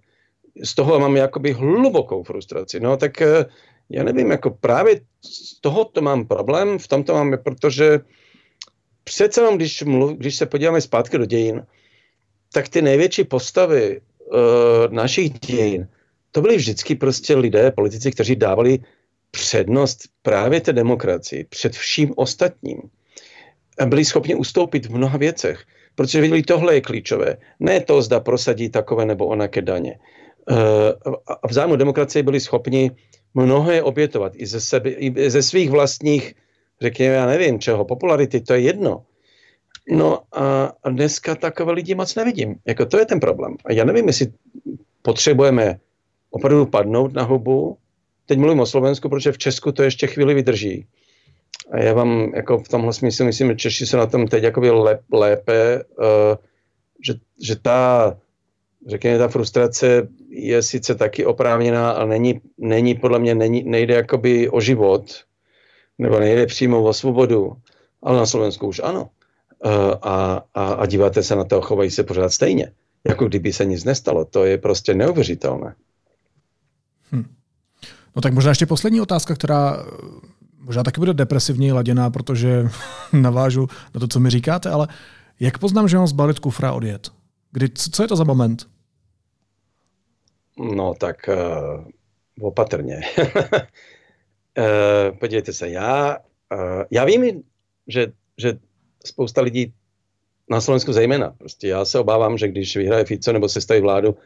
z 0.64 0.76
toho 0.76 0.99
mám 0.99 1.16
jakoby 1.16 1.53
hlubokou 1.53 2.24
frustraci. 2.24 2.80
No 2.80 2.97
tak 2.97 3.22
eh, 3.22 3.45
já 3.89 4.03
nevím, 4.03 4.32
jako 4.32 4.49
právě 4.49 5.01
z 5.22 5.62
toho 5.62 5.86
to 5.86 6.01
mám 6.01 6.28
problém, 6.28 6.80
v 6.80 6.88
tomto 6.88 7.14
mám, 7.14 7.34
protože 7.43 7.99
přece 9.03 9.41
jenom, 9.41 9.56
když, 9.56 9.84
mluv, 9.84 10.18
když 10.18 10.36
se 10.36 10.45
podíváme 10.45 10.82
zpátky 10.82 11.18
do 11.18 11.26
dějin, 11.26 11.66
tak 12.53 12.70
ty 12.70 12.82
největší 12.82 13.24
postavy 13.24 14.01
uh, 14.20 14.38
našich 14.93 15.39
dějin, 15.39 15.88
to 16.32 16.41
byli 16.41 16.58
vždycky 16.58 16.95
prostě 16.95 17.36
lidé, 17.36 17.72
politici, 17.72 18.12
kteří 18.12 18.36
dávali 18.36 18.80
přednost 19.36 20.00
právě 20.22 20.62
té 20.62 20.74
demokracii 20.74 21.44
před 21.44 21.74
vším 21.74 22.14
ostatním. 22.16 22.82
A 23.80 23.86
byli 23.86 24.06
schopni 24.06 24.36
ustoupit 24.36 24.86
v 24.86 24.96
mnoha 24.96 25.18
věcech, 25.18 25.60
protože 25.96 26.22
viděli, 26.22 26.44
tohle 26.44 26.74
je 26.74 26.82
klíčové. 26.82 27.38
Ne 27.60 27.80
to, 27.80 28.02
zda 28.02 28.20
prosadí 28.20 28.70
takové 28.70 29.06
nebo 29.06 29.28
onaké 29.28 29.62
daně. 29.62 30.00
Uh, 30.52 31.16
a 31.28 31.48
v 31.48 31.54
zájmu 31.54 31.76
demokracie 31.76 32.24
byli 32.24 32.40
schopni 32.40 32.92
mnohé 33.34 33.84
obětovat 33.84 34.34
i 34.36 34.46
ze, 34.46 34.62
sebe, 34.62 34.90
i 34.90 35.30
ze 35.30 35.42
svých 35.42 35.70
vlastních 35.70 36.34
řekněme, 36.82 37.16
já 37.16 37.26
nevím 37.26 37.60
čeho, 37.60 37.86
popularity, 37.86 38.42
to 38.42 38.54
je 38.54 38.60
jedno. 38.60 39.04
No 39.92 40.20
a 40.84 40.90
dneska 40.90 41.36
takové 41.36 41.72
lidi 41.74 41.96
moc 41.96 42.16
nevidím. 42.16 42.56
Jako 42.66 42.86
to 42.86 42.98
je 42.98 43.06
ten 43.06 43.20
problém. 43.20 43.56
A 43.66 43.74
já 43.74 43.86
nevím, 43.86 44.08
jestli 44.08 44.34
potřebujeme 45.02 45.80
opravdu 46.30 46.66
padnout 46.66 47.14
na 47.14 47.24
hubu. 47.24 47.78
Teď 48.26 48.40
mluvím 48.40 48.60
o 48.60 48.66
Slovensku, 48.66 49.10
protože 49.10 49.32
v 49.32 49.38
Česku 49.38 49.72
to 49.72 49.84
ještě 49.84 50.08
chvíli 50.08 50.34
vydrží. 50.34 50.88
A 51.72 51.80
já 51.80 51.94
vám 51.94 52.32
jako 52.36 52.58
v 52.58 52.68
tomhle 52.68 52.94
smyslu 52.94 53.26
myslím, 53.26 53.48
že 53.48 53.56
Češi 53.56 53.86
se 53.86 53.98
na 53.98 54.06
tom 54.06 54.28
teď 54.28 54.44
jakoby 54.44 54.72
lép, 54.72 55.02
lépe, 55.14 55.84
uh, 55.84 56.06
že, 57.06 57.14
že 57.42 57.56
ta, 57.56 58.18
řekněme, 58.88 59.18
ta 59.18 59.28
frustrace 59.28 60.08
je 60.30 60.62
sice 60.62 60.96
taky 60.96 61.26
oprávněná, 61.26 61.92
ale 61.92 62.08
není, 62.08 62.42
není 62.58 62.96
podle 62.96 63.20
mě, 63.20 63.36
není, 63.36 63.64
nejde 63.64 63.94
jakoby 63.94 64.50
o 64.50 64.62
život, 64.62 65.06
nebo 65.98 66.20
nejde 66.20 66.46
přímo 66.46 66.84
o 66.84 66.94
svobodu, 66.94 67.54
ale 68.04 68.18
na 68.18 68.26
Slovensku 68.26 68.68
už 68.68 68.82
ano. 68.84 69.10
E, 69.66 69.70
a, 70.02 70.44
a, 70.54 70.66
a 70.74 70.86
díváte 70.86 71.24
se 71.24 71.36
na 71.36 71.44
to, 71.44 71.62
chovají 71.62 71.92
se 71.92 72.04
pořád 72.04 72.30
stejně, 72.30 72.72
jako 73.08 73.26
kdyby 73.26 73.54
se 73.54 73.66
nic 73.66 73.84
nestalo. 73.84 74.26
To 74.26 74.46
je 74.46 74.58
prostě 74.58 74.94
neuvěřitelné. 74.94 75.76
No 78.16 78.22
tak 78.22 78.34
možná 78.34 78.51
ještě 78.51 78.66
poslední 78.66 79.01
otázka, 79.01 79.36
která 79.36 79.76
e, 79.76 79.84
možná 80.59 80.84
taky 80.84 80.99
bude 80.99 81.13
depresivně 81.13 81.74
laděná, 81.74 82.09
protože 82.09 82.70
navážu 83.13 83.68
na 83.93 83.99
to, 83.99 84.07
co 84.07 84.20
mi 84.20 84.30
říkáte, 84.30 84.70
ale 84.70 84.88
jak 85.39 85.57
poznám, 85.57 85.88
že 85.88 85.97
mám 85.97 86.07
zbalit 86.07 86.39
kufra 86.39 86.70
a 86.70 86.74
odjet? 86.74 87.11
Kdy, 87.51 87.70
co 87.70 88.03
je 88.03 88.07
to 88.07 88.16
za 88.16 88.24
moment? 88.24 88.68
No 90.57 90.93
tak 90.93 91.30
uh, 91.30 92.47
opatrně. 92.47 93.01
Uh, 94.57 95.18
podívejte 95.20 95.53
se, 95.53 95.70
já, 95.70 96.18
uh, 96.53 96.84
já 96.91 97.05
vím, 97.05 97.43
že, 97.88 98.07
že 98.38 98.57
spousta 99.05 99.41
lidí 99.41 99.74
na 100.49 100.61
Slovensku 100.61 100.93
zejména, 100.93 101.36
prostě 101.38 101.68
já 101.68 101.86
se 101.86 101.99
obávám, 101.99 102.38
že 102.38 102.47
když 102.47 102.78
vyhraje 102.78 103.05
Fico 103.05 103.34
nebo 103.34 103.49
se 103.49 103.61
staví 103.61 103.82
vládu, 103.82 104.18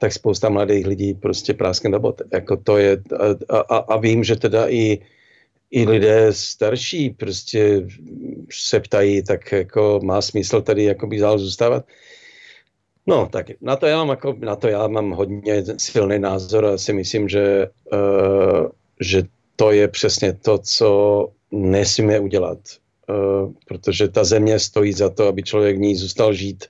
tak 0.00 0.12
spousta 0.12 0.48
mladých 0.48 0.86
lidí 0.86 1.14
prostě 1.14 1.54
práskne 1.54 1.90
do 1.90 2.00
bot. 2.00 2.22
Jako 2.32 2.56
to 2.56 2.76
je, 2.76 3.02
a, 3.48 3.58
a, 3.58 3.76
a 3.76 3.96
vím, 3.96 4.24
že 4.24 4.36
teda 4.36 4.68
i, 4.68 4.98
i 5.70 5.84
lidé 5.84 6.32
starší 6.32 7.10
prostě 7.10 7.86
se 8.52 8.80
ptají, 8.80 9.22
tak 9.22 9.52
jako 9.52 10.00
má 10.02 10.22
smysl 10.22 10.62
tady 10.62 10.84
jako 10.84 11.06
by 11.06 11.18
dál 11.18 11.38
zůstávat. 11.38 11.84
No, 13.06 13.28
tak 13.32 13.46
na 13.60 13.76
to 13.76 13.86
já 13.86 13.96
mám, 13.96 14.08
jako, 14.08 14.36
na 14.38 14.56
to 14.56 14.68
já 14.68 14.88
mám 14.88 15.10
hodně 15.10 15.64
silný 15.76 16.18
názor 16.18 16.66
a 16.66 16.78
si 16.78 16.92
myslím, 16.92 17.28
že, 17.28 17.68
uh, 17.92 18.68
že 19.00 19.22
to 19.56 19.72
je 19.72 19.88
přesně 19.88 20.32
to, 20.32 20.58
co 20.58 21.28
nesmíme 21.50 22.20
udělat. 22.20 22.58
Uh, 23.08 23.52
protože 23.66 24.08
ta 24.08 24.24
země 24.24 24.58
stojí 24.58 24.92
za 24.92 25.10
to, 25.10 25.26
aby 25.28 25.42
člověk 25.42 25.76
v 25.76 25.80
ní 25.80 25.96
zůstal 25.96 26.32
žít. 26.32 26.64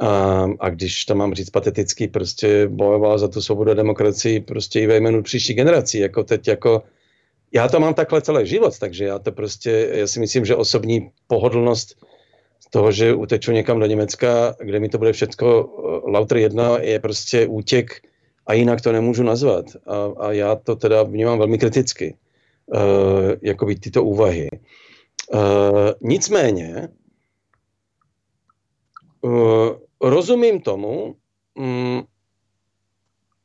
A, 0.00 0.46
a 0.60 0.70
když 0.70 1.04
to 1.04 1.14
mám 1.14 1.34
říct 1.34 1.50
pateticky, 1.50 2.08
prostě 2.08 2.68
bojoval 2.68 3.18
za 3.18 3.28
tu 3.28 3.42
svobodu 3.42 3.70
a 3.70 3.74
demokracii 3.74 4.40
prostě 4.40 4.80
i 4.80 4.86
ve 4.86 4.96
jménu 4.96 5.22
příští 5.22 5.54
generací. 5.54 5.98
Jako 5.98 6.24
teď 6.24 6.48
jako, 6.48 6.82
já 7.52 7.68
to 7.68 7.80
mám 7.80 7.94
takhle 7.94 8.22
celý 8.22 8.46
život, 8.46 8.78
takže 8.78 9.04
já 9.04 9.18
to 9.18 9.32
prostě, 9.32 9.88
já 9.92 10.06
si 10.06 10.20
myslím, 10.20 10.44
že 10.44 10.56
osobní 10.56 11.10
pohodlnost 11.26 11.96
toho, 12.72 12.92
že 12.92 13.14
uteču 13.14 13.52
někam 13.52 13.80
do 13.80 13.86
Německa, 13.86 14.56
kde 14.60 14.80
mi 14.80 14.88
to 14.88 14.98
bude 14.98 15.12
všechno 15.12 15.48
eh, 15.48 16.10
lauter 16.10 16.38
jedna, 16.38 16.78
je 16.78 16.98
prostě 16.98 17.46
útěk 17.46 18.00
a 18.46 18.52
jinak 18.52 18.80
to 18.80 18.92
nemůžu 18.92 19.22
nazvat. 19.22 19.64
A, 19.86 20.26
a 20.26 20.32
já 20.32 20.54
to 20.54 20.76
teda 20.76 21.02
vnímám 21.02 21.38
velmi 21.38 21.58
kriticky, 21.58 22.14
uh, 22.66 22.80
jakoby 23.42 23.76
tyto 23.76 24.04
úvahy. 24.04 24.48
Uh, 25.34 25.40
nicméně, 26.00 26.88
rozumím 30.00 30.60
tomu 30.60 31.16
um, 31.54 32.06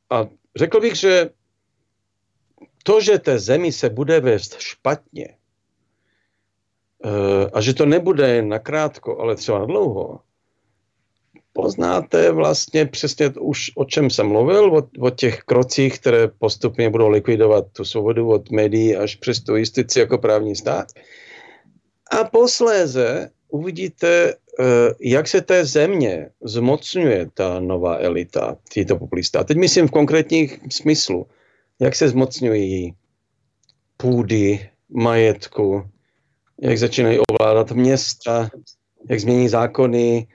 a 0.09 0.27
řekl 0.55 0.79
bych, 0.79 0.95
že 0.95 1.29
to, 2.83 3.01
že 3.01 3.19
té 3.19 3.39
zemi 3.39 3.71
se 3.71 3.89
bude 3.89 4.19
vést 4.19 4.55
špatně 4.59 5.37
uh, 7.05 7.49
a 7.53 7.61
že 7.61 7.73
to 7.73 7.85
nebude 7.85 8.35
jen 8.35 8.49
nakrátko, 8.49 9.19
ale 9.19 9.35
třeba 9.35 9.65
dlouho, 9.65 10.19
poznáte 11.53 12.31
vlastně 12.31 12.85
přesně 12.85 13.29
už, 13.39 13.71
o 13.75 13.85
čem 13.85 14.09
jsem 14.09 14.27
mluvil, 14.27 14.77
o, 14.77 14.89
o 14.99 15.09
těch 15.09 15.39
krocích, 15.41 15.99
které 15.99 16.27
postupně 16.27 16.89
budou 16.89 17.09
likvidovat 17.09 17.65
tu 17.71 17.85
svobodu 17.85 18.29
od 18.29 18.51
médií 18.51 18.95
až 18.95 19.15
přes 19.15 19.39
tu 19.39 19.55
justici 19.55 19.99
jako 19.99 20.17
právní 20.17 20.55
stát. 20.55 20.87
A 22.11 22.23
posléze 22.23 23.29
uvidíte, 23.49 24.33
eh, 24.33 24.35
jak 24.99 25.27
se 25.27 25.41
té 25.41 25.65
země 25.65 26.29
zmocňuje 26.43 27.29
ta 27.33 27.59
nová 27.59 27.97
elita, 27.97 28.57
tyto 28.73 28.97
populista. 28.97 29.43
Teď 29.43 29.57
myslím 29.57 29.87
v 29.87 29.91
konkrétních 29.91 30.59
smyslu, 30.71 31.27
jak 31.79 31.95
se 31.95 32.09
zmocňují 32.09 32.93
půdy, 33.97 34.69
majetku, 34.89 35.83
jak 36.61 36.77
začínají 36.77 37.19
ovládat 37.29 37.71
města, 37.71 38.49
jak 39.09 39.19
změní 39.19 39.49
zákony, 39.49 40.27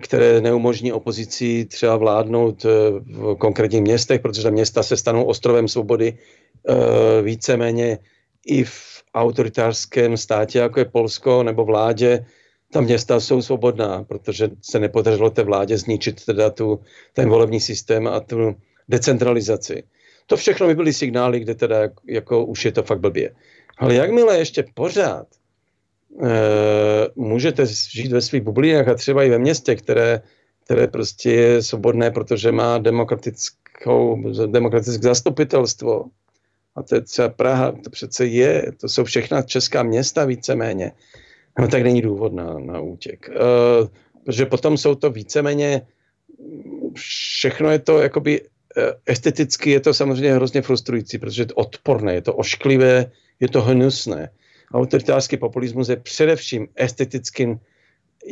které 0.00 0.40
neumožní 0.40 0.92
opozici 0.92 1.64
třeba 1.64 1.96
vládnout 1.96 2.64
eh, 2.64 2.68
v 3.06 3.34
konkrétních 3.34 3.82
městech, 3.82 4.20
protože 4.20 4.42
ta 4.42 4.50
města 4.50 4.82
se 4.82 4.96
stanou 4.96 5.24
ostrovem 5.24 5.68
svobody 5.68 6.18
eh, 6.18 7.22
víceméně 7.22 7.98
i 8.46 8.64
v 8.64 9.02
autoritářském 9.14 10.16
státě, 10.16 10.58
jako 10.58 10.78
je 10.78 10.84
Polsko 10.84 11.42
nebo 11.42 11.64
vládě, 11.64 12.26
ta 12.72 12.80
města 12.80 13.20
jsou 13.20 13.42
svobodná, 13.42 14.04
protože 14.04 14.50
se 14.62 14.78
nepodařilo 14.78 15.30
té 15.30 15.42
vládě 15.42 15.78
zničit 15.78 16.24
teda 16.24 16.50
tu, 16.50 16.80
ten 17.12 17.28
volební 17.28 17.60
systém 17.60 18.06
a 18.06 18.20
tu 18.20 18.54
decentralizaci. 18.88 19.82
To 20.26 20.36
všechno 20.36 20.66
by 20.66 20.74
byly 20.74 20.92
signály, 20.92 21.40
kde 21.40 21.54
teda 21.54 21.88
jako 22.06 22.44
už 22.44 22.64
je 22.64 22.72
to 22.72 22.82
fakt 22.82 23.00
blbě. 23.00 23.34
Ale 23.78 23.94
jakmile 23.94 24.38
ještě 24.38 24.64
pořád 24.74 25.26
Eh, 26.22 27.08
můžete 27.16 27.66
žít 27.66 28.12
ve 28.12 28.20
svých 28.20 28.42
bublinách 28.42 28.88
a 28.88 28.94
třeba 28.94 29.24
i 29.24 29.30
ve 29.30 29.38
městě, 29.38 29.76
které, 29.76 30.22
které 30.64 30.86
prostě 30.86 31.30
je 31.30 31.62
svobodné, 31.62 32.10
protože 32.10 32.52
má 32.52 32.78
demokratickou, 32.78 34.22
demokratické 34.46 35.02
zastupitelstvo. 35.02 36.04
A 36.76 36.82
to 36.82 36.94
je 36.94 37.00
třeba 37.00 37.28
Praha, 37.28 37.72
to 37.84 37.90
přece 37.90 38.26
je, 38.26 38.72
to 38.80 38.88
jsou 38.88 39.04
všechna 39.04 39.42
česká 39.42 39.82
města 39.82 40.24
víceméně. 40.24 40.92
No 41.58 41.68
tak 41.68 41.82
není 41.82 42.02
důvod 42.02 42.32
na, 42.32 42.58
na 42.58 42.80
útěk. 42.80 43.30
Uh, 43.30 43.88
protože 44.24 44.46
potom 44.46 44.76
jsou 44.76 44.94
to 44.94 45.10
víceméně, 45.10 45.82
všechno 46.94 47.70
je 47.70 47.78
to 47.78 48.00
jakoby 48.00 48.40
eh, 48.42 48.92
esteticky 49.06 49.70
je 49.70 49.80
to 49.80 49.94
samozřejmě 49.94 50.34
hrozně 50.34 50.62
frustrující, 50.62 51.18
protože 51.18 51.42
je 51.42 51.46
to 51.46 51.54
odporné, 51.54 52.14
je 52.14 52.22
to 52.22 52.34
ošklivé, 52.34 53.10
je 53.40 53.48
to 53.48 53.62
hnusné. 53.62 54.30
Autoritářský 54.74 55.36
populismus 55.36 55.88
je 55.88 55.96
především 55.96 56.68
esteticky 56.76 57.58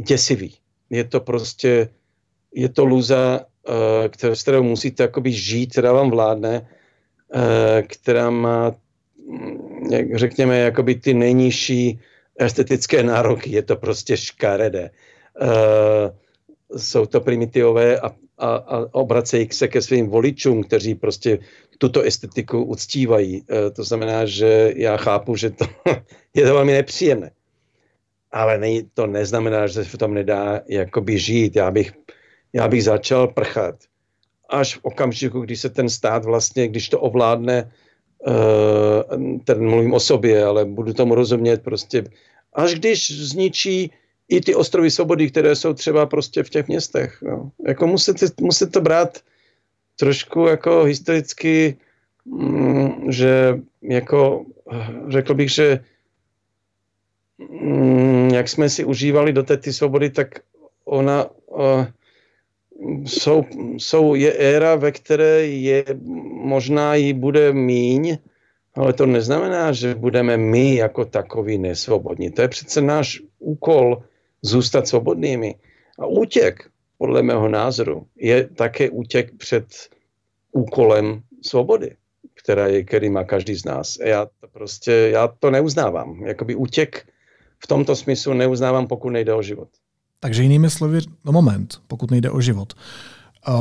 děsivý. 0.06 0.54
Je 0.90 1.04
to 1.04 1.20
prostě, 1.20 1.88
je 2.54 2.68
to 2.68 2.84
luza, 2.84 3.40
uh, 3.68 3.74
které, 4.08 4.36
s 4.36 4.42
kterou 4.42 4.62
musíte 4.62 5.02
jakoby 5.02 5.32
žít, 5.32 5.72
která 5.72 5.92
vám 5.92 6.10
vládne, 6.10 6.68
která 7.86 8.30
má, 8.30 8.74
jak 9.90 10.16
řekněme, 10.16 10.58
jakoby 10.58 10.94
ty 10.94 11.14
nejnižší 11.14 12.00
estetické 12.38 13.02
nároky. 13.02 13.50
Je 13.50 13.62
to 13.62 13.76
prostě 13.76 14.16
škaredé. 14.16 14.90
Uh, 15.42 16.78
jsou 16.78 17.06
to 17.06 17.20
primitivové 17.20 18.00
a, 18.00 18.06
a, 18.38 18.48
a 18.56 18.86
obracejí 18.92 19.48
se 19.52 19.68
ke 19.68 19.82
svým 19.82 20.06
voličům, 20.06 20.62
kteří 20.62 20.94
prostě 20.94 21.38
tuto 21.78 22.02
estetiku 22.02 22.64
uctívají. 22.64 23.40
Uh, 23.40 23.70
to 23.72 23.84
znamená, 23.84 24.26
že 24.26 24.72
já 24.76 24.96
chápu, 24.96 25.36
že 25.36 25.50
to 25.50 25.64
je 26.34 26.46
to 26.46 26.54
velmi 26.54 26.72
nepříjemné. 26.72 27.30
Ale 28.32 28.58
ne, 28.58 28.82
to 28.94 29.06
neznamená, 29.06 29.66
že 29.66 29.74
se 29.74 29.84
v 29.84 29.98
tom 29.98 30.14
nedá 30.14 30.60
jakoby 30.68 31.18
žít. 31.18 31.56
Já 31.56 31.70
bych, 31.70 31.92
já 32.52 32.68
bych 32.68 32.84
začal 32.84 33.28
prchat. 33.28 33.74
Až 34.48 34.76
v 34.76 34.80
okamžiku, 34.82 35.40
kdy 35.40 35.56
se 35.56 35.68
ten 35.68 35.88
stát 35.88 36.24
vlastně, 36.24 36.68
když 36.68 36.88
to 36.88 37.00
ovládne, 37.00 37.70
ten 39.44 39.68
mluvím 39.68 39.92
o 39.92 40.00
sobě, 40.00 40.44
ale 40.44 40.64
budu 40.64 40.92
tomu 40.92 41.14
rozumět 41.14 41.62
prostě, 41.62 42.04
až 42.52 42.74
když 42.74 43.20
zničí 43.20 43.92
i 44.28 44.40
ty 44.40 44.54
ostrovy 44.54 44.90
svobody, 44.90 45.30
které 45.30 45.56
jsou 45.56 45.74
třeba 45.74 46.06
prostě 46.06 46.42
v 46.42 46.50
těch 46.50 46.68
městech. 46.68 47.22
No. 47.22 47.50
Jako 47.66 47.86
musíte, 47.86 48.26
musíte 48.40 48.70
to 48.70 48.80
brát 48.80 49.18
trošku 49.96 50.46
jako 50.46 50.84
historicky, 50.84 51.76
mm, 52.24 53.12
že 53.12 53.60
jako 53.82 54.44
řekl 55.08 55.34
bych, 55.34 55.50
že 55.50 55.84
mm, 57.38 58.28
jak 58.28 58.48
jsme 58.48 58.68
si 58.68 58.84
užívali 58.84 59.32
do 59.32 59.42
té 59.42 59.56
ty 59.56 59.72
svobody, 59.72 60.10
tak 60.10 60.40
ona 60.84 61.26
uh, 61.46 61.86
jsou, 63.04 63.44
jsou, 63.76 64.14
je 64.14 64.32
éra, 64.32 64.76
ve 64.76 64.92
které 64.92 65.46
je 65.46 65.84
možná 66.30 66.94
jí 66.94 67.12
bude 67.12 67.52
míň, 67.52 68.18
ale 68.74 68.92
to 68.92 69.06
neznamená, 69.06 69.72
že 69.72 69.94
budeme 69.94 70.36
my 70.36 70.74
jako 70.74 71.04
takový 71.04 71.58
nesvobodní. 71.58 72.30
To 72.30 72.42
je 72.42 72.48
přece 72.48 72.80
náš 72.80 73.20
úkol 73.38 74.02
zůstat 74.42 74.88
svobodnými. 74.88 75.54
A 75.98 76.06
útěk, 76.06 76.70
podle 76.98 77.22
mého 77.22 77.48
názoru, 77.48 78.06
je 78.16 78.48
také 78.48 78.90
útěk 78.90 79.34
před 79.36 79.66
úkolem 80.52 81.22
svobody, 81.42 81.96
která 82.34 82.66
je, 82.66 82.84
který 82.84 83.10
má 83.10 83.24
každý 83.24 83.54
z 83.54 83.64
nás. 83.64 83.98
A 84.00 84.06
já 84.06 84.26
to 84.26 84.48
prostě, 84.48 84.92
já 84.92 85.28
to 85.28 85.50
neuznávám. 85.50 86.22
Jakoby 86.26 86.54
útěk 86.54 87.06
v 87.58 87.66
tomto 87.66 87.96
smyslu 87.96 88.32
neuznávám, 88.34 88.86
pokud 88.86 89.10
nejde 89.10 89.34
o 89.34 89.42
život. 89.42 89.68
Takže 90.20 90.42
jinými 90.42 90.70
slovy, 90.70 91.00
no 91.24 91.32
moment, 91.32 91.80
pokud 91.86 92.10
nejde 92.10 92.30
o 92.30 92.40
život. 92.40 92.74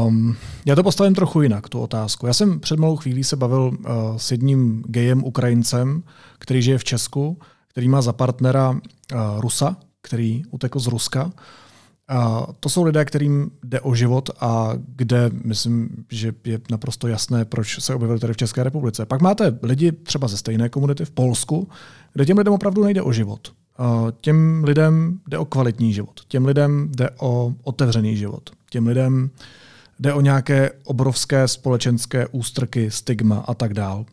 Um, 0.07 0.35
já 0.65 0.75
to 0.75 0.83
postavím 0.83 1.15
trochu 1.15 1.41
jinak, 1.41 1.69
tu 1.69 1.79
otázku. 1.79 2.27
Já 2.27 2.33
jsem 2.33 2.59
před 2.59 2.79
malou 2.79 2.95
chvílí 2.95 3.23
se 3.23 3.35
bavil 3.35 3.61
uh, 3.61 4.17
s 4.17 4.31
jedním 4.31 4.83
gejem 4.87 5.23
Ukrajincem, 5.23 6.03
který 6.39 6.61
žije 6.61 6.77
v 6.77 6.83
Česku, 6.83 7.39
který 7.67 7.89
má 7.89 8.01
za 8.01 8.13
partnera 8.13 8.69
uh, 8.69 8.79
Rusa, 9.37 9.77
který 10.01 10.43
utekl 10.51 10.79
z 10.79 10.87
Ruska. 10.87 11.31
A 12.09 12.47
to 12.59 12.69
jsou 12.69 12.83
lidé, 12.83 13.05
kterým 13.05 13.51
jde 13.63 13.81
o 13.81 13.95
život 13.95 14.29
a 14.39 14.73
kde 14.95 15.31
myslím, 15.43 16.05
že 16.11 16.33
je 16.45 16.59
naprosto 16.71 17.07
jasné, 17.07 17.45
proč 17.45 17.79
se 17.79 17.95
objevili 17.95 18.19
tady 18.19 18.33
v 18.33 18.37
České 18.37 18.63
republice. 18.63 19.05
Pak 19.05 19.21
máte 19.21 19.59
lidi 19.61 19.91
třeba 19.91 20.27
ze 20.27 20.37
stejné 20.37 20.69
komunity 20.69 21.05
v 21.05 21.11
Polsku, 21.11 21.69
kde 22.13 22.25
těm 22.25 22.37
lidem 22.37 22.53
opravdu 22.53 22.83
nejde 22.83 23.01
o 23.01 23.11
život. 23.11 23.51
Těm 24.21 24.63
lidem 24.63 25.19
jde 25.27 25.37
o 25.37 25.45
kvalitní 25.45 25.93
život. 25.93 26.21
Těm 26.27 26.45
lidem 26.45 26.89
jde 26.95 27.09
o 27.19 27.53
otevřený 27.63 28.17
život. 28.17 28.49
Těm 28.69 28.87
lidem 28.87 29.29
jde 29.99 30.13
o 30.13 30.21
nějaké 30.21 30.71
obrovské 30.83 31.47
společenské 31.47 32.27
ústrky, 32.27 32.91
stigma 32.91 33.37
a 33.47 33.53
tak 33.53 33.73
dál. 33.73 34.05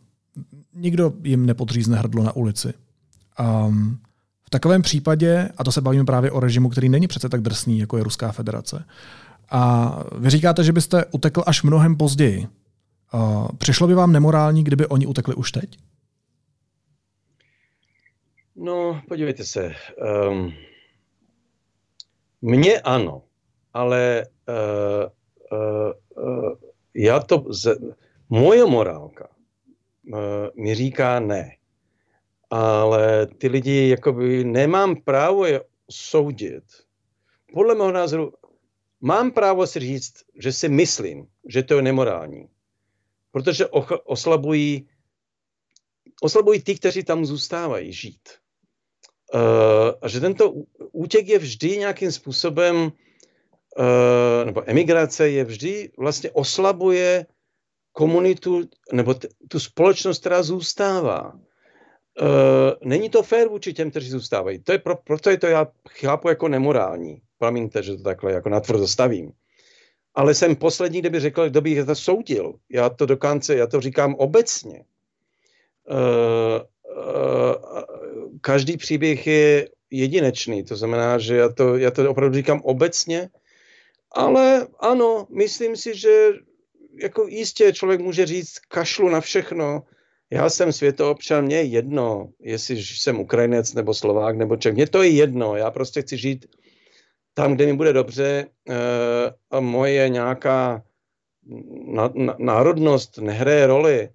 Nikdo 0.73 1.13
jim 1.23 1.45
nepodřízne 1.45 1.97
hrdlo 1.97 2.23
na 2.23 2.35
ulici. 2.35 2.73
Um, 3.67 3.97
v 4.45 4.49
takovém 4.49 4.81
případě, 4.81 5.49
a 5.57 5.63
to 5.63 5.71
se 5.71 5.81
bavíme 5.81 6.05
právě 6.05 6.31
o 6.31 6.39
režimu, 6.39 6.69
který 6.69 6.89
není 6.89 7.07
přece 7.07 7.29
tak 7.29 7.41
drsný, 7.41 7.79
jako 7.79 7.97
je 7.97 8.03
Ruská 8.03 8.31
federace, 8.31 8.85
a 9.51 9.93
vy 10.17 10.29
říkáte, 10.29 10.63
že 10.63 10.73
byste 10.73 11.05
utekl 11.05 11.43
až 11.45 11.63
mnohem 11.63 11.95
později. 11.95 12.47
Uh, 13.13 13.47
přišlo 13.57 13.87
by 13.87 13.93
vám 13.93 14.11
nemorální, 14.11 14.63
kdyby 14.63 14.87
oni 14.87 15.05
utekli 15.05 15.35
už 15.35 15.51
teď? 15.51 15.77
No, 18.55 19.01
podívejte 19.07 19.43
se. 19.43 19.71
Um, 20.29 20.53
mně 22.41 22.81
ano, 22.81 23.23
ale 23.73 24.25
uh, 24.47 25.09
uh, 25.59 25.91
uh, 26.27 26.53
já 26.93 27.19
to, 27.19 27.45
z, 27.49 27.79
moje 28.29 28.65
morálka 28.65 29.27
uh, 30.13 30.19
mi 30.63 30.75
říká 30.75 31.19
ne 31.19 31.57
ale 32.49 33.27
ty 33.27 33.47
lidi, 33.47 33.89
jakoby 33.89 34.43
nemám 34.43 34.95
právo 34.95 35.45
je 35.45 35.63
soudit. 35.91 36.63
Podle 37.53 37.75
mého 37.75 37.91
názoru 37.91 38.33
mám 39.01 39.31
právo 39.31 39.67
si 39.67 39.79
říct, 39.79 40.13
že 40.39 40.51
si 40.53 40.69
myslím, 40.69 41.27
že 41.47 41.63
to 41.63 41.75
je 41.75 41.81
nemorální, 41.81 42.49
protože 43.31 43.67
oslabují, 44.05 44.89
oslabují 46.21 46.61
ty, 46.61 46.75
kteří 46.75 47.03
tam 47.03 47.25
zůstávají 47.25 47.93
žít. 47.93 48.29
Uh, 49.33 49.39
a 50.01 50.07
že 50.07 50.19
tento 50.19 50.53
útěk 50.91 51.27
je 51.27 51.39
vždy 51.39 51.77
nějakým 51.77 52.11
způsobem, 52.11 52.75
uh, 52.75 54.45
nebo 54.45 54.63
emigrace 54.65 55.29
je 55.29 55.43
vždy 55.43 55.91
vlastně 55.97 56.31
oslabuje 56.31 57.25
komunitu 57.91 58.61
nebo 58.93 59.13
t- 59.13 59.27
tu 59.49 59.59
společnost, 59.59 60.19
která 60.19 60.43
zůstává. 60.43 61.33
Uh, 61.33 62.71
není 62.83 63.09
to 63.09 63.23
fér 63.23 63.47
vůči 63.47 63.73
těm, 63.73 63.91
kteří 63.91 64.09
zůstávají. 64.09 64.59
To 64.59 64.71
je 64.71 64.79
pro, 64.79 64.95
proto 64.95 65.29
je 65.29 65.37
to 65.37 65.47
já 65.47 65.67
chápu 65.89 66.29
jako 66.29 66.47
nemorální. 66.47 67.21
Promiňte, 67.37 67.83
že 67.83 67.97
to 67.97 68.03
takhle 68.03 68.31
jako 68.33 68.49
natvrdo 68.49 68.87
stavím. 68.87 69.31
Ale 70.15 70.33
jsem 70.33 70.55
poslední, 70.55 70.99
kdyby 70.99 71.19
řekl, 71.19 71.49
kdo 71.49 71.61
by 71.61 71.85
to 71.85 71.95
soudil. 71.95 72.53
Já 72.71 72.89
to 72.89 73.05
dokonce, 73.05 73.55
já 73.55 73.67
to 73.67 73.81
říkám 73.81 74.15
obecně. 74.15 74.83
Každý 78.45 78.77
příběh 78.77 79.27
je 79.27 79.69
jedinečný, 79.91 80.63
to 80.63 80.75
znamená, 80.75 81.17
že 81.17 81.35
já 81.35 81.49
to, 81.49 81.77
já 81.77 81.91
to 81.91 82.11
opravdu 82.11 82.35
říkám 82.35 82.61
obecně, 82.61 83.29
ale 84.11 84.67
ano, 84.79 85.27
myslím 85.29 85.75
si, 85.75 85.97
že 85.97 86.29
jako 87.01 87.27
jistě 87.27 87.73
člověk 87.73 88.01
může 88.01 88.25
říct 88.25 88.59
kašlu 88.59 89.09
na 89.09 89.21
všechno, 89.21 89.83
já 90.29 90.49
jsem 90.49 90.73
světoobčan, 90.73 91.45
mě 91.45 91.55
je 91.55 91.63
jedno, 91.63 92.29
jestli 92.39 92.77
jsem 92.77 93.19
Ukrajinec 93.19 93.73
nebo 93.73 93.93
Slovák 93.93 94.37
nebo 94.37 94.57
Čech. 94.57 94.73
Mně 94.73 94.87
to 94.87 95.03
je 95.03 95.09
jedno, 95.09 95.55
já 95.55 95.71
prostě 95.71 96.01
chci 96.01 96.17
žít 96.17 96.45
tam, 97.33 97.53
kde 97.53 97.65
mi 97.65 97.73
bude 97.73 97.93
dobře 97.93 98.45
eh, 98.69 98.75
a 99.51 99.59
moje 99.59 100.09
nějaká 100.09 100.83
národnost 102.37 103.17
nehraje 103.17 103.67
roli. 103.67 104.09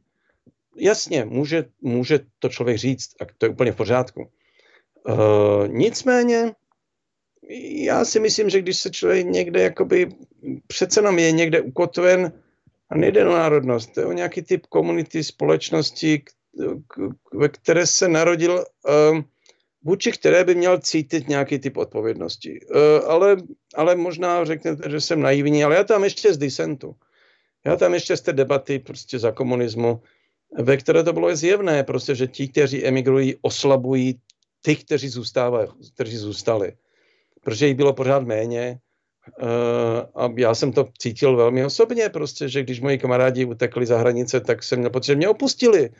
Jasně, 0.80 1.24
může, 1.24 1.64
může 1.80 2.20
to 2.38 2.48
člověk 2.48 2.78
říct, 2.78 3.10
a 3.20 3.24
to 3.38 3.46
je 3.46 3.50
úplně 3.50 3.72
v 3.72 3.76
pořádku. 3.76 4.30
Uh, 5.08 5.68
nicméně, 5.68 6.52
já 7.84 8.04
si 8.04 8.20
myslím, 8.20 8.50
že 8.50 8.62
když 8.62 8.78
se 8.78 8.90
člověk 8.90 9.26
někde 9.26 9.62
jakoby 9.62 10.08
přece 10.66 11.02
nám 11.02 11.18
je 11.18 11.32
někde 11.32 11.60
ukotven, 11.60 12.32
a 12.90 12.96
nejde 12.96 13.26
o 13.26 13.32
národnost, 13.32 13.92
to 13.94 14.00
je 14.00 14.06
o 14.06 14.12
nějaký 14.12 14.42
typ 14.42 14.66
komunity, 14.66 15.24
společnosti, 15.24 16.22
ve 17.34 17.48
které 17.48 17.86
se 17.86 18.08
narodil, 18.08 18.64
um, 19.12 19.24
vůči 19.84 20.12
které 20.12 20.44
by 20.44 20.54
měl 20.54 20.78
cítit 20.78 21.28
nějaký 21.28 21.58
typ 21.58 21.76
odpovědnosti. 21.76 22.60
Uh, 22.60 23.10
ale, 23.10 23.36
ale 23.74 23.96
možná 23.96 24.44
řeknete, 24.44 24.90
že 24.90 25.00
jsem 25.00 25.20
naivní, 25.20 25.64
ale 25.64 25.76
já 25.76 25.84
tam 25.84 26.04
ještě 26.04 26.34
z 26.34 26.38
disentu. 26.38 26.94
Já 27.64 27.76
tam 27.76 27.94
ještě 27.94 28.16
z 28.16 28.20
té 28.20 28.32
debaty 28.32 28.78
prostě 28.78 29.18
za 29.18 29.32
komunismu, 29.32 30.02
ve 30.58 30.76
které 30.76 31.04
to 31.04 31.12
bylo 31.12 31.36
zjevné, 31.36 31.84
prostě, 31.84 32.14
že 32.14 32.26
ti, 32.26 32.48
kteří 32.48 32.86
emigrují, 32.86 33.34
oslabují 33.42 34.20
ty, 34.62 34.76
kteří, 34.76 35.08
zůstávají, 35.08 35.68
kteří 35.94 36.16
zůstali. 36.16 36.72
Protože 37.40 37.66
jich 37.66 37.76
bylo 37.76 37.92
pořád 37.92 38.22
méně, 38.22 38.78
Uh, 39.42 40.22
a 40.24 40.28
já 40.36 40.54
jsem 40.54 40.72
to 40.72 40.88
cítil 40.98 41.36
velmi 41.36 41.64
osobně, 41.64 42.08
prostě, 42.08 42.48
že 42.48 42.62
když 42.62 42.80
moji 42.80 42.98
kamarádi 42.98 43.44
utekli 43.44 43.86
za 43.86 43.98
hranice, 43.98 44.40
tak 44.40 44.62
jsem 44.62 44.78
měl 44.78 44.90
pocit, 44.90 45.06
že 45.06 45.16
mě 45.16 45.28
opustili. 45.28 45.90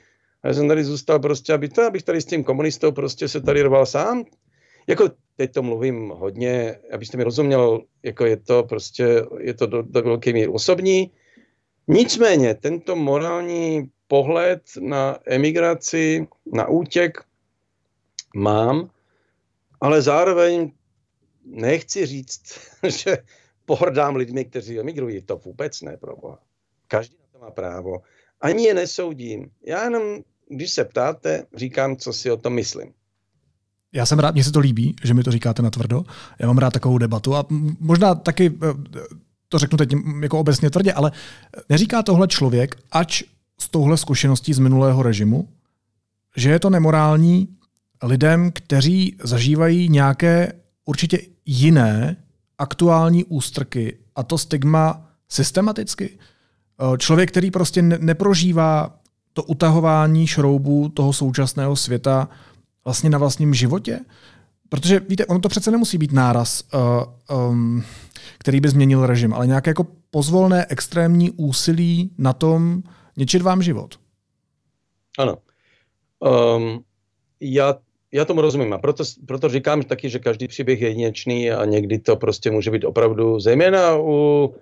A 0.43 0.49
já 0.49 0.55
jsem 0.55 0.69
tady 0.69 0.85
zůstal 0.85 1.19
prostě, 1.19 1.53
aby 1.53 1.69
to, 1.69 1.83
abych 1.83 2.03
tady 2.03 2.21
s 2.21 2.25
tím 2.25 2.45
komunistou 2.45 2.93
prostě 2.93 3.29
se 3.29 3.41
tady 3.41 3.63
rval 3.63 3.87
sám. 3.87 4.25
jako 4.87 5.09
teď 5.37 5.53
to 5.53 5.63
mluvím 5.63 6.09
hodně, 6.09 6.77
abyste 6.93 7.17
mi 7.17 7.25
rozuměl, 7.25 7.83
jako 8.03 8.25
je 8.25 8.37
to 8.37 8.63
prostě, 8.63 9.23
je 9.41 9.55
to 9.55 9.67
do, 9.67 9.83
do 9.83 10.03
velké 10.03 10.33
míry 10.33 10.49
osobní. 10.49 11.11
Nicméně 11.89 12.55
tento 12.55 12.97
morální 12.97 13.89
pohled 14.11 14.63
na 14.81 15.19
emigraci, 15.27 16.27
na 16.53 16.67
útěk 16.69 17.25
mám, 18.35 18.91
ale 19.81 20.03
zároveň 20.03 20.73
nechci 21.45 22.07
říct, 22.07 22.43
že 22.89 23.19
pohrdám 23.65 24.17
lidmi, 24.17 24.45
kteří 24.45 24.81
emigrují. 24.81 25.23
To 25.23 25.37
vůbec 25.37 25.81
ne, 25.83 25.97
pro 25.97 26.17
boha. 26.17 26.39
Každý 26.89 27.17
na 27.21 27.27
to 27.33 27.39
má 27.45 27.51
právo. 27.51 28.03
Ani 28.41 28.65
je 28.65 28.75
nesoudím. 28.75 29.51
Já 29.67 29.85
jenom, 29.85 30.03
když 30.49 30.71
se 30.71 30.85
ptáte, 30.85 31.47
říkám, 31.55 31.97
co 31.97 32.13
si 32.13 32.31
o 32.31 32.37
tom 32.37 32.53
myslím. 32.53 32.93
Já 33.93 34.07
jsem 34.07 34.19
rád, 34.19 34.35
mně 34.35 34.45
se 34.45 34.53
to 34.53 34.61
líbí, 34.61 34.97
že 35.05 35.15
mi 35.15 35.23
to 35.23 35.31
říkáte 35.31 35.63
na 35.63 35.71
tvrdo. 35.71 36.03
Já 36.39 36.47
mám 36.47 36.59
rád 36.59 36.73
takovou 36.73 36.99
debatu 36.99 37.37
a 37.37 37.47
možná 37.81 38.15
taky 38.15 38.59
eh, 38.63 39.01
to 39.49 39.59
řeknu 39.59 39.79
teď 39.79 39.93
jako 40.23 40.41
obecně 40.41 40.71
tvrdě, 40.71 40.93
ale 40.93 41.13
neříká 41.69 42.03
tohle 42.03 42.29
člověk, 42.29 42.77
ač 42.91 43.23
s 43.61 43.69
touhle 43.69 43.97
zkušeností 43.97 44.55
z 44.55 44.59
minulého 44.59 45.03
režimu, 45.03 45.49
že 46.37 46.51
je 46.51 46.59
to 46.59 46.71
nemorální 46.71 47.49
lidem, 48.03 48.51
kteří 48.53 49.17
zažívají 49.23 49.89
nějaké 49.89 50.53
určitě 50.85 51.19
jiné 51.47 52.17
aktuální 52.59 53.25
ústrky 53.25 53.99
a 54.17 54.23
to 54.23 54.39
stigma 54.39 55.07
systematicky. 55.29 56.11
Eh, 56.11 56.99
člověk, 56.99 57.31
který 57.31 57.51
prostě 57.51 57.83
neprožívá 57.83 58.97
to 59.33 59.43
utahování 59.43 60.27
šroubů 60.27 60.89
toho 60.89 61.13
současného 61.13 61.77
světa 61.77 62.29
vlastně 62.85 63.11
na 63.11 63.19
vlastním 63.19 63.55
životě, 63.55 64.01
protože 64.69 65.01
víte, 65.01 65.27
ono 65.27 65.41
to 65.41 65.49
přece 65.49 65.71
nemusí 65.71 65.99
být 65.99 66.13
náraz, 66.13 66.63
uh, 67.29 67.39
um, 67.51 67.83
který 68.39 68.61
by 68.61 68.69
změnil 68.69 69.07
režim, 69.07 69.35
ale 69.35 69.47
nějaké 69.47 69.71
jako 69.71 69.87
pozvolné 70.11 70.67
extrémní 70.69 71.31
úsilí 71.31 72.11
na 72.19 72.33
tom 72.33 72.83
něčit 73.21 73.43
vám 73.43 73.63
život. 73.63 74.01
Ano. 75.19 75.39
Um, 76.21 76.85
já 77.41 77.79
já 78.13 78.25
tomu 78.25 78.41
rozumím 78.41 78.73
a 78.73 78.79
proto, 78.79 79.05
proto 79.27 79.49
říkám 79.49 79.83
taky, 79.83 80.11
že 80.11 80.19
každý 80.19 80.49
příběh 80.49 80.81
je 80.81 80.89
jedinečný 80.89 81.51
a 81.51 81.65
někdy 81.65 81.99
to 81.99 82.17
prostě 82.17 82.51
může 82.51 82.71
být 82.71 82.85
opravdu, 82.85 83.41
zejména 83.41 83.97
u, 83.99 84.55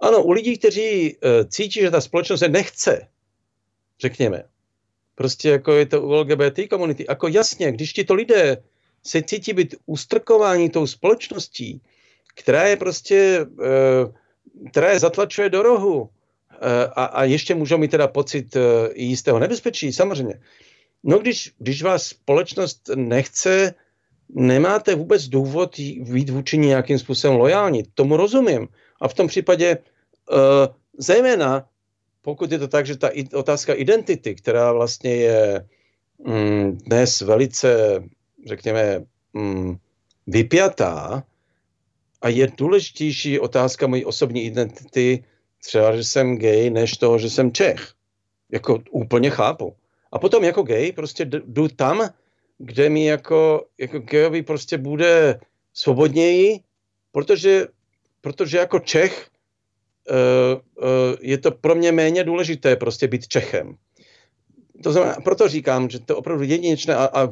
ano, 0.00 0.22
u 0.22 0.30
lidí, 0.30 0.58
kteří 0.58 1.16
uh, 1.16 1.48
cítí, 1.48 1.80
že 1.80 1.90
ta 1.90 2.00
společnost 2.00 2.42
je 2.42 2.48
nechce, 2.48 3.08
řekněme. 4.00 4.42
Prostě 5.14 5.48
jako 5.48 5.72
je 5.72 5.86
to 5.86 6.02
u 6.02 6.12
LGBT 6.12 6.58
komunity. 6.70 7.06
Jako 7.08 7.28
jasně, 7.28 7.72
když 7.72 7.92
ti 7.92 8.04
to 8.04 8.14
lidé 8.14 8.62
se 9.02 9.22
cítí 9.22 9.52
být 9.52 9.74
ustrkováni 9.86 10.70
tou 10.70 10.86
společností, 10.86 11.80
která 12.34 12.64
je 12.64 12.76
prostě, 12.76 13.46
uh, 13.46 14.12
která 14.70 14.90
je 14.90 14.98
zatlačuje 14.98 15.50
do 15.50 15.62
rohu 15.62 16.10
a, 16.96 17.04
a 17.04 17.24
ještě 17.24 17.54
můžou 17.54 17.78
mít 17.78 17.90
teda 17.90 18.08
pocit 18.08 18.56
uh, 18.56 18.62
jistého 18.94 19.38
nebezpečí, 19.38 19.92
samozřejmě. 19.92 20.40
No 21.04 21.18
když, 21.18 21.52
když 21.58 21.82
vás 21.82 22.06
společnost 22.06 22.90
nechce, 22.94 23.74
nemáte 24.34 24.94
vůbec 24.94 25.28
důvod 25.28 25.78
být 25.98 26.30
vůči 26.30 26.58
nějakým 26.58 26.98
způsobem 26.98 27.36
lojální. 27.36 27.82
Tomu 27.94 28.16
rozumím. 28.16 28.68
A 29.00 29.08
v 29.08 29.14
tom 29.14 29.26
případě 29.26 29.78
uh, 29.78 30.38
zejména, 30.98 31.68
pokud 32.22 32.52
je 32.52 32.58
to 32.58 32.68
tak, 32.68 32.86
že 32.86 32.96
ta 32.96 33.10
otázka 33.34 33.74
identity, 33.74 34.34
která 34.34 34.72
vlastně 34.72 35.16
je 35.16 35.66
mm, 36.26 36.78
dnes 36.86 37.20
velice, 37.20 38.02
řekněme, 38.46 39.04
mm, 39.32 39.76
vypjatá 40.26 41.24
a 42.22 42.28
je 42.28 42.48
důležitější 42.56 43.40
otázka 43.40 43.86
mojí 43.86 44.04
osobní 44.04 44.44
identity, 44.44 45.24
třeba, 45.64 45.96
že 45.96 46.04
jsem 46.04 46.38
gay, 46.38 46.70
než 46.70 46.96
toho, 46.96 47.18
že 47.18 47.30
jsem 47.30 47.52
Čech. 47.52 47.92
Jako 48.52 48.78
úplně 48.90 49.30
chápu. 49.30 49.76
A 50.12 50.18
potom 50.18 50.44
jako 50.44 50.62
gay 50.62 50.92
prostě 50.92 51.24
jdu 51.24 51.68
tam, 51.68 52.10
kde 52.58 52.88
mi 52.88 53.04
jako, 53.04 53.66
jako 53.78 53.98
gayovi 53.98 54.42
prostě 54.42 54.78
bude 54.78 55.40
svobodněji, 55.74 56.60
protože, 57.12 57.66
protože 58.20 58.58
jako 58.58 58.78
Čech 58.78 59.28
uh, 60.10 60.60
uh, 60.84 61.16
je 61.20 61.38
to 61.38 61.50
pro 61.50 61.74
mě 61.74 61.92
méně 61.92 62.24
důležité 62.24 62.76
prostě 62.76 63.08
být 63.08 63.28
Čechem. 63.28 63.76
To 64.82 64.92
znamená, 64.92 65.16
proto 65.24 65.48
říkám, 65.48 65.90
že 65.90 65.98
to 66.00 66.12
je 66.12 66.16
opravdu 66.16 66.44
jedinečné 66.44 66.96
a, 66.96 67.04
a, 67.06 67.30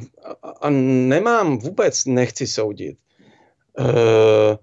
a 0.61 0.70
nemám 0.70 1.59
vůbec, 1.59 2.05
nechci 2.05 2.47
soudit. 2.47 2.99
Uh, 3.78 4.57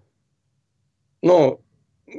no, 1.24 1.58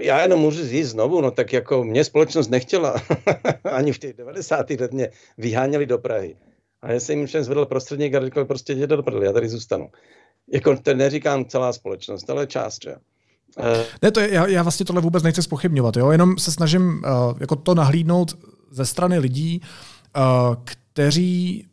já 0.01 0.22
jenom 0.22 0.41
můžu 0.41 0.66
říct 0.66 0.89
znovu, 0.89 1.20
no 1.20 1.30
tak 1.30 1.53
jako 1.53 1.84
mě 1.84 2.05
společnost 2.05 2.49
nechtěla, 2.49 2.95
ani 3.64 3.93
v 3.93 3.99
těch 3.99 4.16
90. 4.16 4.70
letech 4.70 4.91
mě 4.91 5.11
vyháněli 5.39 5.86
do 5.86 5.99
Prahy. 5.99 6.36
A 6.82 6.93
já 6.93 7.01
jsem 7.01 7.18
jim 7.18 7.26
všem 7.26 7.45
zvedl 7.45 7.66
prostředník 7.66 8.14
a 8.14 8.20
řekl, 8.20 8.45
prostě 8.45 8.72
jděte 8.72 8.97
do 8.97 9.03
prdele, 9.03 9.26
já 9.26 9.32
tady 9.32 9.49
zůstanu. 9.49 9.91
Jako 10.53 10.76
to 10.76 10.95
neříkám 10.95 11.45
celá 11.45 11.72
společnost, 11.72 12.30
ale 12.30 12.47
část, 12.47 12.82
že? 12.84 12.95
Uh, 13.59 13.64
ne, 14.03 14.11
to 14.11 14.20
je, 14.20 14.34
já, 14.34 14.47
já 14.47 14.62
vlastně 14.62 14.86
tohle 14.86 15.03
vůbec 15.03 15.22
nechci 15.22 15.43
spochybňovat, 15.43 15.97
jo? 15.97 16.11
jenom 16.11 16.39
se 16.39 16.53
snažím 16.53 16.82
uh, 16.82 17.36
jako 17.41 17.57
to 17.57 17.74
nahlídnout 17.74 18.39
ze 18.70 18.86
strany 18.86 19.18
lidí, 19.18 19.61
uh, 20.16 20.57
kteří 20.64 20.88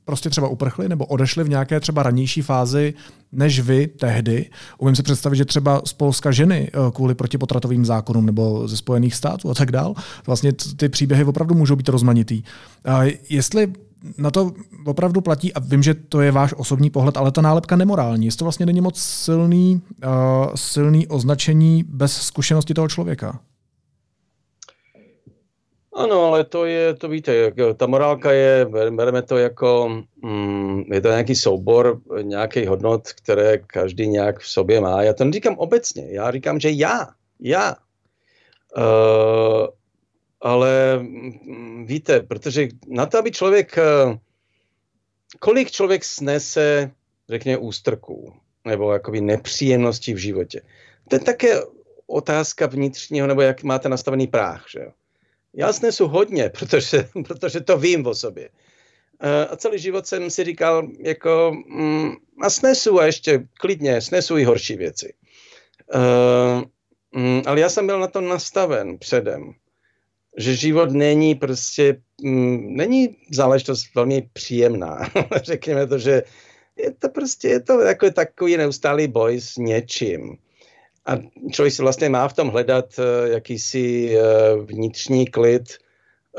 prostě 0.06 0.30
třeba 0.30 0.48
uprchli 0.48 0.90
nebo 0.90 1.06
odešli 1.06 1.44
v 1.44 1.50
nějaké 1.50 1.80
třeba 1.80 2.04
ranější 2.04 2.42
fázi 2.42 2.94
než 3.32 3.60
vy 3.60 3.88
tehdy. 3.88 4.50
Umím 4.78 4.96
si 4.96 5.04
představit, 5.04 5.36
že 5.36 5.46
třeba 5.46 5.82
z 5.86 5.94
Polska 5.94 6.32
ženy 6.32 6.70
eh, 6.74 6.92
kvůli 6.92 7.16
protipotratovým 7.16 7.86
zákonům 7.86 8.26
nebo 8.26 8.68
ze 8.68 8.78
Spojených 8.78 9.16
států 9.16 9.50
a 9.50 9.54
tak 9.54 9.72
dál. 9.72 9.94
Vlastně 10.28 10.54
ty 10.54 10.90
příběhy 10.90 11.24
opravdu 11.24 11.56
můžou 11.56 11.76
být 11.76 11.90
rozmanitý. 11.90 12.44
A 12.86 13.02
jestli 13.30 13.74
na 14.18 14.32
to 14.32 14.52
opravdu 14.86 15.22
platí, 15.22 15.54
a 15.54 15.60
vím, 15.60 15.84
že 15.84 15.94
to 15.94 16.22
je 16.22 16.32
váš 16.32 16.54
osobní 16.58 16.90
pohled, 16.90 17.18
ale 17.18 17.32
ta 17.32 17.42
nálepka 17.42 17.76
nemorální, 17.76 18.26
jestli 18.26 18.38
to 18.38 18.46
vlastně 18.46 18.66
není 18.66 18.82
moc 18.82 19.00
silný, 19.00 19.82
uh, 20.06 20.12
silný 20.56 21.08
označení 21.08 21.84
bez 21.88 22.22
zkušenosti 22.22 22.74
toho 22.74 22.88
člověka. 22.88 23.40
Ano, 25.96 26.26
ale 26.26 26.44
to 26.44 26.66
je, 26.66 26.94
to 26.94 27.10
víte, 27.10 27.52
ta 27.78 27.88
morálka 27.88 28.32
je, 28.32 28.66
bereme 28.90 29.22
to 29.22 29.38
jako, 29.38 29.90
mm, 30.22 30.84
je 30.94 31.02
to 31.02 31.08
nějaký 31.08 31.36
soubor 31.36 32.02
nějakých 32.22 32.70
hodnot, 32.70 33.12
které 33.12 33.58
každý 33.58 34.08
nějak 34.08 34.40
v 34.40 34.48
sobě 34.48 34.82
má. 34.82 35.04
Já 35.04 35.14
to 35.14 35.26
neříkám 35.26 35.58
obecně, 35.58 36.08
já 36.10 36.32
říkám, 36.32 36.60
že 36.60 36.70
já, 36.72 37.08
já. 37.40 37.76
Uh, 38.78 39.68
ale 40.42 41.00
mm, 41.00 41.86
víte, 41.86 42.20
protože 42.20 42.68
na 42.88 43.06
to, 43.06 43.18
aby 43.18 43.32
člověk, 43.32 43.78
uh, 43.78 44.16
kolik 45.40 45.72
člověk 45.72 46.04
snese, 46.04 46.92
řekněme, 47.30 47.58
ústrků, 47.58 48.34
nebo 48.66 48.94
jakoby 48.94 49.22
nepříjemností 49.22 50.14
v 50.14 50.18
životě. 50.18 50.62
To 51.10 51.16
je 51.16 51.20
také 51.20 51.62
otázka 52.08 52.68
vnitřního, 52.68 53.28
nebo 53.28 53.42
jak 53.42 53.64
máte 53.64 53.90
nastavený 53.90 54.28
práh, 54.28 54.66
že 54.72 54.80
jo. 54.80 54.92
Já 55.56 55.74
snesu 55.74 56.08
hodně, 56.08 56.50
protože, 56.50 57.10
protože 57.28 57.62
to 57.62 57.78
vím 57.78 58.08
o 58.08 58.16
sobě. 58.16 58.50
Eh, 59.20 59.46
a 59.46 59.56
celý 59.56 59.80
život 59.80 60.08
jsem 60.08 60.30
si 60.30 60.44
říkal, 60.44 60.88
jako, 61.00 61.56
mm, 61.68 62.12
a 62.42 62.50
snesu 62.50 63.00
a 63.00 63.06
ještě 63.06 63.48
klidně, 63.60 64.02
snesu 64.02 64.38
i 64.38 64.44
horší 64.44 64.76
věci. 64.76 65.14
Uh, 65.96 66.64
mm, 67.22 67.42
ale 67.46 67.60
já 67.60 67.70
jsem 67.70 67.88
byl 67.88 68.00
na 68.00 68.08
to 68.08 68.22
nastaven 68.22 68.98
předem, 68.98 69.54
že 70.38 70.56
život 70.56 70.92
není 70.92 71.36
prostě, 71.36 72.02
mm, 72.22 72.76
není 72.76 73.18
záležitost 73.32 73.96
velmi 73.96 74.30
příjemná. 74.34 75.00
Řekněme 75.44 75.88
to, 75.88 75.98
že 75.98 76.24
je 76.78 76.92
to 76.92 77.10
prostě, 77.10 77.48
je 77.48 77.60
to 77.60 77.82
jako 77.82 78.12
takový 78.12 78.58
neustálý 78.58 79.08
boj 79.08 79.42
s 79.42 79.58
něčím. 79.58 80.38
A 81.06 81.18
člověk 81.52 81.74
si 81.74 81.82
vlastně 81.82 82.10
má 82.10 82.28
v 82.28 82.34
tom 82.34 82.48
hledat 82.48 82.86
uh, 82.98 83.32
jakýsi 83.32 84.16
uh, 84.18 84.66
vnitřní 84.66 85.28
klid 85.28 85.78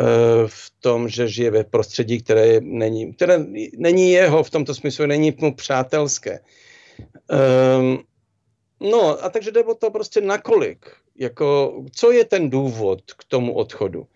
uh, 0.00 0.06
v 0.46 0.72
tom, 0.80 1.08
že 1.08 1.28
žije 1.28 1.50
ve 1.50 1.64
prostředí, 1.64 2.22
které 2.22 2.60
není, 2.60 3.14
které 3.14 3.46
není 3.78 4.10
jeho, 4.10 4.42
v 4.42 4.50
tomto 4.50 4.74
smyslu 4.74 5.06
není 5.06 5.34
mu 5.40 5.54
přátelské. 5.54 6.40
Um, 7.78 7.98
no 8.80 9.24
a 9.24 9.28
takže 9.28 9.50
jde 9.50 9.64
o 9.64 9.74
to 9.74 9.90
prostě 9.90 10.20
nakolik, 10.20 10.86
jako, 11.18 11.74
co 11.92 12.12
je 12.12 12.24
ten 12.24 12.50
důvod 12.50 13.00
k 13.12 13.24
tomu 13.24 13.54
odchodu. 13.54 14.06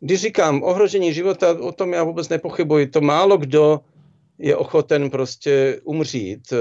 Když 0.00 0.20
říkám 0.20 0.62
ohrožení 0.62 1.14
života, 1.14 1.50
o 1.60 1.72
tom 1.72 1.92
já 1.92 2.04
vůbec 2.04 2.28
nepochybuji, 2.28 2.86
to 2.86 3.00
málo 3.00 3.36
kdo 3.36 3.80
je 4.38 4.56
ochoten 4.56 5.10
prostě 5.10 5.80
umřít. 5.84 6.52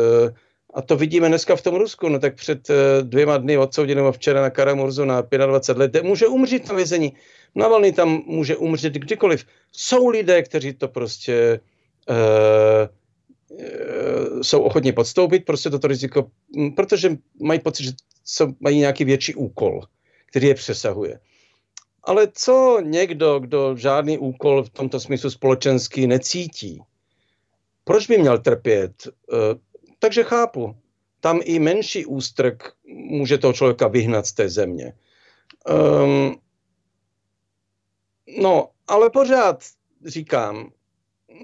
A 0.73 0.81
to 0.81 0.95
vidíme 0.95 1.27
dneska 1.27 1.55
v 1.55 1.61
tom 1.61 1.75
Rusku. 1.75 2.09
No 2.09 2.19
tak 2.19 2.35
před 2.35 2.69
uh, 2.69 2.75
dvěma 3.03 3.37
dny 3.37 3.57
odsouděného 3.57 4.11
včera 4.11 4.41
na 4.41 4.49
Karamurzu 4.49 5.05
na 5.05 5.21
25 5.21 5.77
let 5.77 6.03
může 6.03 6.27
umřít 6.27 6.69
na 6.69 6.75
vězení. 6.75 7.13
Navalný 7.55 7.91
tam 7.91 8.23
může 8.25 8.57
umřít 8.57 8.93
kdykoliv. 8.93 9.45
Jsou 9.71 10.07
lidé, 10.07 10.43
kteří 10.43 10.73
to 10.73 10.87
prostě 10.87 11.59
uh, 12.09 12.15
uh, 13.49 14.41
jsou 14.41 14.61
ochotně 14.61 14.93
podstoupit 14.93 15.45
prostě 15.45 15.69
toto 15.69 15.87
riziko, 15.87 16.31
protože 16.75 17.17
mají 17.41 17.59
pocit, 17.59 17.83
že 17.83 17.91
jsou, 18.25 18.53
mají 18.59 18.77
nějaký 18.77 19.05
větší 19.05 19.35
úkol, 19.35 19.81
který 20.25 20.47
je 20.47 20.55
přesahuje. 20.55 21.19
Ale 22.03 22.27
co 22.33 22.79
někdo, 22.83 23.39
kdo 23.39 23.75
žádný 23.75 24.17
úkol 24.17 24.63
v 24.63 24.69
tomto 24.69 24.99
smyslu 24.99 25.29
společenský 25.29 26.07
necítí, 26.07 26.81
proč 27.83 28.07
by 28.07 28.17
měl 28.17 28.37
trpět? 28.37 28.93
Takže 29.99 30.23
chápu, 30.23 30.75
tam 31.19 31.39
i 31.43 31.59
menší 31.59 32.05
ústrk 32.05 32.73
může 32.87 33.37
toho 33.37 33.53
člověka 33.53 33.87
vyhnat 33.87 34.25
z 34.25 34.33
té 34.33 34.49
země. 34.49 34.93
Um, 35.69 36.35
no, 38.41 38.69
ale 38.87 39.09
pořád 39.09 39.63
říkám, 40.05 40.71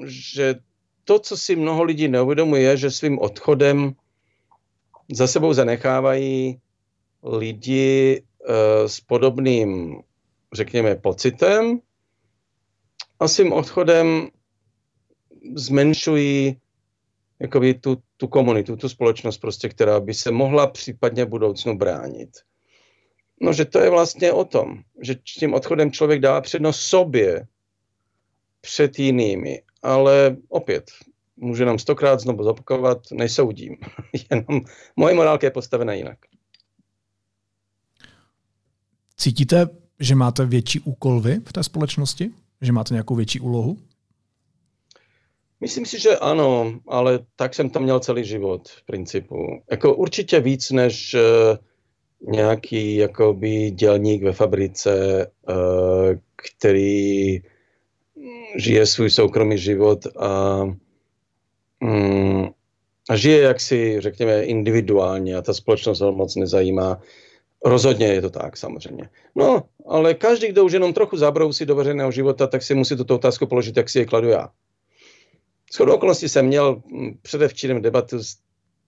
že 0.06 0.56
to, 1.04 1.20
co 1.20 1.38
si 1.38 1.56
mnoho 1.56 1.84
lidí 1.84 2.08
neuvědomuje, 2.08 2.78
že 2.78 2.92
svým 2.92 3.20
odchodem 3.20 3.96
za 5.12 5.28
sebou 5.28 5.54
zanechávají 5.54 6.62
lidi 7.24 8.24
uh, 8.40 8.56
s 8.88 9.00
podobným, 9.00 10.02
řekněme, 10.54 10.96
pocitem 10.96 11.80
a 13.20 13.28
svým 13.28 13.54
odchodem 13.54 14.30
zmenšují 15.56 16.62
jakoby 17.40 17.74
tu, 17.74 17.98
tu 18.18 18.28
komunitu, 18.28 18.76
tu 18.76 18.90
společnost 18.90 19.38
prostě, 19.38 19.70
která 19.70 20.00
by 20.00 20.14
se 20.14 20.32
mohla 20.32 20.68
případně 20.68 21.26
v 21.26 21.30
budoucnu 21.30 21.78
bránit. 21.78 22.30
No, 23.42 23.54
že 23.54 23.66
to 23.66 23.80
je 23.80 23.90
vlastně 23.90 24.32
o 24.32 24.46
tom, 24.46 24.82
že 25.02 25.16
tím 25.16 25.54
odchodem 25.54 25.92
člověk 25.92 26.22
dá 26.22 26.42
přednost 26.42 26.80
sobě 26.80 27.48
před 28.62 29.00
jinými. 29.00 29.62
Ale 29.84 30.38
opět, 30.50 30.92
může 31.38 31.66
nám 31.66 31.80
stokrát 31.80 32.20
znovu 32.20 32.44
zopakovat, 32.44 32.98
nesoudím. 33.12 33.78
Jenom 34.32 34.62
moje 34.96 35.16
morálka 35.16 35.48
je 35.48 35.52
postavena 35.52 35.94
jinak. 35.94 36.18
Cítíte, 39.18 39.68
že 40.00 40.16
máte 40.16 40.46
větší 40.46 40.80
úkol 40.80 41.22
vy 41.22 41.40
v 41.46 41.54
té 41.54 41.64
společnosti? 41.64 42.32
Že 42.62 42.72
máte 42.72 42.94
nějakou 42.94 43.16
větší 43.16 43.40
úlohu? 43.40 43.78
Myslím 45.62 45.86
si, 45.86 46.00
že 46.00 46.18
ano, 46.18 46.80
ale 46.88 47.20
tak 47.36 47.54
jsem 47.54 47.70
tam 47.70 47.84
měl 47.84 48.00
celý 48.00 48.24
život 48.24 48.70
v 48.70 48.86
principu. 48.86 49.62
Jako 49.72 49.96
určitě 49.96 50.40
víc 50.40 50.72
než 50.72 51.14
uh, 51.14 52.32
nějaký 52.32 52.96
jakoby 52.96 53.72
dělník 53.72 54.24
ve 54.24 54.34
fabrice, 54.34 55.26
uh, 55.50 55.56
který 56.36 57.42
žije 58.56 58.86
svůj 58.86 59.10
soukromý 59.10 59.58
život 59.58 60.08
a, 60.18 60.62
um, 61.82 62.50
a 63.10 63.16
žije 63.16 63.42
jaksi, 63.42 64.02
řekněme, 64.02 64.44
individuálně 64.44 65.36
a 65.36 65.42
ta 65.42 65.54
společnost 65.54 66.00
ho 66.00 66.12
moc 66.12 66.36
nezajímá. 66.36 67.02
Rozhodně 67.66 68.08
je 68.08 68.22
to 68.22 68.30
tak, 68.30 68.58
samozřejmě. 68.58 69.10
No, 69.36 69.64
ale 69.88 70.14
každý, 70.14 70.48
kdo 70.48 70.66
už 70.66 70.72
jenom 70.72 70.94
trochu 70.94 71.18
zabrousí 71.18 71.66
do 71.66 71.76
veřejného 71.76 72.12
života, 72.12 72.48
tak 72.48 72.64
si 72.64 72.76
musí 72.76 72.96
tuto 72.96 73.16
otázku 73.16 73.48
položit, 73.48 73.78
jak 73.78 73.90
si 73.90 74.00
je 74.00 74.06
kladu 74.06 74.28
já. 74.28 74.50
Shodou 75.76 75.94
okolností 75.94 76.30
jsem 76.30 76.46
měl 76.46 76.76
hm, 76.76 77.18
předevčírem 77.22 77.82
debatu 77.82 78.18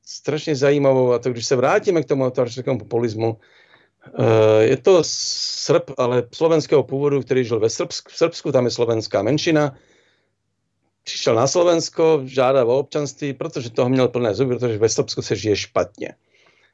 strašně 0.06 0.56
zajímavou, 0.56 1.14
a 1.14 1.20
to 1.20 1.30
když 1.30 1.46
se 1.46 1.56
vrátíme 1.56 2.04
k 2.04 2.06
tomu 2.06 2.26
autoritářskému 2.26 2.80
populismu, 2.80 3.38
eh, 4.20 4.64
je 4.64 4.78
to 4.78 5.00
Srb, 5.04 5.92
ale 5.98 6.24
slovenského 6.34 6.84
původu, 6.84 7.22
který 7.22 7.44
žil 7.44 7.60
ve 7.60 7.70
Srbsku, 7.70 8.12
v 8.12 8.18
Srbsku, 8.18 8.52
tam 8.52 8.66
je 8.66 8.72
slovenská 8.72 9.22
menšina, 9.22 9.76
přišel 11.04 11.36
na 11.36 11.48
Slovensko, 11.48 12.22
žádal 12.26 12.72
o 12.72 12.80
občanství, 12.80 13.34
protože 13.34 13.70
toho 13.70 13.90
měl 13.90 14.08
plné 14.08 14.36
zuby, 14.36 14.56
protože 14.56 14.78
ve 14.78 14.90
Srbsku 14.90 15.22
se 15.22 15.36
žije 15.36 15.56
špatně. 15.56 16.14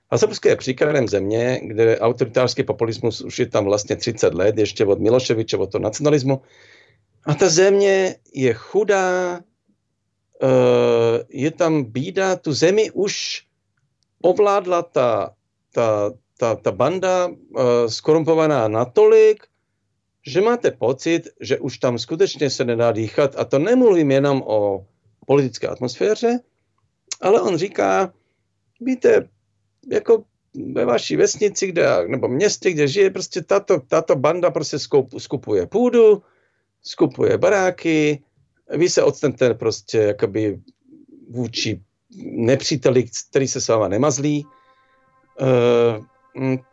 A 0.10 0.18
Srbsko 0.18 0.50
je 0.50 0.56
příkladem 0.56 1.08
země, 1.08 1.62
kde 1.64 2.00
autoritářský 2.00 2.64
populismus 2.64 3.22
už 3.22 3.40
je 3.40 3.46
tam 3.46 3.66
vlastně 3.66 3.96
30 3.96 4.34
let, 4.34 4.58
ještě 4.58 4.86
od 4.86 5.00
Miloševiče, 5.00 5.58
od 5.58 5.72
toho 5.72 5.82
nacionalismu. 5.82 6.42
A 7.26 7.34
ta 7.34 7.50
země 7.50 8.16
je 8.34 8.54
chudá, 8.54 9.40
je 11.30 11.52
tam 11.52 11.84
bída, 11.84 12.36
tu 12.36 12.54
zemi 12.54 12.92
už 12.92 13.44
ovládla 14.22 14.82
ta, 14.82 15.36
ta, 15.72 16.12
ta, 16.38 16.56
ta 16.56 16.72
banda 16.72 17.28
uh, 17.28 17.36
skorumpovaná 17.88 18.68
natolik, 18.68 19.48
že 20.28 20.42
máte 20.42 20.72
pocit, 20.72 21.30
že 21.42 21.60
už 21.60 21.78
tam 21.78 22.00
skutečně 22.00 22.50
se 22.50 22.66
nedá 22.66 22.92
dýchat. 22.92 23.36
A 23.38 23.46
to 23.46 23.60
nemluvím 23.60 24.12
jenom 24.12 24.44
o 24.46 24.86
politické 25.28 25.68
atmosféře, 25.68 26.40
ale 27.22 27.42
on 27.42 27.58
říká, 27.58 28.14
víte, 28.82 29.30
jako 29.92 30.24
ve 30.74 30.86
vaší 30.86 31.16
vesnici, 31.16 31.68
kde, 31.68 32.08
nebo 32.08 32.28
městě, 32.28 32.72
kde 32.72 32.88
žije, 32.88 33.10
prostě 33.10 33.42
tato, 33.42 33.80
tato 33.80 34.16
banda 34.16 34.52
prostě 34.52 34.78
skupuje 35.18 35.68
půdu, 35.68 36.24
skupuje 36.82 37.38
baráky, 37.38 38.24
vy 38.70 38.90
se 38.90 39.04
odstanete 39.04 39.54
prostě 39.54 39.98
jakoby 39.98 40.60
vůči 41.30 41.82
nepříteli, 42.24 43.06
který 43.30 43.48
se 43.48 43.62
s 43.62 43.68
váma 43.68 43.88
nemazlí, 43.88 44.46
uh, 45.42 46.04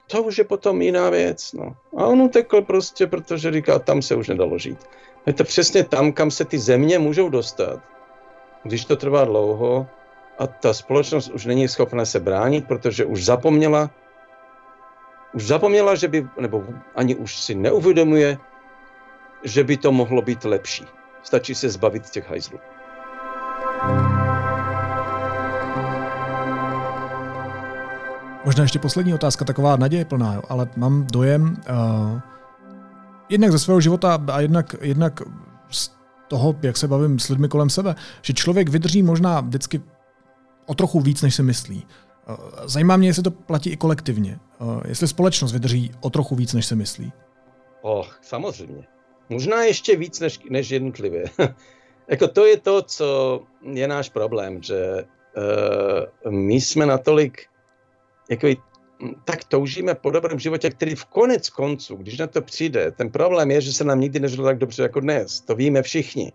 to 0.07 0.23
už 0.23 0.39
je 0.39 0.45
potom 0.45 0.83
jiná 0.83 1.11
věc. 1.11 1.53
No. 1.53 1.77
A 1.97 2.07
on 2.07 2.23
utekl 2.23 2.63
prostě, 2.63 3.07
protože 3.07 3.53
říká, 3.53 3.79
tam 3.79 4.03
se 4.03 4.17
už 4.17 4.29
nedalo 4.29 4.59
žít. 4.59 4.79
Je 5.27 5.33
to 5.33 5.45
přesně 5.45 5.85
tam, 5.85 6.13
kam 6.13 6.31
se 6.31 6.45
ty 6.45 6.59
země 6.59 6.99
můžou 6.99 7.29
dostat, 7.29 7.81
když 8.63 8.85
to 8.85 8.97
trvá 8.97 9.25
dlouho 9.25 9.87
a 10.39 10.47
ta 10.47 10.75
společnost 10.75 11.29
už 11.29 11.47
není 11.47 11.69
schopna 11.69 12.05
se 12.05 12.21
bránit, 12.21 12.69
protože 12.69 13.05
už 13.05 13.25
zapomněla, 13.25 13.91
už 15.35 15.47
zapomněla, 15.47 15.95
že 15.95 16.09
by, 16.09 16.27
nebo 16.41 16.65
ani 16.95 17.15
už 17.15 17.41
si 17.41 17.55
neuvědomuje, 17.55 18.39
že 19.45 19.65
by 19.65 19.77
to 19.77 19.93
mohlo 19.93 20.23
být 20.23 20.45
lepší. 20.45 20.85
Stačí 21.23 21.55
se 21.55 21.71
zbavit 21.71 22.11
těch 22.11 22.31
hajzlů. 22.31 22.59
Možná 28.45 28.63
ještě 28.63 28.79
poslední 28.79 29.15
otázka, 29.15 29.45
taková 29.45 29.77
naděje 29.77 30.05
plná, 30.05 30.35
jo, 30.35 30.43
ale 30.49 30.69
mám 30.77 31.07
dojem, 31.13 31.57
uh, 31.71 32.21
jednak 33.29 33.53
ze 33.53 33.59
svého 33.59 33.81
života 33.81 34.19
a 34.33 34.41
jednak, 34.41 34.75
jednak 34.81 35.23
z 35.71 35.91
toho, 36.29 36.55
jak 36.63 36.77
se 36.77 36.89
bavím 36.89 37.19
s 37.19 37.29
lidmi 37.29 37.49
kolem 37.49 37.71
sebe, 37.71 37.95
že 38.23 38.33
člověk 38.33 38.69
vydrží 38.69 39.03
možná 39.03 39.41
vždycky 39.41 39.83
o 40.67 40.75
trochu 40.75 41.01
víc, 41.01 41.23
než 41.23 41.35
si 41.35 41.43
myslí. 41.43 41.87
Uh, 42.29 42.37
zajímá 42.65 42.97
mě, 42.97 43.09
jestli 43.09 43.23
to 43.23 43.31
platí 43.31 43.71
i 43.71 43.77
kolektivně. 43.77 44.39
Uh, 44.59 44.81
jestli 44.89 45.09
společnost 45.09 45.53
vydrží 45.53 45.91
o 46.01 46.11
trochu 46.11 46.37
víc, 46.37 46.53
než 46.53 46.67
si 46.67 46.77
myslí. 46.77 47.13
Oh, 47.83 48.07
samozřejmě. 48.23 49.00
Možná 49.31 49.63
ještě 49.65 49.97
víc 49.97 50.21
než, 50.21 50.41
než 50.51 50.71
jednotlivě. 50.71 51.25
jako 52.09 52.29
to 52.29 52.47
je 52.47 52.57
to, 52.57 52.83
co 52.83 53.41
je 53.73 53.89
náš 53.89 54.09
problém, 54.09 54.63
že 54.63 55.05
uh, 56.25 56.33
my 56.33 56.55
jsme 56.55 56.87
natolik 56.87 57.47
jako 58.31 58.49
tak 59.25 59.45
toužíme 59.45 59.95
po 59.95 60.11
dobrém 60.11 60.39
životě, 60.39 60.71
který 60.71 60.95
v 60.95 61.05
konec 61.05 61.51
konců, 61.51 61.97
když 61.97 62.19
na 62.19 62.27
to 62.27 62.43
přijde, 62.43 62.91
ten 62.91 63.11
problém 63.11 63.51
je, 63.51 63.61
že 63.61 63.73
se 63.73 63.85
nám 63.85 64.01
nikdy 64.01 64.21
nežilo 64.21 64.45
tak 64.47 64.59
dobře 64.59 64.83
jako 64.83 65.01
dnes. 65.01 65.41
To 65.41 65.55
víme 65.55 65.83
všichni. 65.83 66.33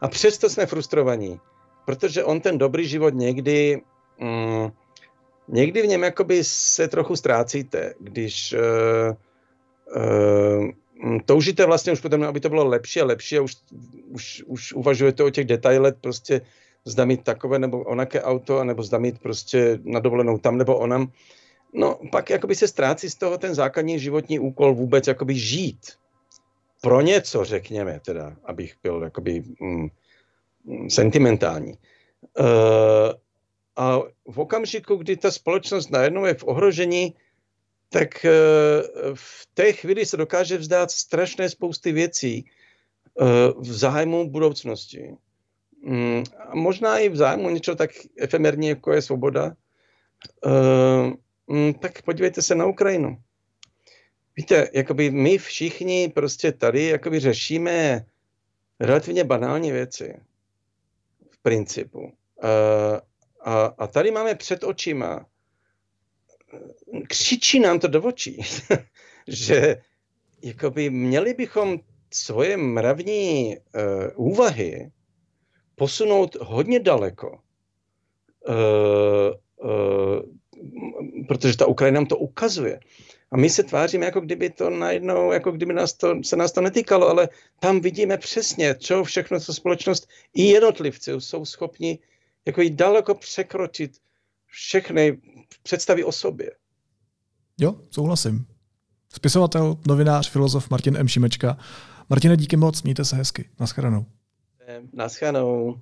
A 0.00 0.08
přesto 0.08 0.50
jsme 0.50 0.66
frustrovaní, 0.66 1.40
protože 1.84 2.24
on 2.24 2.40
ten 2.40 2.58
dobrý 2.58 2.86
život 2.88 3.14
někdy, 3.14 3.82
mm, 4.20 4.68
někdy 5.48 5.82
v 5.82 5.86
něm 5.86 6.02
jakoby 6.02 6.44
se 6.44 6.88
trochu 6.88 7.16
ztrácíte, 7.16 7.94
když 8.00 8.54
uh, 8.54 9.16
uh, 9.96 10.70
toužíte 11.24 11.66
vlastně 11.66 11.92
už 11.92 12.00
potom, 12.00 12.22
aby 12.22 12.40
to 12.40 12.48
bylo 12.48 12.64
lepší 12.64 13.00
a 13.00 13.04
lepší 13.04 13.38
a 13.38 13.42
už, 13.42 13.56
už, 14.08 14.42
už 14.46 14.72
uvažujete 14.72 15.24
o 15.24 15.30
těch 15.30 15.46
detailech, 15.46 15.94
prostě 16.00 16.40
zda 16.84 17.04
mít 17.04 17.24
takové 17.24 17.58
nebo 17.58 17.82
onaké 17.82 18.22
auto, 18.22 18.64
nebo 18.64 18.82
zda 18.82 18.98
mít 18.98 19.18
prostě 19.18 19.78
na 19.84 20.00
dovolenou 20.00 20.38
tam 20.38 20.58
nebo 20.58 20.76
onam. 20.76 21.12
No 21.74 21.98
pak 22.12 22.30
jakoby 22.30 22.54
se 22.54 22.68
ztrácí 22.68 23.10
z 23.10 23.14
toho 23.14 23.38
ten 23.38 23.54
základní 23.54 23.98
životní 23.98 24.38
úkol 24.38 24.74
vůbec 24.74 25.06
jakoby 25.06 25.34
žít. 25.34 25.92
Pro 26.80 27.00
něco, 27.00 27.44
řekněme, 27.44 28.00
teda, 28.04 28.36
abych 28.44 28.74
byl 28.82 29.02
jakoby 29.02 29.42
mm, 29.60 29.88
mm 30.64 30.90
sentimentální. 30.90 31.74
Uh, 32.38 32.46
a 33.76 33.98
v 34.28 34.38
okamžiku, 34.38 34.96
kdy 34.96 35.16
ta 35.16 35.30
společnost 35.30 35.90
najednou 35.90 36.24
je 36.24 36.34
v 36.34 36.44
ohrožení, 36.44 37.14
tak 37.94 38.24
eh, 38.24 38.30
v 39.14 39.46
té 39.54 39.72
chvíli 39.72 40.06
se 40.06 40.16
dokáže 40.16 40.58
vzdát 40.58 40.90
strašné 40.90 41.50
spousty 41.50 41.92
věcí 41.92 42.44
eh, 42.44 43.24
v 43.58 43.72
zájmu 43.72 44.30
budoucnosti. 44.30 45.14
Mm, 45.82 46.24
a 46.38 46.54
možná 46.54 46.98
i 46.98 47.08
v 47.08 47.16
zájmu 47.16 47.50
něčeho 47.50 47.76
tak 47.76 47.90
efemerní, 48.18 48.68
jako 48.68 48.92
je 48.92 49.02
svoboda. 49.02 49.54
Eh, 50.46 51.12
mm, 51.46 51.74
tak 51.74 52.02
podívejte 52.02 52.42
se 52.42 52.54
na 52.54 52.66
Ukrajinu. 52.66 53.16
Víte, 54.36 54.68
jakoby 54.72 55.10
my 55.10 55.38
všichni 55.38 56.12
prostě 56.14 56.52
tady 56.52 56.84
jakoby 56.84 57.20
řešíme 57.20 58.04
relativně 58.80 59.24
banální 59.24 59.72
věci 59.72 60.20
v 61.30 61.38
principu. 61.42 62.12
A, 63.44 63.64
a 63.78 63.86
tady 63.86 64.10
máme 64.10 64.34
před 64.34 64.64
očima, 64.64 65.26
křičí 67.08 67.60
nám 67.60 67.80
to 67.80 67.88
do 67.88 68.02
očí, 68.02 68.40
že 69.28 69.76
jakoby 70.42 70.90
měli 70.90 71.34
bychom 71.34 71.78
svoje 72.12 72.56
mravní 72.56 73.56
uh, 73.56 74.32
úvahy 74.32 74.90
posunout 75.74 76.36
hodně 76.40 76.80
daleko, 76.80 77.38
uh, 78.48 78.54
uh, 79.70 80.22
protože 81.28 81.56
ta 81.56 81.66
Ukrajina 81.66 82.00
nám 82.00 82.06
to 82.06 82.16
ukazuje. 82.16 82.80
A 83.30 83.36
my 83.36 83.50
se 83.50 83.62
tváříme, 83.62 84.04
jako 84.04 84.20
kdyby 84.20 84.50
to 84.50 84.70
najednou, 84.70 85.32
jako 85.32 85.52
kdyby 85.52 85.74
nás 85.74 85.92
to, 85.92 86.14
se 86.24 86.36
nás 86.36 86.52
to 86.52 86.60
netýkalo, 86.60 87.08
ale 87.08 87.28
tam 87.60 87.80
vidíme 87.80 88.18
přesně, 88.18 88.74
co 88.74 89.04
všechno, 89.04 89.40
co 89.40 89.54
společnost 89.54 90.08
i 90.34 90.42
jednotlivci 90.42 91.12
jsou 91.18 91.44
schopni 91.44 91.98
jako 92.46 92.62
i 92.62 92.70
daleko 92.70 93.14
překročit 93.14 93.92
všechny 94.46 95.18
představy 95.62 96.04
o 96.04 96.12
sobě. 96.12 96.50
Jo, 97.60 97.74
souhlasím. 97.90 98.46
Spisovatel, 99.12 99.76
novinář, 99.86 100.30
filozof 100.30 100.70
Martin 100.70 100.96
M. 100.96 101.08
Šimečka. 101.08 101.58
Martine, 102.10 102.36
díky 102.36 102.56
moc, 102.56 102.82
mějte 102.82 103.04
se 103.04 103.16
hezky. 103.16 103.48
Naschledanou. 103.60 104.06
Naschledanou. 104.92 105.80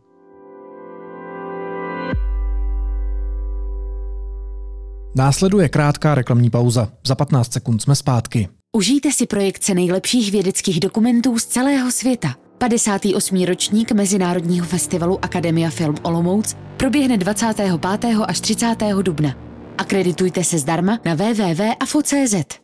Následuje 5.16 5.68
krátká 5.68 6.14
reklamní 6.14 6.50
pauza. 6.50 6.92
Za 7.06 7.14
15 7.14 7.52
sekund 7.52 7.82
jsme 7.82 7.96
zpátky. 7.96 8.48
Užijte 8.76 9.12
si 9.12 9.26
projekce 9.26 9.74
nejlepších 9.74 10.32
vědeckých 10.32 10.80
dokumentů 10.80 11.38
z 11.38 11.46
celého 11.46 11.92
světa. 11.92 12.34
58. 12.58 13.44
ročník 13.44 13.92
Mezinárodního 13.92 14.66
festivalu 14.66 15.24
Akademia 15.24 15.70
Film 15.70 15.94
Olomouc 16.02 16.56
proběhne 16.76 17.18
25. 17.18 18.16
až 18.26 18.40
30. 18.40 18.76
dubna. 19.02 19.51
Akreditujte 19.78 20.44
se 20.44 20.58
zdarma 20.58 20.98
na 21.04 21.14
www.afo.cz. 21.14 22.62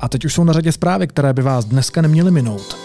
A 0.00 0.08
teď 0.08 0.24
už 0.24 0.34
jsou 0.34 0.44
na 0.44 0.52
řadě 0.52 0.72
zprávy, 0.72 1.06
které 1.06 1.32
by 1.32 1.42
vás 1.42 1.64
dneska 1.64 2.02
neměly 2.02 2.30
minout. 2.30 2.76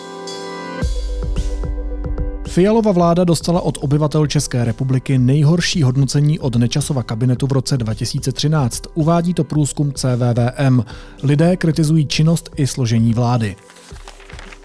Fialova 2.48 2.92
vláda 2.92 3.24
dostala 3.24 3.62
od 3.62 3.78
obyvatel 3.82 4.28
České 4.28 4.66
republiky 4.66 5.18
nejhorší 5.18 5.84
hodnocení 5.84 6.40
od 6.40 6.56
Nečasova 6.56 7.04
kabinetu 7.04 7.48
v 7.48 7.52
roce 7.52 7.78
2013. 7.78 8.84
Uvádí 8.94 9.34
to 9.34 9.44
průzkum 9.44 9.94
CVVM. 9.94 10.84
Lidé 11.24 11.58
kritizují 11.58 12.06
činnost 12.06 12.50
i 12.56 12.68
složení 12.68 13.14
vlády. 13.14 13.56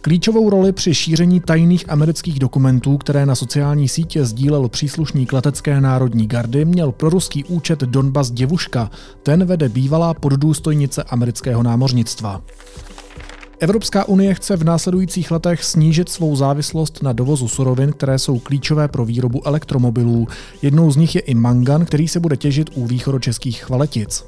Klíčovou 0.01 0.51
roli 0.51 0.73
při 0.73 0.95
šíření 0.95 1.41
tajných 1.41 1.91
amerických 1.91 2.39
dokumentů, 2.39 2.99
které 2.99 3.27
na 3.27 3.35
sociální 3.35 3.89
sítě 3.89 4.25
sdílel 4.25 4.69
příslušník 4.69 5.33
letecké 5.33 5.81
národní 5.81 6.27
gardy, 6.27 6.65
měl 6.65 6.93
proruský 6.93 7.45
účet 7.45 7.81
Donbas 7.81 8.31
Děvuška. 8.31 8.91
Ten 9.23 9.45
vede 9.45 9.69
bývalá 9.69 10.15
poddůstojnice 10.15 11.03
amerického 11.03 11.63
námořnictva. 11.63 12.43
Evropská 13.61 14.09
unie 14.09 14.35
chce 14.35 14.57
v 14.57 14.65
následujících 14.65 15.31
letech 15.31 15.65
snížit 15.65 16.09
svou 16.09 16.37
závislost 16.37 17.03
na 17.03 17.13
dovozu 17.13 17.49
surovin, 17.49 17.93
které 17.93 18.19
jsou 18.19 18.39
klíčové 18.39 18.89
pro 18.89 19.05
výrobu 19.05 19.47
elektromobilů. 19.47 20.27
Jednou 20.63 20.91
z 20.91 20.97
nich 20.97 21.15
je 21.15 21.21
i 21.21 21.35
mangan, 21.35 21.85
který 21.85 22.09
se 22.09 22.21
bude 22.21 22.37
těžit 22.37 22.71
u 22.75 22.87
východočeských 22.87 23.65
chvaletic. 23.65 24.25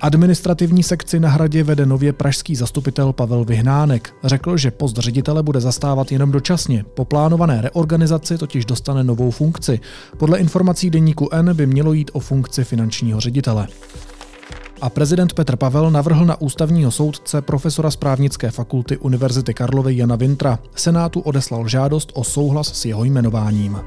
Administrativní 0.00 0.82
sekci 0.82 1.20
na 1.20 1.28
hradě 1.28 1.62
vede 1.62 1.86
nově 1.86 2.12
pražský 2.12 2.56
zastupitel 2.56 3.12
Pavel 3.12 3.44
Vyhnánek. 3.44 4.14
Řekl, 4.24 4.56
že 4.56 4.70
post 4.70 4.96
ředitele 4.96 5.42
bude 5.42 5.60
zastávat 5.60 6.12
jenom 6.12 6.32
dočasně. 6.32 6.84
Po 6.94 7.04
plánované 7.04 7.60
reorganizaci 7.60 8.38
totiž 8.38 8.64
dostane 8.64 9.04
novou 9.04 9.30
funkci. 9.30 9.80
Podle 10.16 10.38
informací 10.38 10.90
deníku 10.90 11.28
N 11.32 11.56
by 11.56 11.66
mělo 11.66 11.92
jít 11.92 12.10
o 12.14 12.20
funkci 12.20 12.64
finančního 12.64 13.20
ředitele. 13.20 13.68
A 14.80 14.90
prezident 14.90 15.32
Petr 15.32 15.56
Pavel 15.56 15.90
navrhl 15.90 16.24
na 16.24 16.40
ústavního 16.40 16.90
soudce 16.90 17.42
profesora 17.42 17.90
správnické 17.90 18.50
fakulty 18.50 18.96
Univerzity 18.96 19.54
Karlovy 19.54 19.96
Jana 19.96 20.16
Vintra. 20.16 20.58
Senátu 20.74 21.20
odeslal 21.20 21.68
žádost 21.68 22.10
o 22.14 22.24
souhlas 22.24 22.72
s 22.74 22.84
jeho 22.84 23.04
jmenováním. 23.04 23.78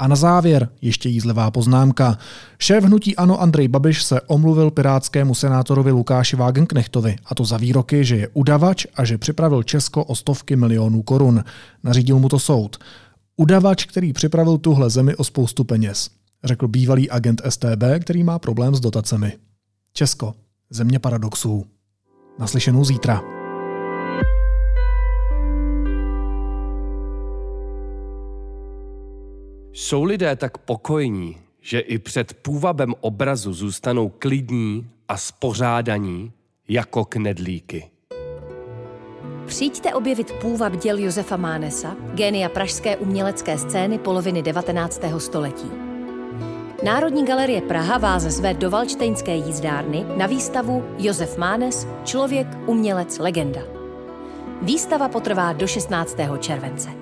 A 0.00 0.08
na 0.08 0.16
závěr 0.16 0.68
ještě 0.82 1.08
jízlivá 1.08 1.50
poznámka. 1.50 2.18
Šéf 2.58 2.84
hnutí 2.84 3.16
Ano 3.16 3.40
Andrej 3.40 3.68
Babiš 3.68 4.02
se 4.02 4.20
omluvil 4.20 4.70
pirátskému 4.70 5.34
senátorovi 5.34 5.90
Lukáši 5.90 6.36
Wagenknechtovi, 6.36 7.16
a 7.26 7.34
to 7.34 7.44
za 7.44 7.56
výroky, 7.56 8.04
že 8.04 8.16
je 8.16 8.28
udavač 8.32 8.86
a 8.94 9.04
že 9.04 9.18
připravil 9.18 9.62
Česko 9.62 10.04
o 10.04 10.14
stovky 10.14 10.56
milionů 10.56 11.02
korun. 11.02 11.44
Nařídil 11.84 12.18
mu 12.18 12.28
to 12.28 12.38
soud. 12.38 12.76
Udavač, 13.36 13.84
který 13.84 14.12
připravil 14.12 14.58
tuhle 14.58 14.90
zemi 14.90 15.16
o 15.16 15.24
spoustu 15.24 15.64
peněz, 15.64 16.10
řekl 16.44 16.68
bývalý 16.68 17.10
agent 17.10 17.42
STB, 17.48 17.82
který 18.00 18.24
má 18.24 18.38
problém 18.38 18.74
s 18.74 18.80
dotacemi. 18.80 19.32
Česko, 19.92 20.34
země 20.70 20.98
paradoxů. 20.98 21.64
Naslyšenou 22.38 22.84
zítra. 22.84 23.39
Jsou 29.80 30.04
lidé 30.04 30.36
tak 30.36 30.58
pokojní, 30.58 31.36
že 31.60 31.78
i 31.80 31.98
před 31.98 32.34
půvabem 32.34 32.94
obrazu 33.00 33.52
zůstanou 33.52 34.08
klidní 34.08 34.90
a 35.08 35.16
spořádaní 35.16 36.32
jako 36.68 37.04
knedlíky. 37.04 37.90
Přijďte 39.46 39.94
objevit 39.94 40.32
půvab 40.32 40.76
děl 40.76 40.98
Josefa 40.98 41.36
Mánesa, 41.36 41.96
génia 42.14 42.48
pražské 42.48 42.96
umělecké 42.96 43.58
scény 43.58 43.98
poloviny 43.98 44.42
19. 44.42 45.00
století. 45.18 45.70
Národní 46.84 47.24
galerie 47.24 47.60
Praha 47.60 47.98
vás 47.98 48.22
zve 48.22 48.54
do 48.54 48.70
Valčtejnské 48.70 49.36
jízdárny 49.36 50.04
na 50.16 50.26
výstavu 50.26 50.84
Josef 50.98 51.38
Mánes– 51.38 51.86
Člověk, 52.04 52.46
umělec, 52.66 53.18
legenda. 53.18 53.60
Výstava 54.62 55.08
potrvá 55.08 55.52
do 55.52 55.66
16. 55.66 56.16
července. 56.40 56.99